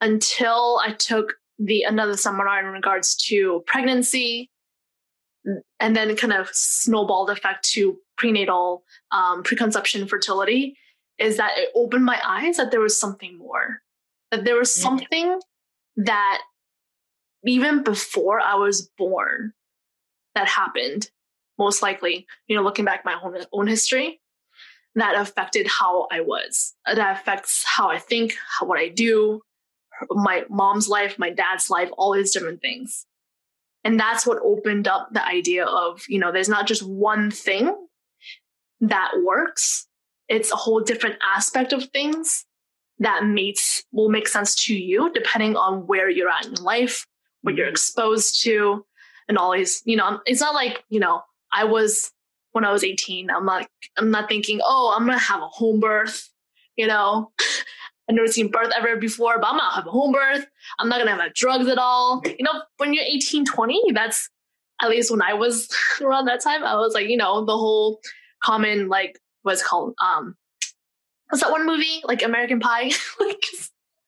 until 0.00 0.80
I 0.84 0.92
took 0.92 1.34
the 1.64 1.82
another 1.82 2.16
seminar 2.16 2.58
in 2.58 2.66
regards 2.66 3.14
to 3.14 3.62
pregnancy 3.66 4.50
and 5.80 5.96
then 5.96 6.14
kind 6.16 6.32
of 6.32 6.48
snowballed 6.52 7.30
effect 7.30 7.64
to 7.70 7.98
prenatal 8.16 8.84
um, 9.10 9.42
preconception 9.42 10.06
fertility 10.06 10.76
is 11.18 11.36
that 11.36 11.52
it 11.56 11.70
opened 11.74 12.04
my 12.04 12.20
eyes 12.26 12.56
that 12.56 12.70
there 12.70 12.80
was 12.80 12.98
something 12.98 13.38
more 13.38 13.80
that 14.30 14.44
there 14.44 14.56
was 14.56 14.70
mm-hmm. 14.70 14.82
something 14.82 15.40
that 15.96 16.42
even 17.44 17.82
before 17.82 18.40
i 18.40 18.54
was 18.54 18.90
born 18.98 19.52
that 20.34 20.48
happened 20.48 21.10
most 21.58 21.82
likely 21.82 22.26
you 22.46 22.56
know 22.56 22.62
looking 22.62 22.84
back 22.84 23.04
my 23.04 23.16
own, 23.22 23.36
own 23.52 23.66
history 23.66 24.20
that 24.94 25.14
affected 25.16 25.66
how 25.66 26.06
i 26.10 26.20
was 26.20 26.74
that 26.86 27.20
affects 27.20 27.64
how 27.66 27.88
i 27.88 27.98
think 27.98 28.34
how 28.58 28.66
what 28.66 28.78
i 28.78 28.88
do 28.88 29.40
my 30.10 30.44
mom's 30.48 30.88
life, 30.88 31.18
my 31.18 31.30
dad's 31.30 31.70
life, 31.70 31.90
all 31.96 32.12
these 32.12 32.32
different 32.32 32.60
things. 32.60 33.06
And 33.84 33.98
that's 33.98 34.26
what 34.26 34.38
opened 34.44 34.86
up 34.86 35.08
the 35.12 35.26
idea 35.26 35.64
of, 35.64 36.04
you 36.08 36.18
know, 36.18 36.30
there's 36.30 36.48
not 36.48 36.66
just 36.66 36.82
one 36.82 37.30
thing 37.30 37.74
that 38.80 39.12
works. 39.24 39.86
It's 40.28 40.52
a 40.52 40.56
whole 40.56 40.80
different 40.80 41.16
aspect 41.22 41.72
of 41.72 41.84
things 41.86 42.44
that 42.98 43.24
makes 43.24 43.82
will 43.92 44.08
make 44.08 44.28
sense 44.28 44.54
to 44.54 44.76
you 44.76 45.12
depending 45.12 45.56
on 45.56 45.86
where 45.86 46.08
you're 46.08 46.28
at 46.28 46.46
in 46.46 46.54
life, 46.54 47.06
what 47.42 47.56
you're 47.56 47.66
mm-hmm. 47.66 47.72
exposed 47.72 48.42
to, 48.44 48.86
and 49.28 49.36
all 49.36 49.52
these, 49.52 49.82
you 49.84 49.96
know, 49.96 50.20
it's 50.26 50.40
not 50.40 50.54
like, 50.54 50.84
you 50.88 51.00
know, 51.00 51.22
I 51.52 51.64
was 51.64 52.12
when 52.52 52.64
I 52.64 52.72
was 52.72 52.84
18, 52.84 53.30
I'm 53.30 53.46
like, 53.46 53.68
I'm 53.96 54.10
not 54.10 54.28
thinking, 54.28 54.60
oh, 54.62 54.94
I'm 54.94 55.06
gonna 55.06 55.18
have 55.18 55.42
a 55.42 55.48
home 55.48 55.80
birth, 55.80 56.28
you 56.76 56.86
know. 56.86 57.32
I've 58.12 58.16
never 58.16 58.28
seen 58.28 58.48
birth 58.48 58.70
ever 58.76 58.96
before, 58.96 59.38
but 59.38 59.48
I'm 59.48 59.56
not 59.56 59.72
have 59.72 59.86
a 59.86 59.90
home 59.90 60.12
birth. 60.12 60.46
I'm 60.78 60.90
not 60.90 60.98
gonna 60.98 61.16
have 61.16 61.32
drugs 61.32 61.66
at 61.66 61.78
all. 61.78 62.22
You 62.26 62.44
know, 62.44 62.62
when 62.76 62.92
you're 62.92 63.04
18, 63.04 63.46
20, 63.46 63.92
that's 63.94 64.28
at 64.82 64.90
least 64.90 65.10
when 65.10 65.22
I 65.22 65.32
was 65.32 65.74
around 66.02 66.26
that 66.26 66.42
time, 66.42 66.62
I 66.62 66.76
was 66.76 66.92
like, 66.92 67.08
you 67.08 67.16
know, 67.16 67.44
the 67.46 67.56
whole 67.56 68.00
common 68.44 68.88
like 68.88 69.18
what's 69.42 69.62
called 69.62 69.94
um 70.02 70.36
what's 71.30 71.42
that 71.42 71.50
one 71.50 71.64
movie? 71.64 72.02
Like 72.04 72.22
American 72.22 72.60
Pie? 72.60 72.90
like 73.20 73.46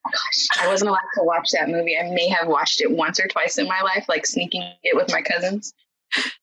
Gosh, 0.04 0.62
I 0.62 0.68
wasn't 0.68 0.90
allowed 0.90 1.00
to 1.14 1.22
watch 1.22 1.48
that 1.52 1.70
movie. 1.70 1.96
I 1.96 2.10
may 2.10 2.28
have 2.28 2.46
watched 2.46 2.82
it 2.82 2.90
once 2.90 3.18
or 3.18 3.26
twice 3.26 3.56
in 3.56 3.66
my 3.66 3.80
life, 3.80 4.04
like 4.06 4.26
sneaking 4.26 4.70
it 4.82 4.94
with 4.94 5.10
my 5.10 5.22
cousins. 5.22 5.72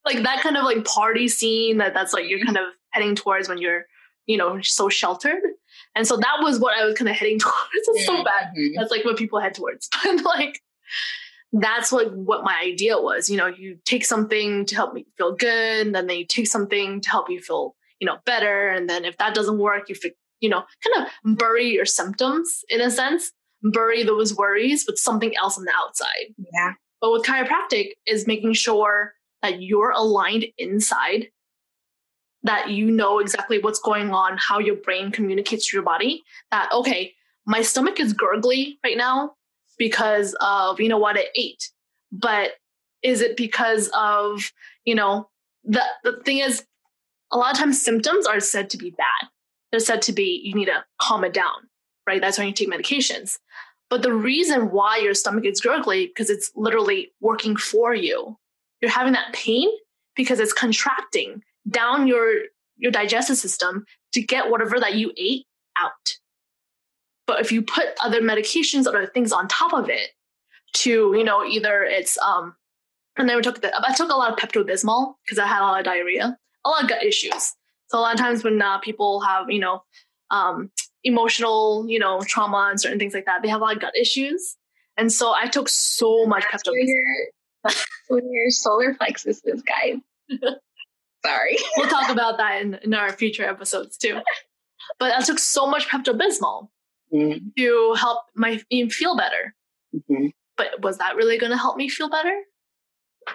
Like 0.04 0.24
that 0.24 0.40
kind 0.42 0.56
of 0.56 0.64
like 0.64 0.84
party 0.84 1.28
scene 1.28 1.78
that 1.78 1.94
that's 1.94 2.12
like 2.12 2.28
you're 2.28 2.44
kind 2.44 2.56
of 2.56 2.64
heading 2.90 3.14
towards 3.14 3.48
when 3.48 3.58
you're, 3.58 3.86
you 4.26 4.36
know, 4.36 4.60
so 4.62 4.88
sheltered. 4.88 5.42
And 5.94 6.06
so 6.06 6.16
that 6.16 6.38
was 6.40 6.58
what 6.58 6.76
I 6.76 6.84
was 6.84 6.96
kind 6.96 7.08
of 7.08 7.16
heading 7.16 7.38
towards. 7.40 7.56
It's 7.74 8.06
so 8.06 8.24
bad. 8.24 8.52
Mm-hmm. 8.56 8.78
That's 8.78 8.90
like 8.90 9.04
what 9.04 9.16
people 9.16 9.40
head 9.40 9.54
towards. 9.54 9.88
But 10.04 10.24
like 10.24 10.60
that's 11.52 11.92
like 11.92 12.08
what 12.08 12.44
my 12.44 12.58
idea 12.62 12.98
was. 12.98 13.28
You 13.28 13.36
know, 13.36 13.46
you 13.46 13.76
take 13.84 14.04
something 14.04 14.64
to 14.66 14.74
help 14.74 14.94
me 14.94 15.06
feel 15.18 15.34
good, 15.34 15.86
and 15.86 15.94
then 15.94 16.08
you 16.10 16.26
take 16.26 16.46
something 16.46 17.00
to 17.00 17.10
help 17.10 17.28
you 17.30 17.40
feel, 17.40 17.76
you 18.00 18.06
know, 18.06 18.18
better. 18.24 18.68
And 18.68 18.88
then 18.88 19.04
if 19.04 19.18
that 19.18 19.34
doesn't 19.34 19.58
work, 19.58 19.88
you 19.88 19.96
you 20.40 20.48
know, 20.48 20.64
kind 20.84 21.06
of 21.06 21.38
bury 21.38 21.70
your 21.70 21.86
symptoms 21.86 22.64
in 22.68 22.80
a 22.80 22.90
sense, 22.90 23.32
bury 23.62 24.02
those 24.02 24.34
worries 24.34 24.84
with 24.86 24.98
something 24.98 25.36
else 25.36 25.56
on 25.56 25.64
the 25.64 25.72
outside. 25.76 26.34
Yeah. 26.54 26.72
But 27.00 27.12
with 27.12 27.24
chiropractic 27.24 27.92
is 28.06 28.26
making 28.26 28.54
sure 28.54 29.12
that 29.42 29.62
you're 29.62 29.90
aligned 29.90 30.46
inside 30.58 31.28
that 32.44 32.70
you 32.70 32.90
know 32.90 33.18
exactly 33.18 33.58
what's 33.58 33.78
going 33.78 34.12
on, 34.12 34.36
how 34.36 34.58
your 34.58 34.76
brain 34.76 35.10
communicates 35.10 35.68
to 35.68 35.76
your 35.76 35.84
body. 35.84 36.22
That, 36.50 36.70
okay, 36.72 37.14
my 37.46 37.62
stomach 37.62 38.00
is 38.00 38.12
gurgly 38.12 38.78
right 38.84 38.96
now 38.96 39.34
because 39.78 40.36
of, 40.40 40.80
you 40.80 40.88
know, 40.88 40.98
what 40.98 41.18
I 41.18 41.26
ate. 41.36 41.70
But 42.10 42.52
is 43.02 43.20
it 43.20 43.36
because 43.36 43.90
of, 43.94 44.52
you 44.84 44.94
know, 44.94 45.28
the, 45.64 45.82
the 46.04 46.20
thing 46.24 46.38
is, 46.38 46.64
a 47.30 47.38
lot 47.38 47.52
of 47.52 47.58
times 47.58 47.80
symptoms 47.80 48.26
are 48.26 48.40
said 48.40 48.68
to 48.70 48.76
be 48.76 48.90
bad. 48.90 49.28
They're 49.70 49.80
said 49.80 50.02
to 50.02 50.12
be, 50.12 50.42
you 50.44 50.54
need 50.54 50.66
to 50.66 50.84
calm 51.00 51.24
it 51.24 51.32
down, 51.32 51.68
right? 52.06 52.20
That's 52.20 52.36
when 52.36 52.46
you 52.46 52.52
take 52.52 52.70
medications. 52.70 53.38
But 53.88 54.02
the 54.02 54.12
reason 54.12 54.70
why 54.70 54.98
your 54.98 55.14
stomach 55.14 55.44
is 55.46 55.60
gurgly, 55.60 56.06
because 56.08 56.28
it's 56.28 56.50
literally 56.54 57.12
working 57.20 57.56
for 57.56 57.94
you. 57.94 58.36
You're 58.80 58.90
having 58.90 59.14
that 59.14 59.32
pain 59.32 59.68
because 60.14 60.40
it's 60.40 60.52
contracting 60.52 61.42
down 61.68 62.06
your 62.06 62.32
your 62.76 62.90
digestive 62.90 63.36
system 63.36 63.84
to 64.12 64.22
get 64.22 64.50
whatever 64.50 64.80
that 64.80 64.94
you 64.94 65.12
ate 65.16 65.46
out. 65.78 66.16
But 67.26 67.40
if 67.40 67.52
you 67.52 67.62
put 67.62 67.86
other 68.02 68.20
medications, 68.20 68.86
other 68.86 69.06
things 69.06 69.32
on 69.32 69.48
top 69.48 69.72
of 69.72 69.88
it, 69.88 70.10
to 70.74 71.14
you 71.16 71.24
know 71.24 71.44
either 71.44 71.84
it's 71.84 72.18
um, 72.18 72.56
and 73.16 73.28
then 73.28 73.36
we 73.36 73.42
took 73.42 73.60
the 73.60 73.72
I 73.86 73.94
took 73.94 74.10
a 74.10 74.16
lot 74.16 74.32
of 74.32 74.38
Pepto 74.38 74.64
Bismol 74.64 75.14
because 75.24 75.38
I 75.38 75.46
had 75.46 75.60
a 75.60 75.66
lot 75.66 75.78
of 75.78 75.84
diarrhea, 75.84 76.36
a 76.64 76.68
lot 76.68 76.82
of 76.82 76.88
gut 76.88 77.04
issues. 77.04 77.54
So 77.88 77.98
a 77.98 78.00
lot 78.00 78.14
of 78.14 78.20
times 78.20 78.42
when 78.42 78.60
uh, 78.60 78.78
people 78.78 79.20
have 79.20 79.50
you 79.50 79.60
know 79.60 79.82
um, 80.30 80.70
emotional 81.04 81.86
you 81.88 81.98
know 81.98 82.20
trauma 82.22 82.68
and 82.70 82.80
certain 82.80 82.98
things 82.98 83.14
like 83.14 83.26
that, 83.26 83.42
they 83.42 83.48
have 83.48 83.60
a 83.60 83.64
lot 83.64 83.76
of 83.76 83.82
gut 83.82 83.96
issues. 83.96 84.56
And 84.96 85.10
so 85.10 85.32
I 85.32 85.46
took 85.46 85.68
so 85.68 86.26
much 86.26 86.44
Pepto. 86.44 86.72
Bismol. 86.72 87.84
When 88.08 88.30
your 88.30 88.50
solar 88.50 88.94
plexus 88.94 89.40
is, 89.44 89.62
guys. 89.62 90.00
Sorry. 91.24 91.56
we'll 91.76 91.88
talk 91.88 92.10
about 92.10 92.38
that 92.38 92.62
in, 92.62 92.74
in 92.82 92.94
our 92.94 93.12
future 93.12 93.44
episodes 93.44 93.96
too. 93.96 94.20
But 94.98 95.12
I 95.12 95.22
took 95.22 95.38
so 95.38 95.66
much 95.66 95.88
Pepto 95.88 96.18
Bismol 96.18 96.68
mm-hmm. 97.12 97.48
to 97.56 97.94
help 97.94 98.24
my 98.34 98.58
feel 98.90 99.16
better. 99.16 99.54
Mm-hmm. 99.94 100.28
But 100.56 100.82
was 100.82 100.98
that 100.98 101.16
really 101.16 101.38
going 101.38 101.52
to 101.52 101.58
help 101.58 101.76
me 101.76 101.88
feel 101.88 102.10
better, 102.10 102.42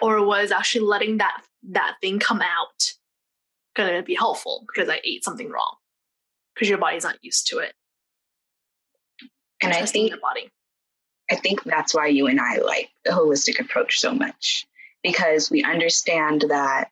or 0.00 0.24
was 0.24 0.52
actually 0.52 0.86
letting 0.86 1.18
that 1.18 1.42
that 1.70 1.96
thing 2.00 2.18
come 2.18 2.40
out 2.40 2.92
going 3.74 3.94
to 3.94 4.02
be 4.02 4.14
helpful 4.14 4.64
because 4.66 4.88
I 4.88 5.00
ate 5.04 5.24
something 5.24 5.50
wrong? 5.50 5.76
Because 6.54 6.68
your 6.68 6.78
body's 6.78 7.04
not 7.04 7.22
used 7.22 7.48
to 7.48 7.58
it. 7.58 7.74
And 9.62 9.72
I 9.72 9.84
think 9.84 10.12
body. 10.20 10.50
I 11.30 11.36
think 11.36 11.62
that's 11.64 11.94
why 11.94 12.06
you 12.06 12.26
and 12.26 12.40
I 12.40 12.58
like 12.58 12.90
the 13.04 13.10
holistic 13.10 13.60
approach 13.60 14.00
so 14.00 14.14
much 14.14 14.66
because 15.02 15.50
we 15.50 15.62
understand 15.62 16.44
that 16.48 16.90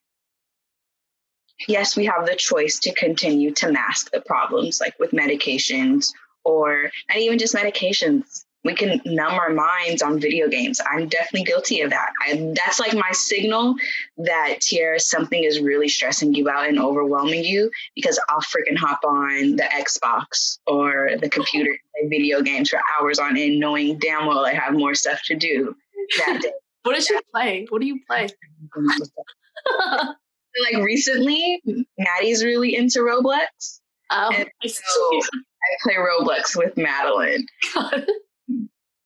yes, 1.68 1.96
we 1.96 2.04
have 2.06 2.26
the 2.26 2.36
choice 2.36 2.78
to 2.80 2.94
continue 2.94 3.52
to 3.52 3.72
mask 3.72 4.10
the 4.10 4.20
problems, 4.20 4.80
like 4.80 4.98
with 4.98 5.12
medications 5.12 6.12
or 6.44 6.90
not 7.08 7.18
even 7.18 7.38
just 7.38 7.54
medications. 7.54 8.44
We 8.64 8.74
can 8.74 9.00
numb 9.04 9.34
our 9.34 9.50
minds 9.50 10.02
on 10.02 10.18
video 10.18 10.48
games. 10.48 10.80
I'm 10.90 11.06
definitely 11.06 11.44
guilty 11.44 11.82
of 11.82 11.90
that. 11.90 12.10
I, 12.26 12.52
that's 12.56 12.80
like 12.80 12.94
my 12.94 13.12
signal 13.12 13.76
that 14.18 14.60
Tiara, 14.60 14.98
something 14.98 15.44
is 15.44 15.60
really 15.60 15.88
stressing 15.88 16.34
you 16.34 16.48
out 16.48 16.68
and 16.68 16.80
overwhelming 16.80 17.44
you 17.44 17.70
because 17.94 18.18
I'll 18.28 18.40
freaking 18.40 18.76
hop 18.76 18.98
on 19.04 19.54
the 19.54 19.68
Xbox 19.72 20.58
or 20.66 21.10
the 21.20 21.28
computer 21.28 21.70
and 21.70 22.10
play 22.10 22.18
video 22.18 22.42
games 22.42 22.70
for 22.70 22.80
hours 22.98 23.20
on 23.20 23.36
end, 23.36 23.60
knowing 23.60 23.98
damn 24.00 24.26
well 24.26 24.44
I 24.44 24.52
have 24.52 24.74
more 24.74 24.96
stuff 24.96 25.20
to 25.26 25.36
do 25.36 25.76
that 26.18 26.42
day. 26.42 26.52
what 26.82 26.96
did 26.96 27.08
you 27.08 27.20
play? 27.32 27.66
What 27.70 27.80
do 27.80 27.86
you 27.86 28.00
play? 28.08 28.28
like 30.62 30.82
recently, 30.82 31.62
Maddie's 31.98 32.44
really 32.44 32.76
into 32.76 33.00
Roblox. 33.00 33.80
Oh, 34.10 34.30
I, 34.30 34.46
so 34.66 35.20
I 35.22 35.76
play 35.82 35.94
Roblox 35.94 36.56
with 36.56 36.76
Madeline. 36.76 37.46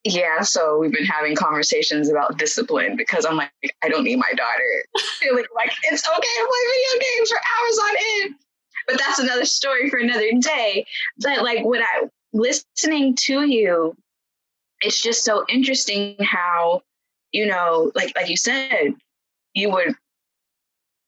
yeah, 0.04 0.40
so 0.42 0.78
we've 0.78 0.92
been 0.92 1.04
having 1.04 1.34
conversations 1.34 2.08
about 2.08 2.38
discipline 2.38 2.96
because 2.96 3.24
I'm 3.24 3.36
like, 3.36 3.50
I 3.82 3.88
don't 3.88 4.04
need 4.04 4.16
my 4.16 4.32
daughter 4.36 4.84
feeling 5.18 5.44
like 5.54 5.72
it's 5.84 6.06
okay 6.06 6.16
to 6.16 6.48
play 6.48 6.60
video 6.72 7.06
games 7.16 7.30
for 7.30 7.38
hours 7.38 7.78
on 7.78 7.96
end. 8.22 8.34
But 8.86 8.98
that's 8.98 9.18
another 9.18 9.44
story 9.44 9.90
for 9.90 9.98
another 9.98 10.30
day. 10.40 10.86
But 11.18 11.42
like 11.42 11.64
when 11.64 11.82
I 11.82 12.08
listening 12.32 13.14
to 13.26 13.44
you, 13.46 13.96
it's 14.80 15.02
just 15.02 15.24
so 15.24 15.44
interesting 15.48 16.16
how, 16.20 16.82
you 17.32 17.46
know, 17.46 17.92
like 17.94 18.12
like 18.16 18.28
you 18.28 18.36
said, 18.36 18.94
you 19.54 19.70
would 19.70 19.94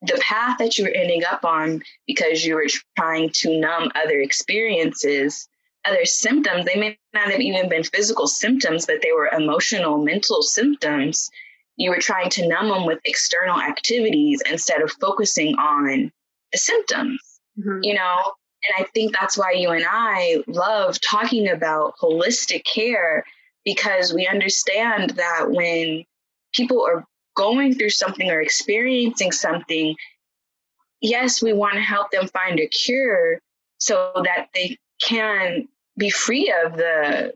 the 0.03 0.21
path 0.21 0.59
that 0.59 0.77
you 0.77 0.85
were 0.85 0.91
ending 0.91 1.25
up 1.25 1.45
on 1.45 1.83
because 2.07 2.45
you 2.45 2.55
were 2.55 2.67
trying 2.97 3.31
to 3.31 3.61
numb 3.61 3.91
other 3.95 4.19
experiences 4.19 5.49
other 5.85 6.05
symptoms. 6.05 6.65
They 6.65 6.79
may 6.79 6.99
not 7.13 7.31
have 7.31 7.41
even 7.41 7.69
been 7.69 7.85
physical 7.85 8.27
symptoms, 8.27 8.87
but 8.87 9.03
they 9.03 9.13
were 9.13 9.29
emotional, 9.29 9.99
mental 9.99 10.43
symptoms. 10.43 11.31
You 11.77 11.91
were 11.91 11.99
trying 11.99 12.31
to 12.31 12.49
numb 12.49 12.69
them 12.69 12.87
with 12.87 13.01
external 13.05 13.61
activities 13.61 14.43
instead 14.51 14.83
of 14.83 14.93
focusing 15.01 15.57
on 15.57 16.13
the 16.53 16.59
symptoms, 16.59 17.41
mm-hmm. 17.59 17.81
you 17.83 17.95
know? 17.95 18.33
And 18.69 18.85
I 18.85 18.89
think 18.95 19.13
that's 19.13 19.37
why 19.37 19.53
you 19.53 19.71
and 19.71 19.85
I 19.89 20.45
love 20.47 21.01
talking 21.01 21.49
about 21.49 21.95
holistic 22.01 22.65
care 22.65 23.25
because 23.65 24.13
we 24.13 24.27
understand 24.27 25.11
that 25.11 25.51
when 25.51 26.05
people 26.55 26.85
are 26.85 27.05
going 27.35 27.74
through 27.74 27.91
something 27.91 28.30
or 28.30 28.41
experiencing 28.41 29.33
something, 29.33 29.95
yes, 31.01 31.43
we 31.43 31.53
want 31.53 31.74
to 31.74 31.80
help 31.80 32.11
them 32.11 32.28
find 32.28 32.61
a 32.61 32.66
cure 32.66 33.41
so 33.78 34.12
that 34.24 34.49
they 34.55 34.78
can 35.01 35.68
be 35.99 36.11
free 36.11 36.55
of 36.64 36.76
the 36.76 37.33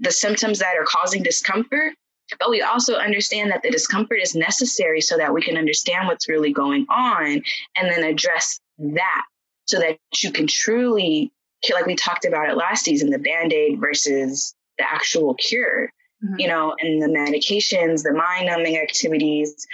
the 0.00 0.12
symptoms 0.12 0.60
that 0.60 0.76
are 0.76 0.84
causing 0.84 1.22
discomfort. 1.22 1.92
But 2.38 2.50
we 2.50 2.62
also 2.62 2.94
understand 2.94 3.50
that 3.50 3.62
the 3.62 3.70
discomfort 3.70 4.18
is 4.22 4.34
necessary 4.34 5.00
so 5.00 5.16
that 5.16 5.32
we 5.32 5.42
can 5.42 5.56
understand 5.56 6.06
what's 6.06 6.28
really 6.28 6.52
going 6.52 6.86
on 6.88 7.42
and 7.76 7.90
then 7.90 8.04
address 8.04 8.60
that 8.78 9.24
so 9.66 9.78
that 9.80 9.98
you 10.22 10.30
can 10.30 10.46
truly 10.46 11.32
like 11.72 11.86
we 11.86 11.96
talked 11.96 12.24
about 12.24 12.48
it 12.48 12.56
last 12.56 12.84
season 12.84 13.10
the 13.10 13.18
band-aid 13.18 13.80
versus 13.80 14.54
the 14.78 14.84
actual 14.84 15.34
cure 15.34 15.90
mm-hmm. 16.24 16.34
you 16.38 16.48
know 16.48 16.74
and 16.80 17.02
the 17.02 17.06
medications 17.06 18.02
the 18.02 18.12
mind 18.12 18.46
numbing 18.46 18.78
activities 18.78 19.66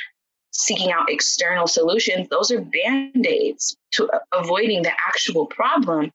seeking 0.50 0.92
out 0.92 1.10
external 1.10 1.66
solutions 1.66 2.28
those 2.28 2.50
are 2.50 2.60
band-aids 2.60 3.76
to 3.90 4.08
avoiding 4.32 4.82
the 4.82 4.92
actual 5.06 5.46
problem 5.46 6.12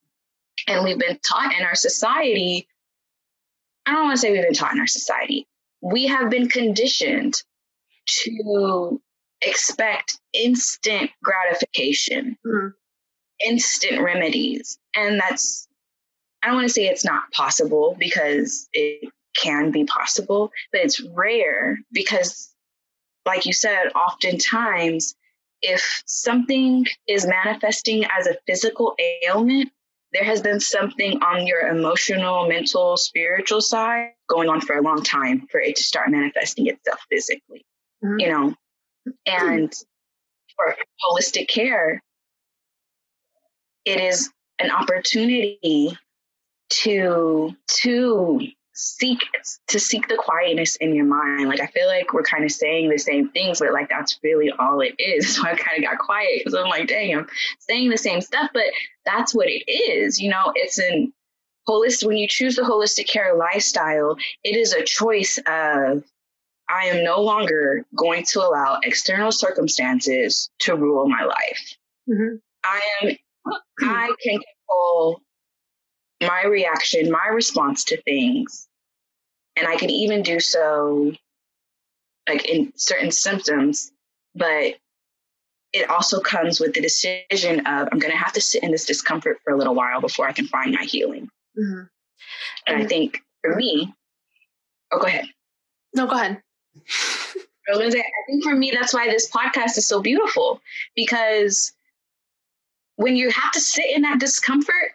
and 0.67 0.83
we've 0.83 0.99
been 0.99 1.19
taught 1.19 1.53
in 1.57 1.65
our 1.65 1.75
society, 1.75 2.67
I 3.85 3.93
don't 3.93 4.05
want 4.05 4.15
to 4.15 4.21
say 4.21 4.31
we've 4.31 4.43
been 4.43 4.53
taught 4.53 4.73
in 4.73 4.79
our 4.79 4.87
society, 4.87 5.47
we 5.81 6.07
have 6.07 6.29
been 6.29 6.47
conditioned 6.47 7.35
to 8.05 9.01
expect 9.41 10.19
instant 10.33 11.11
gratification, 11.23 12.37
mm-hmm. 12.45 12.67
instant 13.47 14.01
remedies. 14.01 14.77
And 14.95 15.19
that's, 15.19 15.67
I 16.43 16.47
don't 16.47 16.57
want 16.57 16.67
to 16.67 16.73
say 16.73 16.87
it's 16.87 17.05
not 17.05 17.31
possible 17.31 17.95
because 17.99 18.67
it 18.73 19.09
can 19.35 19.71
be 19.71 19.85
possible, 19.85 20.51
but 20.71 20.81
it's 20.81 21.01
rare 21.01 21.77
because, 21.91 22.53
like 23.25 23.45
you 23.45 23.53
said, 23.53 23.89
oftentimes 23.95 25.15
if 25.61 26.03
something 26.05 26.85
is 27.07 27.27
manifesting 27.27 28.05
as 28.17 28.27
a 28.27 28.37
physical 28.47 28.95
ailment, 29.23 29.71
there 30.13 30.23
has 30.23 30.41
been 30.41 30.59
something 30.59 31.21
on 31.21 31.45
your 31.45 31.67
emotional, 31.67 32.47
mental, 32.47 32.97
spiritual 32.97 33.61
side 33.61 34.11
going 34.27 34.49
on 34.49 34.61
for 34.61 34.77
a 34.77 34.81
long 34.81 35.03
time 35.03 35.45
for 35.51 35.59
it 35.59 35.75
to 35.75 35.83
start 35.83 36.09
manifesting 36.09 36.67
itself 36.67 36.99
physically, 37.11 37.65
mm-hmm. 38.03 38.19
you 38.19 38.29
know? 38.29 38.55
And 39.25 39.71
for 40.55 40.75
holistic 41.03 41.47
care, 41.47 42.01
it 43.85 43.99
is 43.99 44.29
an 44.59 44.71
opportunity 44.71 45.97
to 46.69 47.55
to 47.81 48.47
seek 48.79 49.19
to 49.67 49.77
seek 49.79 50.07
the 50.07 50.15
quietness 50.15 50.77
in 50.77 50.95
your 50.95 51.05
mind. 51.05 51.49
Like 51.49 51.59
I 51.59 51.67
feel 51.67 51.87
like 51.87 52.13
we're 52.13 52.23
kind 52.23 52.45
of 52.45 52.51
saying 52.51 52.89
the 52.89 52.97
same 52.97 53.29
things, 53.29 53.59
but 53.59 53.73
like 53.73 53.89
that's 53.89 54.17
really 54.23 54.51
all 54.51 54.79
it 54.79 54.95
is. 54.97 55.35
So 55.39 55.43
I 55.43 55.55
kind 55.55 55.77
of 55.77 55.89
got 55.89 55.99
quiet 55.99 56.39
because 56.39 56.53
I'm 56.53 56.69
like, 56.69 56.87
dang, 56.87 57.15
I'm 57.15 57.27
saying 57.59 57.89
the 57.89 57.97
same 57.97 58.21
stuff, 58.21 58.49
but 58.53 58.65
that's 59.05 59.33
what 59.35 59.47
it 59.47 59.69
is. 59.69 60.19
You 60.19 60.29
know, 60.29 60.51
it's 60.55 60.77
an 60.77 61.13
holistic 61.67 62.07
when 62.07 62.17
you 62.17 62.27
choose 62.27 62.55
the 62.55 62.63
holistic 62.63 63.07
care 63.07 63.35
lifestyle, 63.35 64.15
it 64.43 64.55
is 64.55 64.73
a 64.73 64.83
choice 64.83 65.37
of 65.45 66.03
I 66.69 66.85
am 66.85 67.03
no 67.03 67.21
longer 67.21 67.85
going 67.95 68.23
to 68.29 68.41
allow 68.41 68.79
external 68.83 69.31
circumstances 69.31 70.49
to 70.61 70.75
rule 70.75 71.07
my 71.07 71.23
life. 71.23 71.75
Mm-hmm. 72.09 72.35
I 72.63 72.81
am 73.01 73.15
I 73.81 74.13
can 74.23 74.39
control 74.39 75.21
my 76.21 76.43
reaction, 76.45 77.11
my 77.11 77.27
response 77.31 77.83
to 77.85 78.01
things 78.01 78.68
and 79.59 79.67
I 79.67 79.75
could 79.77 79.91
even 79.91 80.23
do 80.23 80.39
so 80.39 81.11
like 82.27 82.47
in 82.47 82.71
certain 82.75 83.11
symptoms, 83.11 83.91
but 84.35 84.75
it 85.73 85.89
also 85.89 86.19
comes 86.19 86.59
with 86.59 86.73
the 86.73 86.81
decision 86.81 87.59
of 87.65 87.89
I'm 87.91 87.99
going 87.99 88.11
to 88.11 88.17
have 88.17 88.33
to 88.33 88.41
sit 88.41 88.63
in 88.63 88.71
this 88.71 88.85
discomfort 88.85 89.39
for 89.43 89.53
a 89.53 89.57
little 89.57 89.75
while 89.75 90.01
before 90.01 90.27
I 90.27 90.31
can 90.31 90.47
find 90.47 90.71
my 90.71 90.83
healing. 90.83 91.29
Mm-hmm. 91.57 91.83
And 92.67 92.83
I 92.83 92.85
think 92.85 93.19
for 93.41 93.55
me, 93.55 93.93
oh, 94.91 94.99
go 94.99 95.07
ahead. 95.07 95.25
No, 95.95 96.07
go 96.07 96.15
ahead. 96.15 96.41
I 97.69 97.71
was 97.71 97.79
going 97.79 97.91
to 97.91 97.97
say, 97.97 98.03
I 98.03 98.31
think 98.31 98.43
for 98.43 98.55
me, 98.55 98.71
that's 98.71 98.93
why 98.93 99.07
this 99.07 99.29
podcast 99.29 99.77
is 99.77 99.85
so 99.85 100.01
beautiful 100.01 100.59
because 100.95 101.71
when 102.95 103.15
you 103.15 103.29
have 103.29 103.51
to 103.51 103.59
sit 103.59 103.85
in 103.95 104.01
that 104.03 104.19
discomfort, 104.19 104.91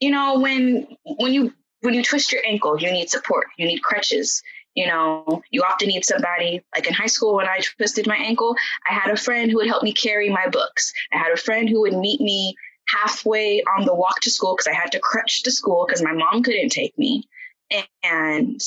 you 0.00 0.10
know, 0.10 0.38
when 0.38 0.86
when 1.04 1.32
you 1.32 1.52
when 1.80 1.94
you 1.94 2.02
twist 2.02 2.32
your 2.32 2.42
ankle, 2.46 2.80
you 2.80 2.90
need 2.90 3.10
support, 3.10 3.48
you 3.58 3.66
need 3.66 3.82
crutches. 3.82 4.42
You 4.74 4.86
know, 4.86 5.42
you 5.50 5.62
often 5.62 5.88
need 5.88 6.04
somebody, 6.04 6.62
like 6.74 6.86
in 6.86 6.94
high 6.94 7.06
school 7.06 7.34
when 7.34 7.48
I 7.48 7.58
twisted 7.58 8.06
my 8.06 8.16
ankle, 8.16 8.54
I 8.88 8.94
had 8.94 9.10
a 9.10 9.16
friend 9.16 9.50
who 9.50 9.56
would 9.56 9.66
help 9.66 9.82
me 9.82 9.92
carry 9.92 10.30
my 10.30 10.46
books. 10.48 10.92
I 11.12 11.18
had 11.18 11.32
a 11.32 11.36
friend 11.36 11.68
who 11.68 11.80
would 11.80 11.94
meet 11.94 12.20
me 12.20 12.54
halfway 12.88 13.62
on 13.76 13.84
the 13.84 13.94
walk 13.94 14.20
to 14.20 14.30
school 14.30 14.54
because 14.54 14.68
I 14.68 14.74
had 14.74 14.92
to 14.92 15.00
crutch 15.00 15.42
to 15.42 15.50
school 15.50 15.86
because 15.86 16.02
my 16.02 16.12
mom 16.12 16.42
couldn't 16.42 16.70
take 16.70 16.96
me. 16.96 17.28
And 18.04 18.60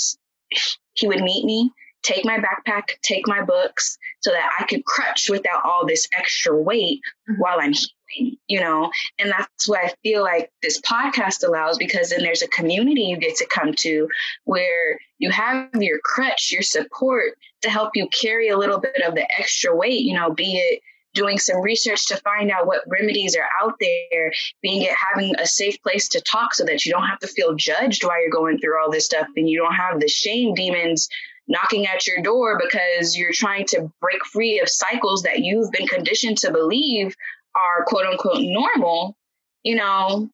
he 0.93 1.07
would 1.07 1.21
meet 1.21 1.45
me, 1.45 1.71
take 2.03 2.25
my 2.25 2.37
backpack, 2.37 2.83
take 3.01 3.27
my 3.27 3.41
books 3.43 3.97
so 4.21 4.31
that 4.31 4.49
I 4.59 4.65
could 4.65 4.85
crutch 4.85 5.29
without 5.29 5.63
all 5.65 5.85
this 5.85 6.07
extra 6.17 6.55
weight 6.55 7.01
mm-hmm. 7.29 7.41
while 7.41 7.59
I'm 7.59 7.73
you 8.47 8.59
know? 8.59 8.91
And 9.19 9.31
that's 9.31 9.67
what 9.67 9.83
i 9.83 9.93
feel 10.03 10.21
like 10.21 10.51
this 10.61 10.79
podcast 10.81 11.45
allows 11.45 11.77
because 11.77 12.09
then 12.09 12.21
there's 12.21 12.41
a 12.41 12.47
community 12.47 13.01
you 13.01 13.17
get 13.17 13.35
to 13.37 13.47
come 13.47 13.73
to 13.79 14.07
where 14.45 14.99
you 15.19 15.29
have 15.31 15.69
your 15.79 15.99
crutch 16.03 16.51
your 16.51 16.61
support 16.61 17.33
to 17.61 17.69
help 17.69 17.91
you 17.95 18.07
carry 18.07 18.49
a 18.49 18.57
little 18.57 18.79
bit 18.79 19.01
of 19.05 19.15
the 19.15 19.27
extra 19.39 19.75
weight 19.75 20.01
you 20.01 20.13
know 20.13 20.31
be 20.31 20.57
it 20.57 20.81
doing 21.13 21.37
some 21.37 21.61
research 21.61 22.07
to 22.07 22.17
find 22.17 22.49
out 22.49 22.65
what 22.65 22.81
remedies 22.87 23.35
are 23.35 23.47
out 23.61 23.75
there 23.79 24.31
being 24.61 24.81
it 24.81 24.95
having 25.11 25.35
a 25.37 25.45
safe 25.45 25.81
place 25.83 26.07
to 26.09 26.21
talk 26.21 26.53
so 26.53 26.65
that 26.65 26.85
you 26.85 26.91
don't 26.91 27.07
have 27.07 27.19
to 27.19 27.27
feel 27.27 27.53
judged 27.55 28.03
while 28.03 28.19
you're 28.19 28.31
going 28.31 28.57
through 28.57 28.81
all 28.81 28.91
this 28.91 29.05
stuff 29.05 29.27
and 29.35 29.47
you 29.47 29.59
don't 29.59 29.75
have 29.75 29.99
the 29.99 30.07
shame 30.07 30.53
demons 30.53 31.07
knocking 31.47 31.85
at 31.85 32.07
your 32.07 32.21
door 32.21 32.59
because 32.59 33.15
you're 33.15 33.33
trying 33.33 33.65
to 33.65 33.91
break 33.99 34.25
free 34.25 34.59
of 34.59 34.69
cycles 34.69 35.23
that 35.23 35.39
you've 35.39 35.71
been 35.71 35.87
conditioned 35.87 36.37
to 36.37 36.51
believe 36.51 37.15
are 37.55 37.85
quote 37.85 38.05
unquote 38.05 38.41
normal, 38.41 39.17
you 39.63 39.75
know, 39.75 40.29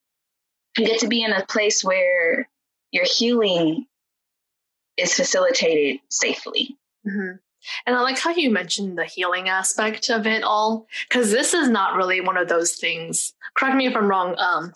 you 0.77 0.85
get 0.85 0.99
to 0.99 1.07
be 1.07 1.23
in 1.23 1.33
a 1.33 1.45
place 1.45 1.83
where 1.83 2.49
your 2.91 3.05
healing 3.05 3.85
is 4.97 5.13
facilitated 5.13 5.99
safely. 6.09 6.77
Mm-hmm. 7.07 7.37
And 7.85 7.95
I 7.95 8.01
like 8.01 8.17
how 8.17 8.31
you 8.31 8.49
mentioned 8.49 8.97
the 8.97 9.05
healing 9.05 9.49
aspect 9.49 10.09
of 10.09 10.25
it 10.25 10.43
all, 10.43 10.87
because 11.07 11.31
this 11.31 11.53
is 11.53 11.69
not 11.69 11.95
really 11.95 12.21
one 12.21 12.37
of 12.37 12.47
those 12.47 12.73
things. 12.73 13.33
Correct 13.55 13.75
me 13.75 13.87
if 13.87 13.95
I'm 13.95 14.07
wrong. 14.07 14.35
Um, 14.37 14.73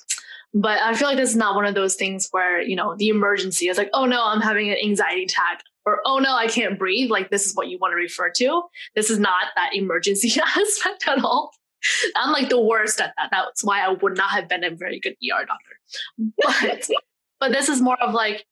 but 0.53 0.79
I 0.79 0.93
feel 0.93 1.07
like 1.07 1.17
this 1.17 1.31
is 1.31 1.35
not 1.35 1.55
one 1.55 1.65
of 1.65 1.75
those 1.75 1.95
things 1.95 2.27
where, 2.31 2.61
you 2.61 2.75
know, 2.75 2.95
the 2.95 3.07
emergency 3.07 3.69
is 3.69 3.77
like, 3.77 3.89
oh 3.93 4.05
no, 4.05 4.23
I'm 4.23 4.41
having 4.41 4.69
an 4.69 4.77
anxiety 4.83 5.23
attack 5.23 5.63
or 5.85 6.01
oh 6.05 6.19
no, 6.19 6.35
I 6.35 6.47
can't 6.47 6.77
breathe. 6.77 7.09
Like 7.09 7.29
this 7.29 7.45
is 7.45 7.55
what 7.55 7.69
you 7.69 7.77
want 7.79 7.93
to 7.93 7.95
refer 7.95 8.29
to. 8.29 8.63
This 8.95 9.09
is 9.09 9.19
not 9.19 9.47
that 9.55 9.75
emergency 9.75 10.39
aspect 10.57 11.07
at 11.07 11.23
all. 11.23 11.51
I'm 12.15 12.31
like 12.31 12.49
the 12.49 12.61
worst 12.61 12.99
at 13.01 13.13
that. 13.17 13.29
That's 13.31 13.63
why 13.63 13.81
I 13.81 13.89
would 13.89 14.17
not 14.17 14.31
have 14.31 14.47
been 14.47 14.63
a 14.63 14.71
very 14.71 14.99
good 14.99 15.13
ER 15.13 15.45
doctor. 15.45 16.31
But 16.37 16.89
but 17.39 17.51
this 17.51 17.69
is 17.69 17.81
more 17.81 18.01
of 18.01 18.13
like 18.13 18.45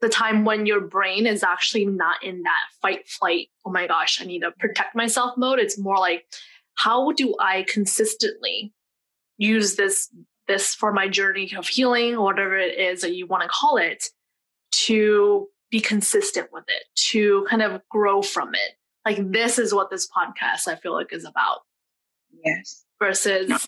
the 0.00 0.08
time 0.08 0.44
when 0.44 0.66
your 0.66 0.80
brain 0.80 1.26
is 1.26 1.42
actually 1.42 1.86
not 1.86 2.22
in 2.22 2.42
that 2.42 2.64
fight 2.82 3.08
flight. 3.08 3.48
Oh 3.64 3.70
my 3.70 3.86
gosh, 3.86 4.20
I 4.20 4.24
need 4.24 4.40
to 4.40 4.52
protect 4.52 4.94
myself 4.94 5.36
mode. 5.36 5.58
It's 5.58 5.78
more 5.78 5.98
like 5.98 6.26
how 6.76 7.12
do 7.12 7.34
I 7.40 7.64
consistently 7.68 8.72
use 9.38 9.76
this 9.76 10.10
this 10.46 10.74
for 10.74 10.92
my 10.92 11.08
journey 11.08 11.52
of 11.56 11.66
healing, 11.66 12.20
whatever 12.20 12.56
it 12.56 12.78
is 12.78 13.00
that 13.00 13.16
you 13.16 13.26
want 13.26 13.42
to 13.42 13.48
call 13.48 13.78
it, 13.78 14.04
to 14.70 15.48
be 15.70 15.80
consistent 15.80 16.48
with 16.52 16.64
it, 16.68 16.84
to 16.94 17.44
kind 17.50 17.62
of 17.62 17.80
grow 17.88 18.22
from 18.22 18.54
it. 18.54 18.76
Like 19.04 19.32
this 19.32 19.58
is 19.58 19.74
what 19.74 19.90
this 19.90 20.08
podcast 20.08 20.68
I 20.68 20.76
feel 20.76 20.92
like 20.92 21.12
is 21.12 21.24
about. 21.24 21.60
Yes. 22.46 22.84
Versus, 22.98 23.48
no. 23.48 23.58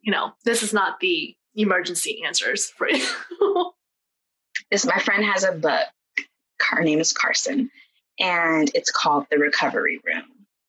you 0.00 0.10
know, 0.10 0.32
this 0.44 0.62
is 0.62 0.72
not 0.72 1.00
the 1.00 1.36
emergency 1.54 2.22
answers 2.24 2.66
for 2.66 2.88
you. 2.88 3.06
this 4.70 4.86
my 4.86 4.98
friend 4.98 5.24
has 5.24 5.44
a 5.44 5.52
book. 5.52 5.86
Her 6.60 6.82
name 6.82 7.00
is 7.00 7.12
Carson, 7.12 7.70
and 8.18 8.70
it's 8.74 8.90
called 8.90 9.26
The 9.30 9.38
Recovery 9.38 10.00
Room. 10.04 10.24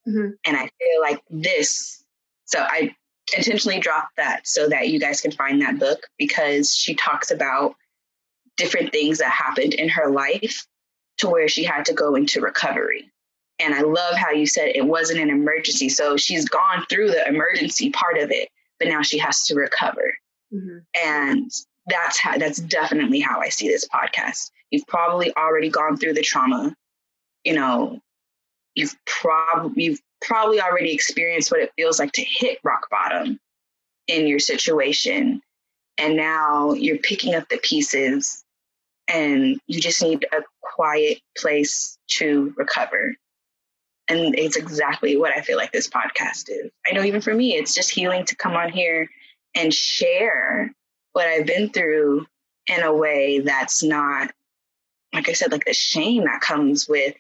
Mm-hmm. 0.08 0.32
And 0.46 0.58
I 0.58 0.70
feel 0.80 1.02
like 1.02 1.22
this. 1.30 2.04
So 2.46 2.60
I 2.60 2.96
intentionally 3.36 3.80
dropped 3.80 4.18
that 4.18 4.46
so 4.48 4.68
that 4.70 4.90
you 4.90 5.00
guys 5.00 5.22
can 5.22 5.32
find 5.32 5.62
that 5.62 5.80
book 5.80 6.08
because 6.18 6.76
she 6.76 6.94
talks 6.96 7.32
about 7.32 7.76
different 8.58 8.92
things 8.92 9.20
that 9.20 9.32
happened 9.32 9.74
in 9.74 9.90
her 9.90 10.10
life 10.10 10.68
to 11.20 11.30
where 11.30 11.48
she 11.48 11.64
had 11.64 11.86
to 11.86 11.94
go 11.94 12.16
into 12.16 12.42
recovery. 12.42 13.12
And 13.60 13.74
I 13.74 13.82
love 13.82 14.16
how 14.16 14.32
you 14.32 14.46
said 14.46 14.72
it 14.76 14.86
wasn't 14.86 15.20
an 15.20 15.30
emergency. 15.30 15.90
So 15.90 16.18
she's 16.18 16.48
gone 16.48 16.86
through 16.90 17.10
the 17.12 17.28
emergency 17.28 17.92
part 17.92 18.18
of 18.18 18.32
it, 18.32 18.50
but 18.80 18.88
now 18.88 19.02
she 19.02 19.18
has 19.20 19.44
to 19.46 19.56
recover. 19.56 20.14
Mm-hmm. 20.54 20.78
And 21.04 21.52
that's 21.88 22.20
how 22.20 22.38
that's 22.38 22.60
definitely 22.60 23.20
how 23.20 23.40
I 23.40 23.50
see 23.50 23.68
this 23.68 23.88
podcast. 23.88 24.52
You've 24.72 24.88
probably 24.88 25.36
already 25.36 25.70
gone 25.70 25.98
through 25.98 26.14
the 26.14 26.22
trauma. 26.22 26.76
You 27.44 27.54
know, 27.54 28.00
you've 28.76 28.96
probably 29.06 29.84
you've 29.84 30.02
probably 30.22 30.62
already 30.62 30.94
experienced 30.94 31.52
what 31.52 31.60
it 31.60 31.74
feels 31.76 32.00
like 32.00 32.12
to 32.14 32.24
hit 32.24 32.60
rock 32.64 32.90
bottom 32.90 33.40
in 34.08 34.28
your 34.28 34.40
situation. 34.40 35.42
And 35.98 36.16
now 36.16 36.74
you're 36.74 36.98
picking 36.98 37.36
up 37.36 37.48
the 37.50 37.58
pieces 37.58 38.44
and 39.08 39.60
you 39.68 39.80
just 39.80 40.02
need 40.02 40.26
a 40.32 40.42
quiet 40.62 41.20
place 41.38 41.98
to 42.08 42.54
recover. 42.58 43.16
And 44.10 44.38
it's 44.38 44.58
exactly 44.58 45.16
what 45.18 45.32
I 45.32 45.42
feel 45.42 45.58
like 45.58 45.72
this 45.72 45.88
podcast 45.88 46.50
is. 46.50 46.72
I 46.86 46.94
know 46.94 47.04
even 47.04 47.22
for 47.22 47.34
me, 47.34 47.56
it's 47.56 47.74
just 47.74 47.90
healing 47.90 48.26
to 48.26 48.36
come 48.36 48.54
on 48.54 48.72
here 48.72 49.08
and 49.56 49.74
share 49.74 50.74
what 51.14 51.28
I've 51.28 51.46
been 51.46 51.70
through 51.70 52.26
in 52.68 52.84
a 52.84 52.94
way 52.94 53.40
that's 53.40 53.84
not, 53.84 54.32
like 55.14 55.30
I 55.30 55.34
said, 55.34 55.52
like 55.52 55.66
the 55.66 55.74
shame 55.74 56.26
that 56.26 56.42
comes 56.42 56.88
with 56.88 57.16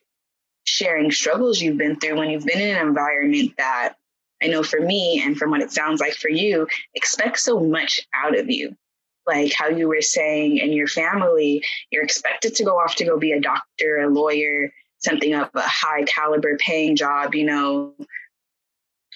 sharing 0.66 1.12
struggles 1.12 1.62
you've 1.62 1.78
been 1.78 2.00
through 2.00 2.18
when 2.18 2.30
you've 2.30 2.46
been 2.46 2.60
in 2.60 2.76
an 2.76 2.88
environment 2.88 3.54
that 3.58 3.96
I 4.42 4.48
know 4.48 4.64
for 4.64 4.80
me 4.80 5.22
and 5.24 5.38
from 5.38 5.52
what 5.52 5.62
it 5.62 5.72
sounds 5.72 6.02
like 6.02 6.16
for 6.16 6.30
you, 6.30 6.68
expect 6.96 7.40
so 7.40 7.60
much 7.60 8.06
out 8.14 8.38
of 8.38 8.50
you. 8.50 8.76
Like 9.26 9.54
how 9.54 9.70
you 9.70 9.88
were 9.88 10.02
saying 10.02 10.58
in 10.58 10.74
your 10.74 10.88
family, 10.88 11.64
you're 11.92 12.04
expected 12.04 12.56
to 12.56 12.66
go 12.66 12.78
off 12.78 12.96
to 12.96 13.06
go 13.06 13.18
be 13.18 13.32
a 13.32 13.40
doctor, 13.40 14.02
a 14.02 14.10
lawyer, 14.10 14.74
something 15.04 15.34
of 15.34 15.50
a 15.54 15.62
high 15.62 16.04
caliber 16.04 16.58
paying 16.58 16.96
job, 16.96 17.36
you 17.36 17.46
know. 17.46 17.94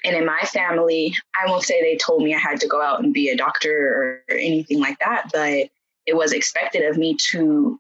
And 0.04 0.16
in 0.16 0.26
my 0.26 0.40
family, 0.42 1.16
I 1.36 1.50
won't 1.50 1.64
say 1.64 1.82
they 1.82 1.98
told 1.98 2.24
me 2.24 2.36
I 2.36 2.40
had 2.40 2.60
to 2.62 2.68
go 2.68 2.82
out 2.82 3.04
and 3.04 3.14
be 3.14 3.30
a 3.30 3.38
doctor 3.38 4.24
or 4.30 4.36
anything 4.36 4.80
like 4.80 5.00
that, 5.00 5.30
but 5.34 5.70
it 6.06 6.16
was 6.16 6.34
expected 6.34 6.84
of 6.86 6.98
me 6.98 7.16
to, 7.32 7.80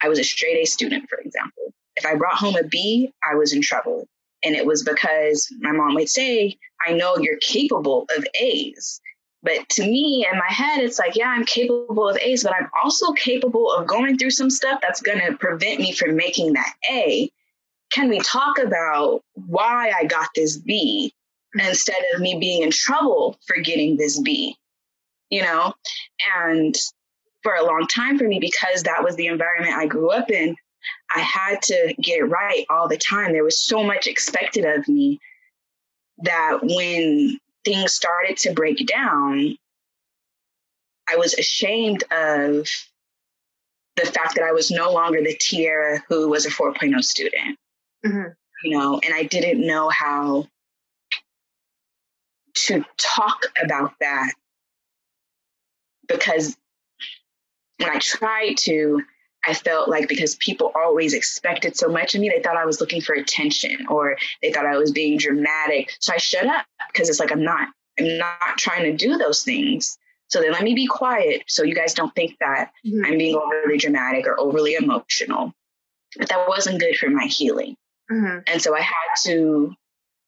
I 0.00 0.08
was 0.08 0.18
a 0.18 0.24
straight 0.24 0.56
A 0.62 0.64
student, 0.64 1.08
for 1.08 1.18
example. 1.18 1.74
If 1.96 2.06
I 2.06 2.14
brought 2.14 2.36
home 2.36 2.56
a 2.56 2.62
B, 2.62 3.12
I 3.28 3.34
was 3.34 3.52
in 3.52 3.60
trouble. 3.60 4.06
And 4.42 4.54
it 4.54 4.64
was 4.64 4.82
because 4.82 5.52
my 5.60 5.72
mom 5.72 5.94
would 5.96 6.08
say, 6.08 6.56
I 6.86 6.92
know 6.92 7.18
you're 7.18 7.36
capable 7.38 8.06
of 8.16 8.24
A's. 8.40 9.00
But 9.42 9.68
to 9.70 9.82
me, 9.82 10.26
in 10.30 10.38
my 10.38 10.52
head, 10.52 10.80
it's 10.80 10.98
like, 10.98 11.16
yeah, 11.16 11.28
I'm 11.28 11.44
capable 11.44 12.08
of 12.08 12.18
A's, 12.18 12.42
but 12.42 12.54
I'm 12.54 12.68
also 12.82 13.12
capable 13.12 13.72
of 13.72 13.86
going 13.86 14.18
through 14.18 14.32
some 14.32 14.50
stuff 14.50 14.80
that's 14.82 15.00
going 15.00 15.20
to 15.20 15.36
prevent 15.36 15.80
me 15.80 15.92
from 15.92 16.16
making 16.16 16.52
that 16.52 16.74
A. 16.90 17.30
Can 17.90 18.08
we 18.08 18.20
talk 18.20 18.58
about 18.58 19.22
why 19.34 19.92
I 19.96 20.04
got 20.04 20.28
this 20.34 20.58
B 20.58 21.14
instead 21.54 22.02
of 22.14 22.20
me 22.20 22.38
being 22.38 22.62
in 22.62 22.70
trouble 22.70 23.38
for 23.46 23.56
getting 23.60 23.96
this 23.96 24.20
B? 24.20 24.56
You 25.30 25.42
know? 25.42 25.72
And 26.36 26.74
for 27.42 27.54
a 27.54 27.64
long 27.64 27.86
time 27.86 28.18
for 28.18 28.28
me, 28.28 28.38
because 28.38 28.82
that 28.82 29.02
was 29.02 29.16
the 29.16 29.26
environment 29.26 29.74
I 29.74 29.86
grew 29.86 30.10
up 30.10 30.30
in, 30.30 30.54
I 31.14 31.20
had 31.20 31.62
to 31.62 31.94
get 32.02 32.18
it 32.18 32.24
right 32.24 32.66
all 32.68 32.88
the 32.88 32.98
time. 32.98 33.32
There 33.32 33.44
was 33.44 33.60
so 33.60 33.82
much 33.82 34.06
expected 34.06 34.66
of 34.66 34.86
me 34.86 35.18
that 36.24 36.58
when 36.62 37.38
things 37.64 37.94
started 37.94 38.36
to 38.38 38.52
break 38.52 38.86
down, 38.86 39.56
I 41.08 41.16
was 41.16 41.34
ashamed 41.34 42.04
of 42.10 42.68
the 43.96 44.06
fact 44.06 44.36
that 44.36 44.44
I 44.44 44.52
was 44.52 44.70
no 44.70 44.92
longer 44.92 45.20
the 45.20 45.36
Tiara 45.36 46.02
who 46.08 46.28
was 46.28 46.46
a 46.46 46.50
4.0 46.50 47.02
student. 47.02 47.58
Mm-hmm. 48.04 48.30
You 48.64 48.78
know, 48.78 49.00
and 49.02 49.14
I 49.14 49.24
didn't 49.24 49.66
know 49.66 49.88
how 49.88 50.46
to 52.54 52.84
talk 52.98 53.46
about 53.62 53.94
that 54.00 54.32
because 56.06 56.56
when 57.78 57.90
I 57.90 57.98
tried 57.98 58.56
to, 58.58 59.02
I 59.46 59.54
felt 59.54 59.88
like 59.88 60.08
because 60.08 60.34
people 60.36 60.70
always 60.74 61.14
expected 61.14 61.76
so 61.76 61.88
much 61.88 62.14
of 62.14 62.20
me, 62.20 62.28
they 62.28 62.42
thought 62.42 62.56
I 62.56 62.66
was 62.66 62.80
looking 62.80 63.00
for 63.00 63.14
attention 63.14 63.86
or 63.88 64.16
they 64.42 64.52
thought 64.52 64.66
I 64.66 64.76
was 64.76 64.92
being 64.92 65.18
dramatic. 65.18 65.90
So 65.98 66.12
I 66.12 66.18
shut 66.18 66.46
up 66.46 66.66
because 66.92 67.08
it's 67.08 67.20
like 67.20 67.32
I'm 67.32 67.44
not. 67.44 67.68
I'm 67.98 68.18
not 68.18 68.56
trying 68.56 68.84
to 68.84 68.96
do 68.96 69.18
those 69.18 69.42
things. 69.42 69.98
So 70.28 70.40
then 70.40 70.52
let 70.52 70.62
me 70.62 70.74
be 70.74 70.86
quiet 70.86 71.42
so 71.48 71.64
you 71.64 71.74
guys 71.74 71.92
don't 71.92 72.14
think 72.14 72.36
that 72.40 72.70
mm-hmm. 72.86 73.04
I'm 73.04 73.18
being 73.18 73.34
overly 73.34 73.78
dramatic 73.78 74.26
or 74.26 74.38
overly 74.38 74.74
emotional. 74.74 75.52
But 76.16 76.28
that 76.28 76.48
wasn't 76.48 76.80
good 76.80 76.96
for 76.96 77.10
my 77.10 77.24
healing. 77.24 77.76
Mm-hmm. 78.10 78.38
And 78.46 78.62
so 78.62 78.74
I 78.74 78.80
had 78.80 79.14
to, 79.24 79.74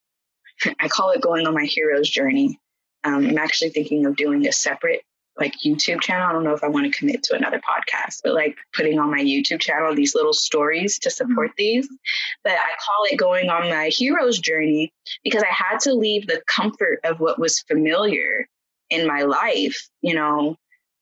I 0.81 0.89
call 0.89 1.11
it 1.11 1.21
going 1.21 1.47
on 1.47 1.55
my 1.55 1.65
hero's 1.65 2.09
journey. 2.09 2.59
Um, 3.05 3.27
I'm 3.27 3.39
actually 3.39 3.71
thinking 3.71 4.07
of 4.07 4.17
doing 4.17 4.47
a 4.47 4.53
separate 4.53 5.03
like 5.39 5.55
YouTube 5.65 6.01
channel. 6.01 6.29
I 6.29 6.33
don't 6.33 6.45
know 6.45 6.55
if 6.55 6.63
I 6.63 6.69
want 6.69 6.91
to 6.91 6.99
commit 6.99 7.23
to 7.25 7.35
another 7.35 7.61
podcast, 7.61 8.21
but 8.23 8.35
like 8.35 8.57
putting 8.75 8.99
on 8.99 9.11
my 9.11 9.21
YouTube 9.21 9.61
channel 9.61 9.95
these 9.95 10.15
little 10.15 10.33
stories 10.33 10.99
to 11.01 11.11
support 11.11 11.51
mm-hmm. 11.51 11.55
these. 11.59 11.89
But 12.45 12.53
I 12.53 12.71
call 12.85 13.05
it 13.11 13.17
going 13.17 13.49
on 13.49 13.71
my 13.71 13.89
hero's 13.89 14.39
journey 14.39 14.93
because 15.25 15.43
I 15.43 15.53
had 15.53 15.81
to 15.81 15.95
leave 15.95 16.27
the 16.27 16.43
comfort 16.47 17.01
of 17.05 17.21
what 17.21 17.39
was 17.39 17.61
familiar 17.61 18.47
in 18.91 19.07
my 19.07 19.23
life. 19.23 19.89
You 20.03 20.15
know, 20.15 20.57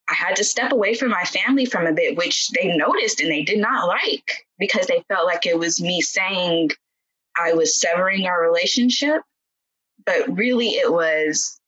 I 0.09 0.15
had 0.15 0.37
to 0.37 0.45
step 0.45 0.73
away 0.73 0.95
from 0.95 1.11
my 1.11 1.25
family 1.25 1.67
from 1.67 1.87
a 1.87 1.93
bit, 1.93 2.17
which 2.17 2.49
they 2.51 2.77
noticed 2.77 3.21
and 3.21 3.31
they 3.31 3.43
did 3.43 3.59
not 3.59 3.89
like 3.89 4.47
because 4.59 4.87
they 4.87 5.05
felt 5.09 5.27
like 5.27 5.47
it 5.47 5.59
was 5.59 5.81
me 5.81 6.01
saying 6.01 6.71
I 7.39 7.53
was 7.53 7.81
severing 7.81 8.27
our 8.27 8.41
relationship. 8.41 9.23
But 10.07 10.37
really, 10.37 10.71
it 10.71 10.91
was 10.91 11.60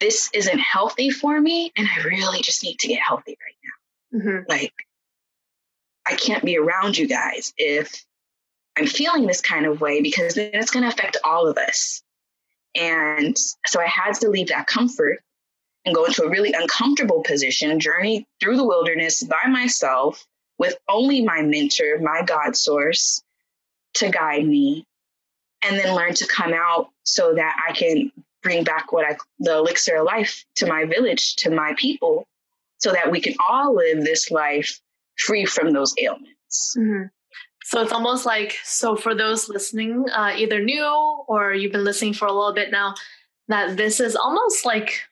this 0.00 0.30
isn't 0.32 0.58
healthy 0.58 1.10
for 1.10 1.40
me 1.40 1.72
and 1.76 1.86
I 1.86 2.02
really 2.04 2.40
just 2.40 2.64
need 2.64 2.78
to 2.80 2.88
get 2.88 3.00
healthy 3.00 3.36
right 3.40 3.56
now. 3.64 4.18
Mm-hmm. 4.18 4.44
Like, 4.48 4.72
I 6.06 6.14
can't 6.14 6.44
be 6.44 6.58
around 6.58 6.98
you 6.98 7.06
guys 7.06 7.52
if 7.56 8.04
I'm 8.76 8.86
feeling 8.86 9.26
this 9.26 9.40
kind 9.40 9.66
of 9.66 9.80
way 9.80 10.00
because 10.00 10.34
then 10.34 10.50
it's 10.54 10.70
going 10.70 10.82
to 10.82 10.88
affect 10.88 11.18
all 11.22 11.46
of 11.46 11.58
us. 11.58 12.02
And 12.74 13.36
so 13.66 13.80
I 13.80 13.86
had 13.86 14.14
to 14.14 14.30
leave 14.30 14.48
that 14.48 14.66
comfort 14.66 15.20
and 15.84 15.94
go 15.94 16.04
into 16.04 16.22
a 16.22 16.30
really 16.30 16.52
uncomfortable 16.52 17.22
position, 17.22 17.78
journey 17.80 18.26
through 18.40 18.56
the 18.56 18.66
wilderness 18.66 19.22
by 19.22 19.48
myself 19.48 20.26
with 20.58 20.76
only 20.88 21.22
my 21.22 21.42
mentor, 21.42 21.98
my 22.00 22.22
God 22.22 22.54
source 22.56 23.22
to 23.94 24.10
guide 24.10 24.46
me, 24.46 24.86
and 25.64 25.78
then 25.78 25.94
learn 25.94 26.14
to 26.14 26.26
come 26.26 26.52
out 26.54 26.90
so 27.04 27.34
that 27.34 27.56
I 27.66 27.72
can 27.72 28.12
bring 28.42 28.64
back 28.64 28.92
what 28.92 29.04
I 29.04 29.16
the 29.38 29.58
elixir 29.58 29.96
of 29.96 30.04
life 30.04 30.44
to 30.56 30.66
my 30.66 30.84
village, 30.84 31.36
to 31.36 31.50
my 31.50 31.74
people, 31.76 32.26
so 32.78 32.92
that 32.92 33.10
we 33.10 33.20
can 33.20 33.34
all 33.48 33.74
live 33.74 34.04
this 34.04 34.30
life 34.30 34.80
free 35.18 35.44
from 35.44 35.72
those 35.72 35.94
ailments. 36.02 36.74
Mm-hmm. 36.78 37.06
So 37.64 37.80
it's 37.82 37.92
almost 37.92 38.26
like 38.26 38.56
so 38.64 38.96
for 38.96 39.14
those 39.14 39.48
listening, 39.48 40.06
uh, 40.12 40.32
either 40.36 40.62
new 40.62 40.84
or 41.28 41.54
you've 41.54 41.72
been 41.72 41.84
listening 41.84 42.14
for 42.14 42.26
a 42.26 42.32
little 42.32 42.54
bit 42.54 42.70
now, 42.70 42.94
that 43.48 43.76
this 43.76 44.00
is 44.00 44.16
almost 44.16 44.64
like 44.64 45.02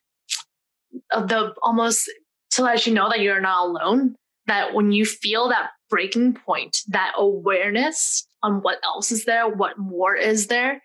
the 1.10 1.54
almost 1.62 2.10
to 2.52 2.62
let 2.62 2.86
you 2.86 2.94
know 2.94 3.08
that 3.08 3.20
you're 3.20 3.40
not 3.40 3.66
alone. 3.66 4.16
That 4.46 4.72
when 4.72 4.92
you 4.92 5.04
feel 5.04 5.50
that 5.50 5.70
breaking 5.90 6.34
point, 6.34 6.82
that 6.88 7.12
awareness 7.16 8.26
on 8.42 8.62
what 8.62 8.78
else 8.82 9.12
is 9.12 9.24
there, 9.24 9.48
what 9.48 9.78
more 9.78 10.16
is 10.16 10.46
there, 10.46 10.82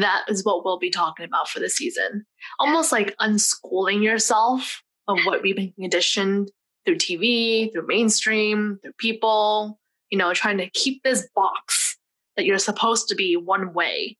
that 0.00 0.24
is 0.28 0.44
what 0.44 0.64
we'll 0.64 0.78
be 0.78 0.90
talking 0.90 1.24
about 1.26 1.48
for 1.48 1.60
the 1.60 1.68
season. 1.68 2.24
Almost 2.58 2.92
like 2.92 3.16
unschooling 3.18 4.02
yourself 4.02 4.82
of 5.08 5.18
what 5.24 5.42
we've 5.42 5.56
been 5.56 5.72
conditioned 5.72 6.50
through 6.86 6.96
TV, 6.96 7.70
through 7.72 7.86
mainstream, 7.86 8.78
through 8.82 8.94
people, 8.98 9.78
you 10.10 10.16
know, 10.16 10.32
trying 10.32 10.58
to 10.58 10.70
keep 10.70 11.02
this 11.02 11.28
box 11.34 11.98
that 12.36 12.46
you're 12.46 12.58
supposed 12.58 13.08
to 13.08 13.14
be 13.14 13.36
one 13.36 13.74
way, 13.74 14.16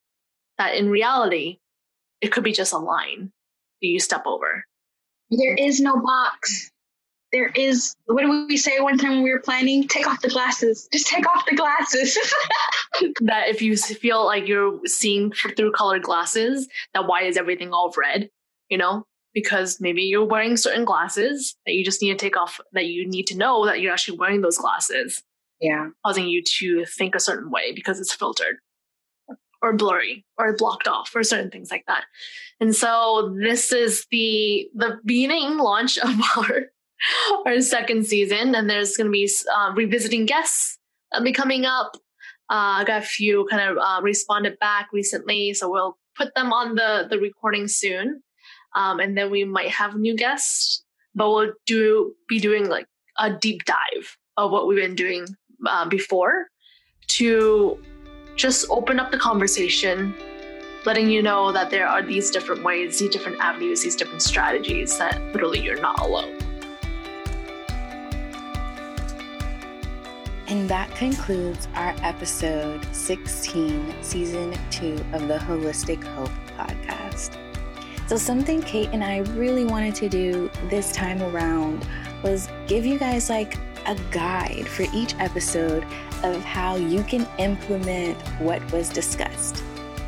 that 0.58 0.74
in 0.74 0.90
reality, 0.90 1.58
it 2.20 2.32
could 2.32 2.44
be 2.44 2.52
just 2.52 2.72
a 2.72 2.78
line 2.78 3.32
that 3.80 3.88
you 3.88 3.98
step 3.98 4.26
over. 4.26 4.64
There 5.30 5.54
is 5.54 5.80
no 5.80 5.98
box 6.00 6.70
there 7.32 7.48
is 7.54 7.96
what 8.06 8.22
did 8.22 8.46
we 8.48 8.56
say 8.56 8.78
one 8.80 8.98
time 8.98 9.12
when 9.12 9.22
we 9.22 9.32
were 9.32 9.40
planning? 9.40 9.88
Take 9.88 10.06
off 10.06 10.20
the 10.20 10.28
glasses. 10.28 10.88
Just 10.92 11.06
take 11.06 11.26
off 11.28 11.44
the 11.48 11.56
glasses. 11.56 12.18
That 13.22 13.48
if 13.48 13.62
you 13.62 13.74
feel 13.76 14.26
like 14.26 14.46
you're 14.46 14.78
seeing 14.84 15.32
through 15.32 15.72
colored 15.72 16.02
glasses 16.02 16.68
that 16.92 17.06
why 17.06 17.22
is 17.22 17.38
everything 17.38 17.72
all 17.72 17.92
red? 17.96 18.28
You 18.68 18.76
know? 18.76 19.06
Because 19.32 19.80
maybe 19.80 20.02
you're 20.02 20.26
wearing 20.26 20.58
certain 20.58 20.84
glasses 20.84 21.56
that 21.64 21.72
you 21.72 21.86
just 21.86 22.02
need 22.02 22.10
to 22.10 22.22
take 22.22 22.36
off 22.36 22.60
that 22.72 22.86
you 22.86 23.08
need 23.08 23.26
to 23.28 23.36
know 23.36 23.64
that 23.64 23.80
you're 23.80 23.94
actually 23.94 24.18
wearing 24.18 24.42
those 24.42 24.58
glasses. 24.58 25.22
Yeah. 25.58 25.88
Causing 26.04 26.28
you 26.28 26.42
to 26.58 26.84
think 26.84 27.14
a 27.14 27.20
certain 27.20 27.50
way 27.50 27.72
because 27.72 27.98
it's 27.98 28.12
filtered. 28.12 28.56
Or 29.62 29.72
blurry 29.72 30.26
or 30.36 30.54
blocked 30.54 30.86
off 30.86 31.16
or 31.16 31.22
certain 31.22 31.50
things 31.50 31.70
like 31.70 31.84
that. 31.86 32.04
And 32.60 32.76
so 32.76 33.34
this 33.40 33.72
is 33.72 34.06
the 34.10 34.68
the 34.74 35.00
beginning 35.04 35.56
launch 35.56 35.96
of 35.98 36.10
our 36.36 36.66
our 37.46 37.60
second 37.60 38.06
season, 38.06 38.54
and 38.54 38.68
there's 38.68 38.96
going 38.96 39.06
to 39.06 39.12
be 39.12 39.30
uh, 39.54 39.72
revisiting 39.74 40.26
guests 40.26 40.78
uh, 41.12 41.22
be 41.22 41.32
coming 41.32 41.64
up. 41.64 41.92
Uh, 42.50 42.80
I 42.80 42.84
got 42.84 43.02
a 43.02 43.06
few 43.06 43.46
kind 43.50 43.70
of 43.70 43.78
uh, 43.78 44.00
responded 44.02 44.58
back 44.58 44.88
recently, 44.92 45.54
so 45.54 45.70
we'll 45.70 45.96
put 46.16 46.34
them 46.34 46.52
on 46.52 46.74
the 46.74 47.06
the 47.08 47.18
recording 47.18 47.68
soon, 47.68 48.22
um, 48.74 49.00
and 49.00 49.16
then 49.16 49.30
we 49.30 49.44
might 49.44 49.70
have 49.70 49.96
new 49.96 50.16
guests. 50.16 50.84
But 51.14 51.30
we'll 51.30 51.52
do 51.66 52.14
be 52.28 52.40
doing 52.40 52.68
like 52.68 52.86
a 53.18 53.30
deep 53.30 53.64
dive 53.64 54.16
of 54.36 54.50
what 54.50 54.66
we've 54.66 54.78
been 54.78 54.94
doing 54.94 55.26
uh, 55.66 55.88
before 55.88 56.46
to 57.08 57.78
just 58.34 58.66
open 58.70 58.98
up 58.98 59.10
the 59.10 59.18
conversation, 59.18 60.14
letting 60.86 61.10
you 61.10 61.22
know 61.22 61.52
that 61.52 61.70
there 61.70 61.86
are 61.86 62.02
these 62.02 62.30
different 62.30 62.64
ways, 62.64 62.98
these 62.98 63.10
different 63.10 63.38
avenues, 63.40 63.82
these 63.82 63.96
different 63.96 64.22
strategies 64.22 64.96
that 64.96 65.20
literally 65.32 65.60
you're 65.60 65.80
not 65.80 66.00
alone. 66.00 66.41
And 70.52 70.68
that 70.68 70.94
concludes 70.94 71.66
our 71.74 71.94
episode 72.02 72.86
16, 72.94 73.94
season 74.02 74.54
two 74.70 75.02
of 75.14 75.26
the 75.26 75.38
Holistic 75.38 76.04
Hope 76.04 76.28
podcast. 76.58 77.38
So, 78.06 78.18
something 78.18 78.60
Kate 78.60 78.90
and 78.92 79.02
I 79.02 79.20
really 79.32 79.64
wanted 79.64 79.94
to 79.94 80.10
do 80.10 80.50
this 80.68 80.92
time 80.92 81.22
around 81.22 81.86
was 82.22 82.50
give 82.66 82.84
you 82.84 82.98
guys 82.98 83.30
like 83.30 83.56
a 83.86 83.96
guide 84.10 84.68
for 84.68 84.84
each 84.92 85.14
episode 85.20 85.86
of 86.22 86.44
how 86.44 86.76
you 86.76 87.02
can 87.02 87.26
implement 87.38 88.20
what 88.38 88.60
was 88.72 88.90
discussed. 88.90 89.64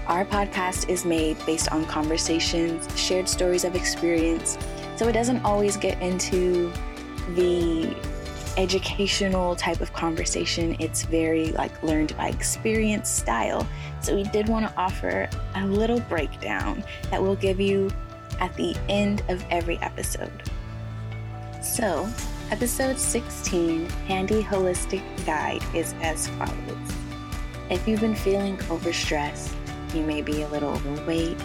Our 0.08 0.26
podcast 0.26 0.90
is 0.90 1.06
made 1.06 1.38
based 1.46 1.72
on 1.72 1.86
conversations, 1.86 2.86
shared 3.00 3.30
stories 3.30 3.64
of 3.64 3.74
experience, 3.74 4.58
so 4.96 5.08
it 5.08 5.12
doesn't 5.12 5.42
always 5.42 5.78
get 5.78 5.98
into 6.02 6.70
the 7.30 7.96
educational 8.56 9.56
type 9.56 9.80
of 9.80 9.92
conversation. 9.92 10.76
It's 10.78 11.04
very 11.04 11.52
like 11.52 11.82
learned 11.82 12.16
by 12.16 12.28
experience 12.28 13.08
style. 13.08 13.66
So 14.00 14.14
we 14.14 14.24
did 14.24 14.48
want 14.48 14.66
to 14.68 14.76
offer 14.76 15.28
a 15.54 15.66
little 15.66 16.00
breakdown 16.00 16.84
that 17.10 17.22
we'll 17.22 17.36
give 17.36 17.60
you 17.60 17.90
at 18.40 18.54
the 18.54 18.76
end 18.88 19.22
of 19.28 19.44
every 19.50 19.78
episode. 19.78 20.42
So, 21.62 22.08
episode 22.50 22.98
16, 22.98 23.88
Handy 24.06 24.42
Holistic 24.42 25.02
Guide, 25.24 25.62
is 25.74 25.94
as 26.02 26.28
follows. 26.28 26.92
If 27.70 27.88
you've 27.88 28.00
been 28.00 28.14
feeling 28.14 28.58
overstressed, 28.58 29.54
you 29.94 30.02
may 30.02 30.20
be 30.20 30.42
a 30.42 30.48
little 30.48 30.70
overweight, 30.70 31.38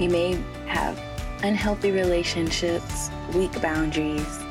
you 0.00 0.08
may 0.08 0.32
have 0.66 0.98
unhealthy 1.42 1.90
relationships, 1.90 3.10
weak 3.34 3.60
boundaries, 3.60 4.43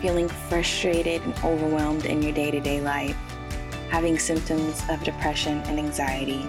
feeling 0.00 0.28
frustrated 0.28 1.22
and 1.22 1.34
overwhelmed 1.44 2.04
in 2.04 2.22
your 2.22 2.32
day 2.32 2.50
to 2.50 2.60
day 2.60 2.80
life, 2.80 3.16
having 3.90 4.18
symptoms 4.18 4.82
of 4.88 5.02
depression 5.04 5.58
and 5.66 5.78
anxiety. 5.78 6.46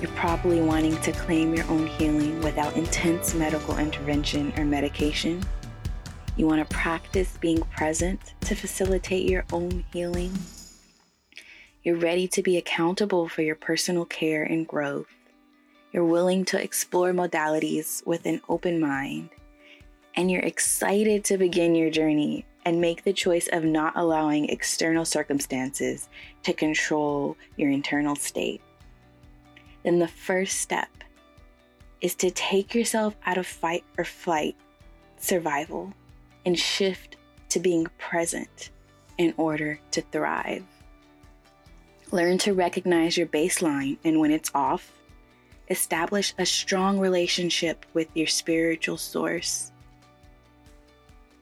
You're 0.00 0.10
probably 0.12 0.60
wanting 0.60 0.96
to 0.98 1.12
claim 1.12 1.54
your 1.54 1.66
own 1.70 1.86
healing 1.86 2.40
without 2.42 2.76
intense 2.76 3.34
medical 3.34 3.78
intervention 3.78 4.52
or 4.56 4.64
medication. 4.64 5.42
You 6.36 6.46
want 6.46 6.68
to 6.68 6.74
practice 6.74 7.38
being 7.40 7.62
present 7.76 8.34
to 8.42 8.54
facilitate 8.54 9.28
your 9.28 9.44
own 9.52 9.84
healing. 9.92 10.36
You're 11.84 11.96
ready 11.96 12.28
to 12.28 12.42
be 12.42 12.56
accountable 12.56 13.28
for 13.28 13.42
your 13.42 13.54
personal 13.54 14.04
care 14.04 14.42
and 14.42 14.66
growth. 14.66 15.06
You're 15.92 16.04
willing 16.04 16.44
to 16.46 16.62
explore 16.62 17.12
modalities 17.12 18.04
with 18.06 18.26
an 18.26 18.40
open 18.48 18.80
mind 18.80 19.30
and 20.16 20.30
you're 20.30 20.42
excited 20.42 21.24
to 21.24 21.38
begin 21.38 21.74
your 21.74 21.90
journey 21.90 22.44
and 22.64 22.80
make 22.80 23.04
the 23.04 23.12
choice 23.12 23.48
of 23.52 23.64
not 23.64 23.92
allowing 23.96 24.48
external 24.48 25.04
circumstances 25.04 26.08
to 26.42 26.52
control 26.52 27.36
your 27.56 27.70
internal 27.70 28.16
state, 28.16 28.62
then 29.82 29.98
the 29.98 30.08
first 30.08 30.60
step 30.60 30.88
is 32.00 32.14
to 32.14 32.30
take 32.30 32.74
yourself 32.74 33.16
out 33.26 33.38
of 33.38 33.46
fight 33.46 33.84
or 33.98 34.04
flight 34.04 34.56
survival 35.18 35.92
and 36.46 36.58
shift 36.58 37.16
to 37.48 37.60
being 37.60 37.86
present 37.98 38.70
in 39.18 39.32
order 39.36 39.78
to 39.90 40.00
thrive. 40.00 40.64
Learn 42.10 42.38
to 42.38 42.54
recognize 42.54 43.16
your 43.16 43.26
baseline 43.26 43.98
and 44.04 44.20
when 44.20 44.30
it's 44.30 44.50
off. 44.54 44.92
Establish 45.70 46.34
a 46.38 46.44
strong 46.44 46.98
relationship 46.98 47.86
with 47.94 48.08
your 48.14 48.26
spiritual 48.26 48.98
source 48.98 49.72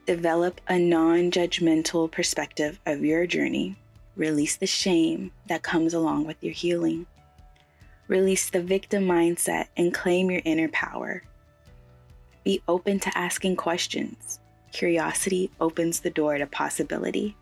Develop 0.05 0.61
a 0.67 0.81
non 0.81 1.31
judgmental 1.31 2.11
perspective 2.11 2.81
of 2.87 3.05
your 3.05 3.25
journey. 3.25 3.77
Release 4.17 4.57
the 4.57 4.67
shame 4.67 5.31
that 5.47 5.63
comes 5.63 5.95
along 5.95 6.27
with 6.27 6.43
your 6.43 6.53
healing. 6.53 7.07
Release 8.09 8.51
the 8.51 8.61
victim 8.61 9.07
mindset 9.07 9.69
and 9.77 9.95
claim 9.95 10.29
your 10.29 10.43
inner 10.45 10.67
power. 10.69 11.23
Be 12.43 12.61
open 12.67 12.99
to 12.99 13.17
asking 13.17 13.55
questions. 13.55 14.41
Curiosity 14.73 15.53
opens 15.61 16.01
the 16.01 16.11
door 16.11 16.37
to 16.37 16.47
possibility. 16.49 17.37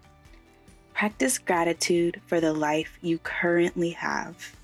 Practice 0.92 1.38
gratitude 1.38 2.20
for 2.26 2.40
the 2.40 2.52
life 2.52 2.98
you 3.00 3.16
currently 3.20 3.90
have. 3.92 4.54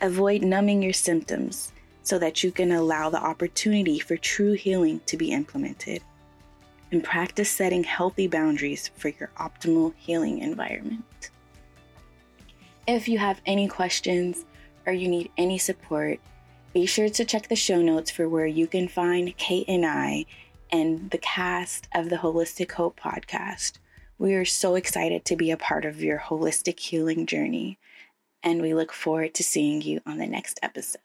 Avoid 0.00 0.42
numbing 0.42 0.84
your 0.84 0.92
symptoms 0.92 1.72
so 2.04 2.16
that 2.20 2.44
you 2.44 2.52
can 2.52 2.70
allow 2.70 3.10
the 3.10 3.20
opportunity 3.20 3.98
for 3.98 4.16
true 4.16 4.52
healing 4.52 5.00
to 5.06 5.16
be 5.16 5.32
implemented 5.32 6.00
and 6.90 7.04
practice 7.04 7.50
setting 7.50 7.84
healthy 7.84 8.26
boundaries 8.26 8.90
for 8.96 9.08
your 9.08 9.30
optimal 9.38 9.94
healing 9.96 10.38
environment. 10.38 11.30
If 12.86 13.08
you 13.08 13.18
have 13.18 13.40
any 13.44 13.68
questions 13.68 14.46
or 14.86 14.92
you 14.92 15.08
need 15.08 15.30
any 15.36 15.58
support, 15.58 16.20
be 16.72 16.86
sure 16.86 17.08
to 17.08 17.24
check 17.24 17.48
the 17.48 17.56
show 17.56 17.82
notes 17.82 18.10
for 18.10 18.28
where 18.28 18.46
you 18.46 18.66
can 18.66 18.88
find 18.88 19.36
Kate 19.36 19.68
and 19.68 19.84
I 19.84 20.24
and 20.70 21.10
the 21.10 21.18
cast 21.18 21.88
of 21.94 22.10
the 22.10 22.16
Holistic 22.16 22.72
Hope 22.72 22.98
podcast. 22.98 23.78
We 24.18 24.34
are 24.34 24.44
so 24.44 24.74
excited 24.74 25.24
to 25.26 25.36
be 25.36 25.50
a 25.50 25.56
part 25.56 25.84
of 25.84 26.02
your 26.02 26.18
holistic 26.18 26.78
healing 26.80 27.26
journey, 27.26 27.78
and 28.42 28.60
we 28.60 28.74
look 28.74 28.92
forward 28.92 29.34
to 29.34 29.44
seeing 29.44 29.80
you 29.80 30.00
on 30.06 30.18
the 30.18 30.26
next 30.26 30.58
episode. 30.62 31.02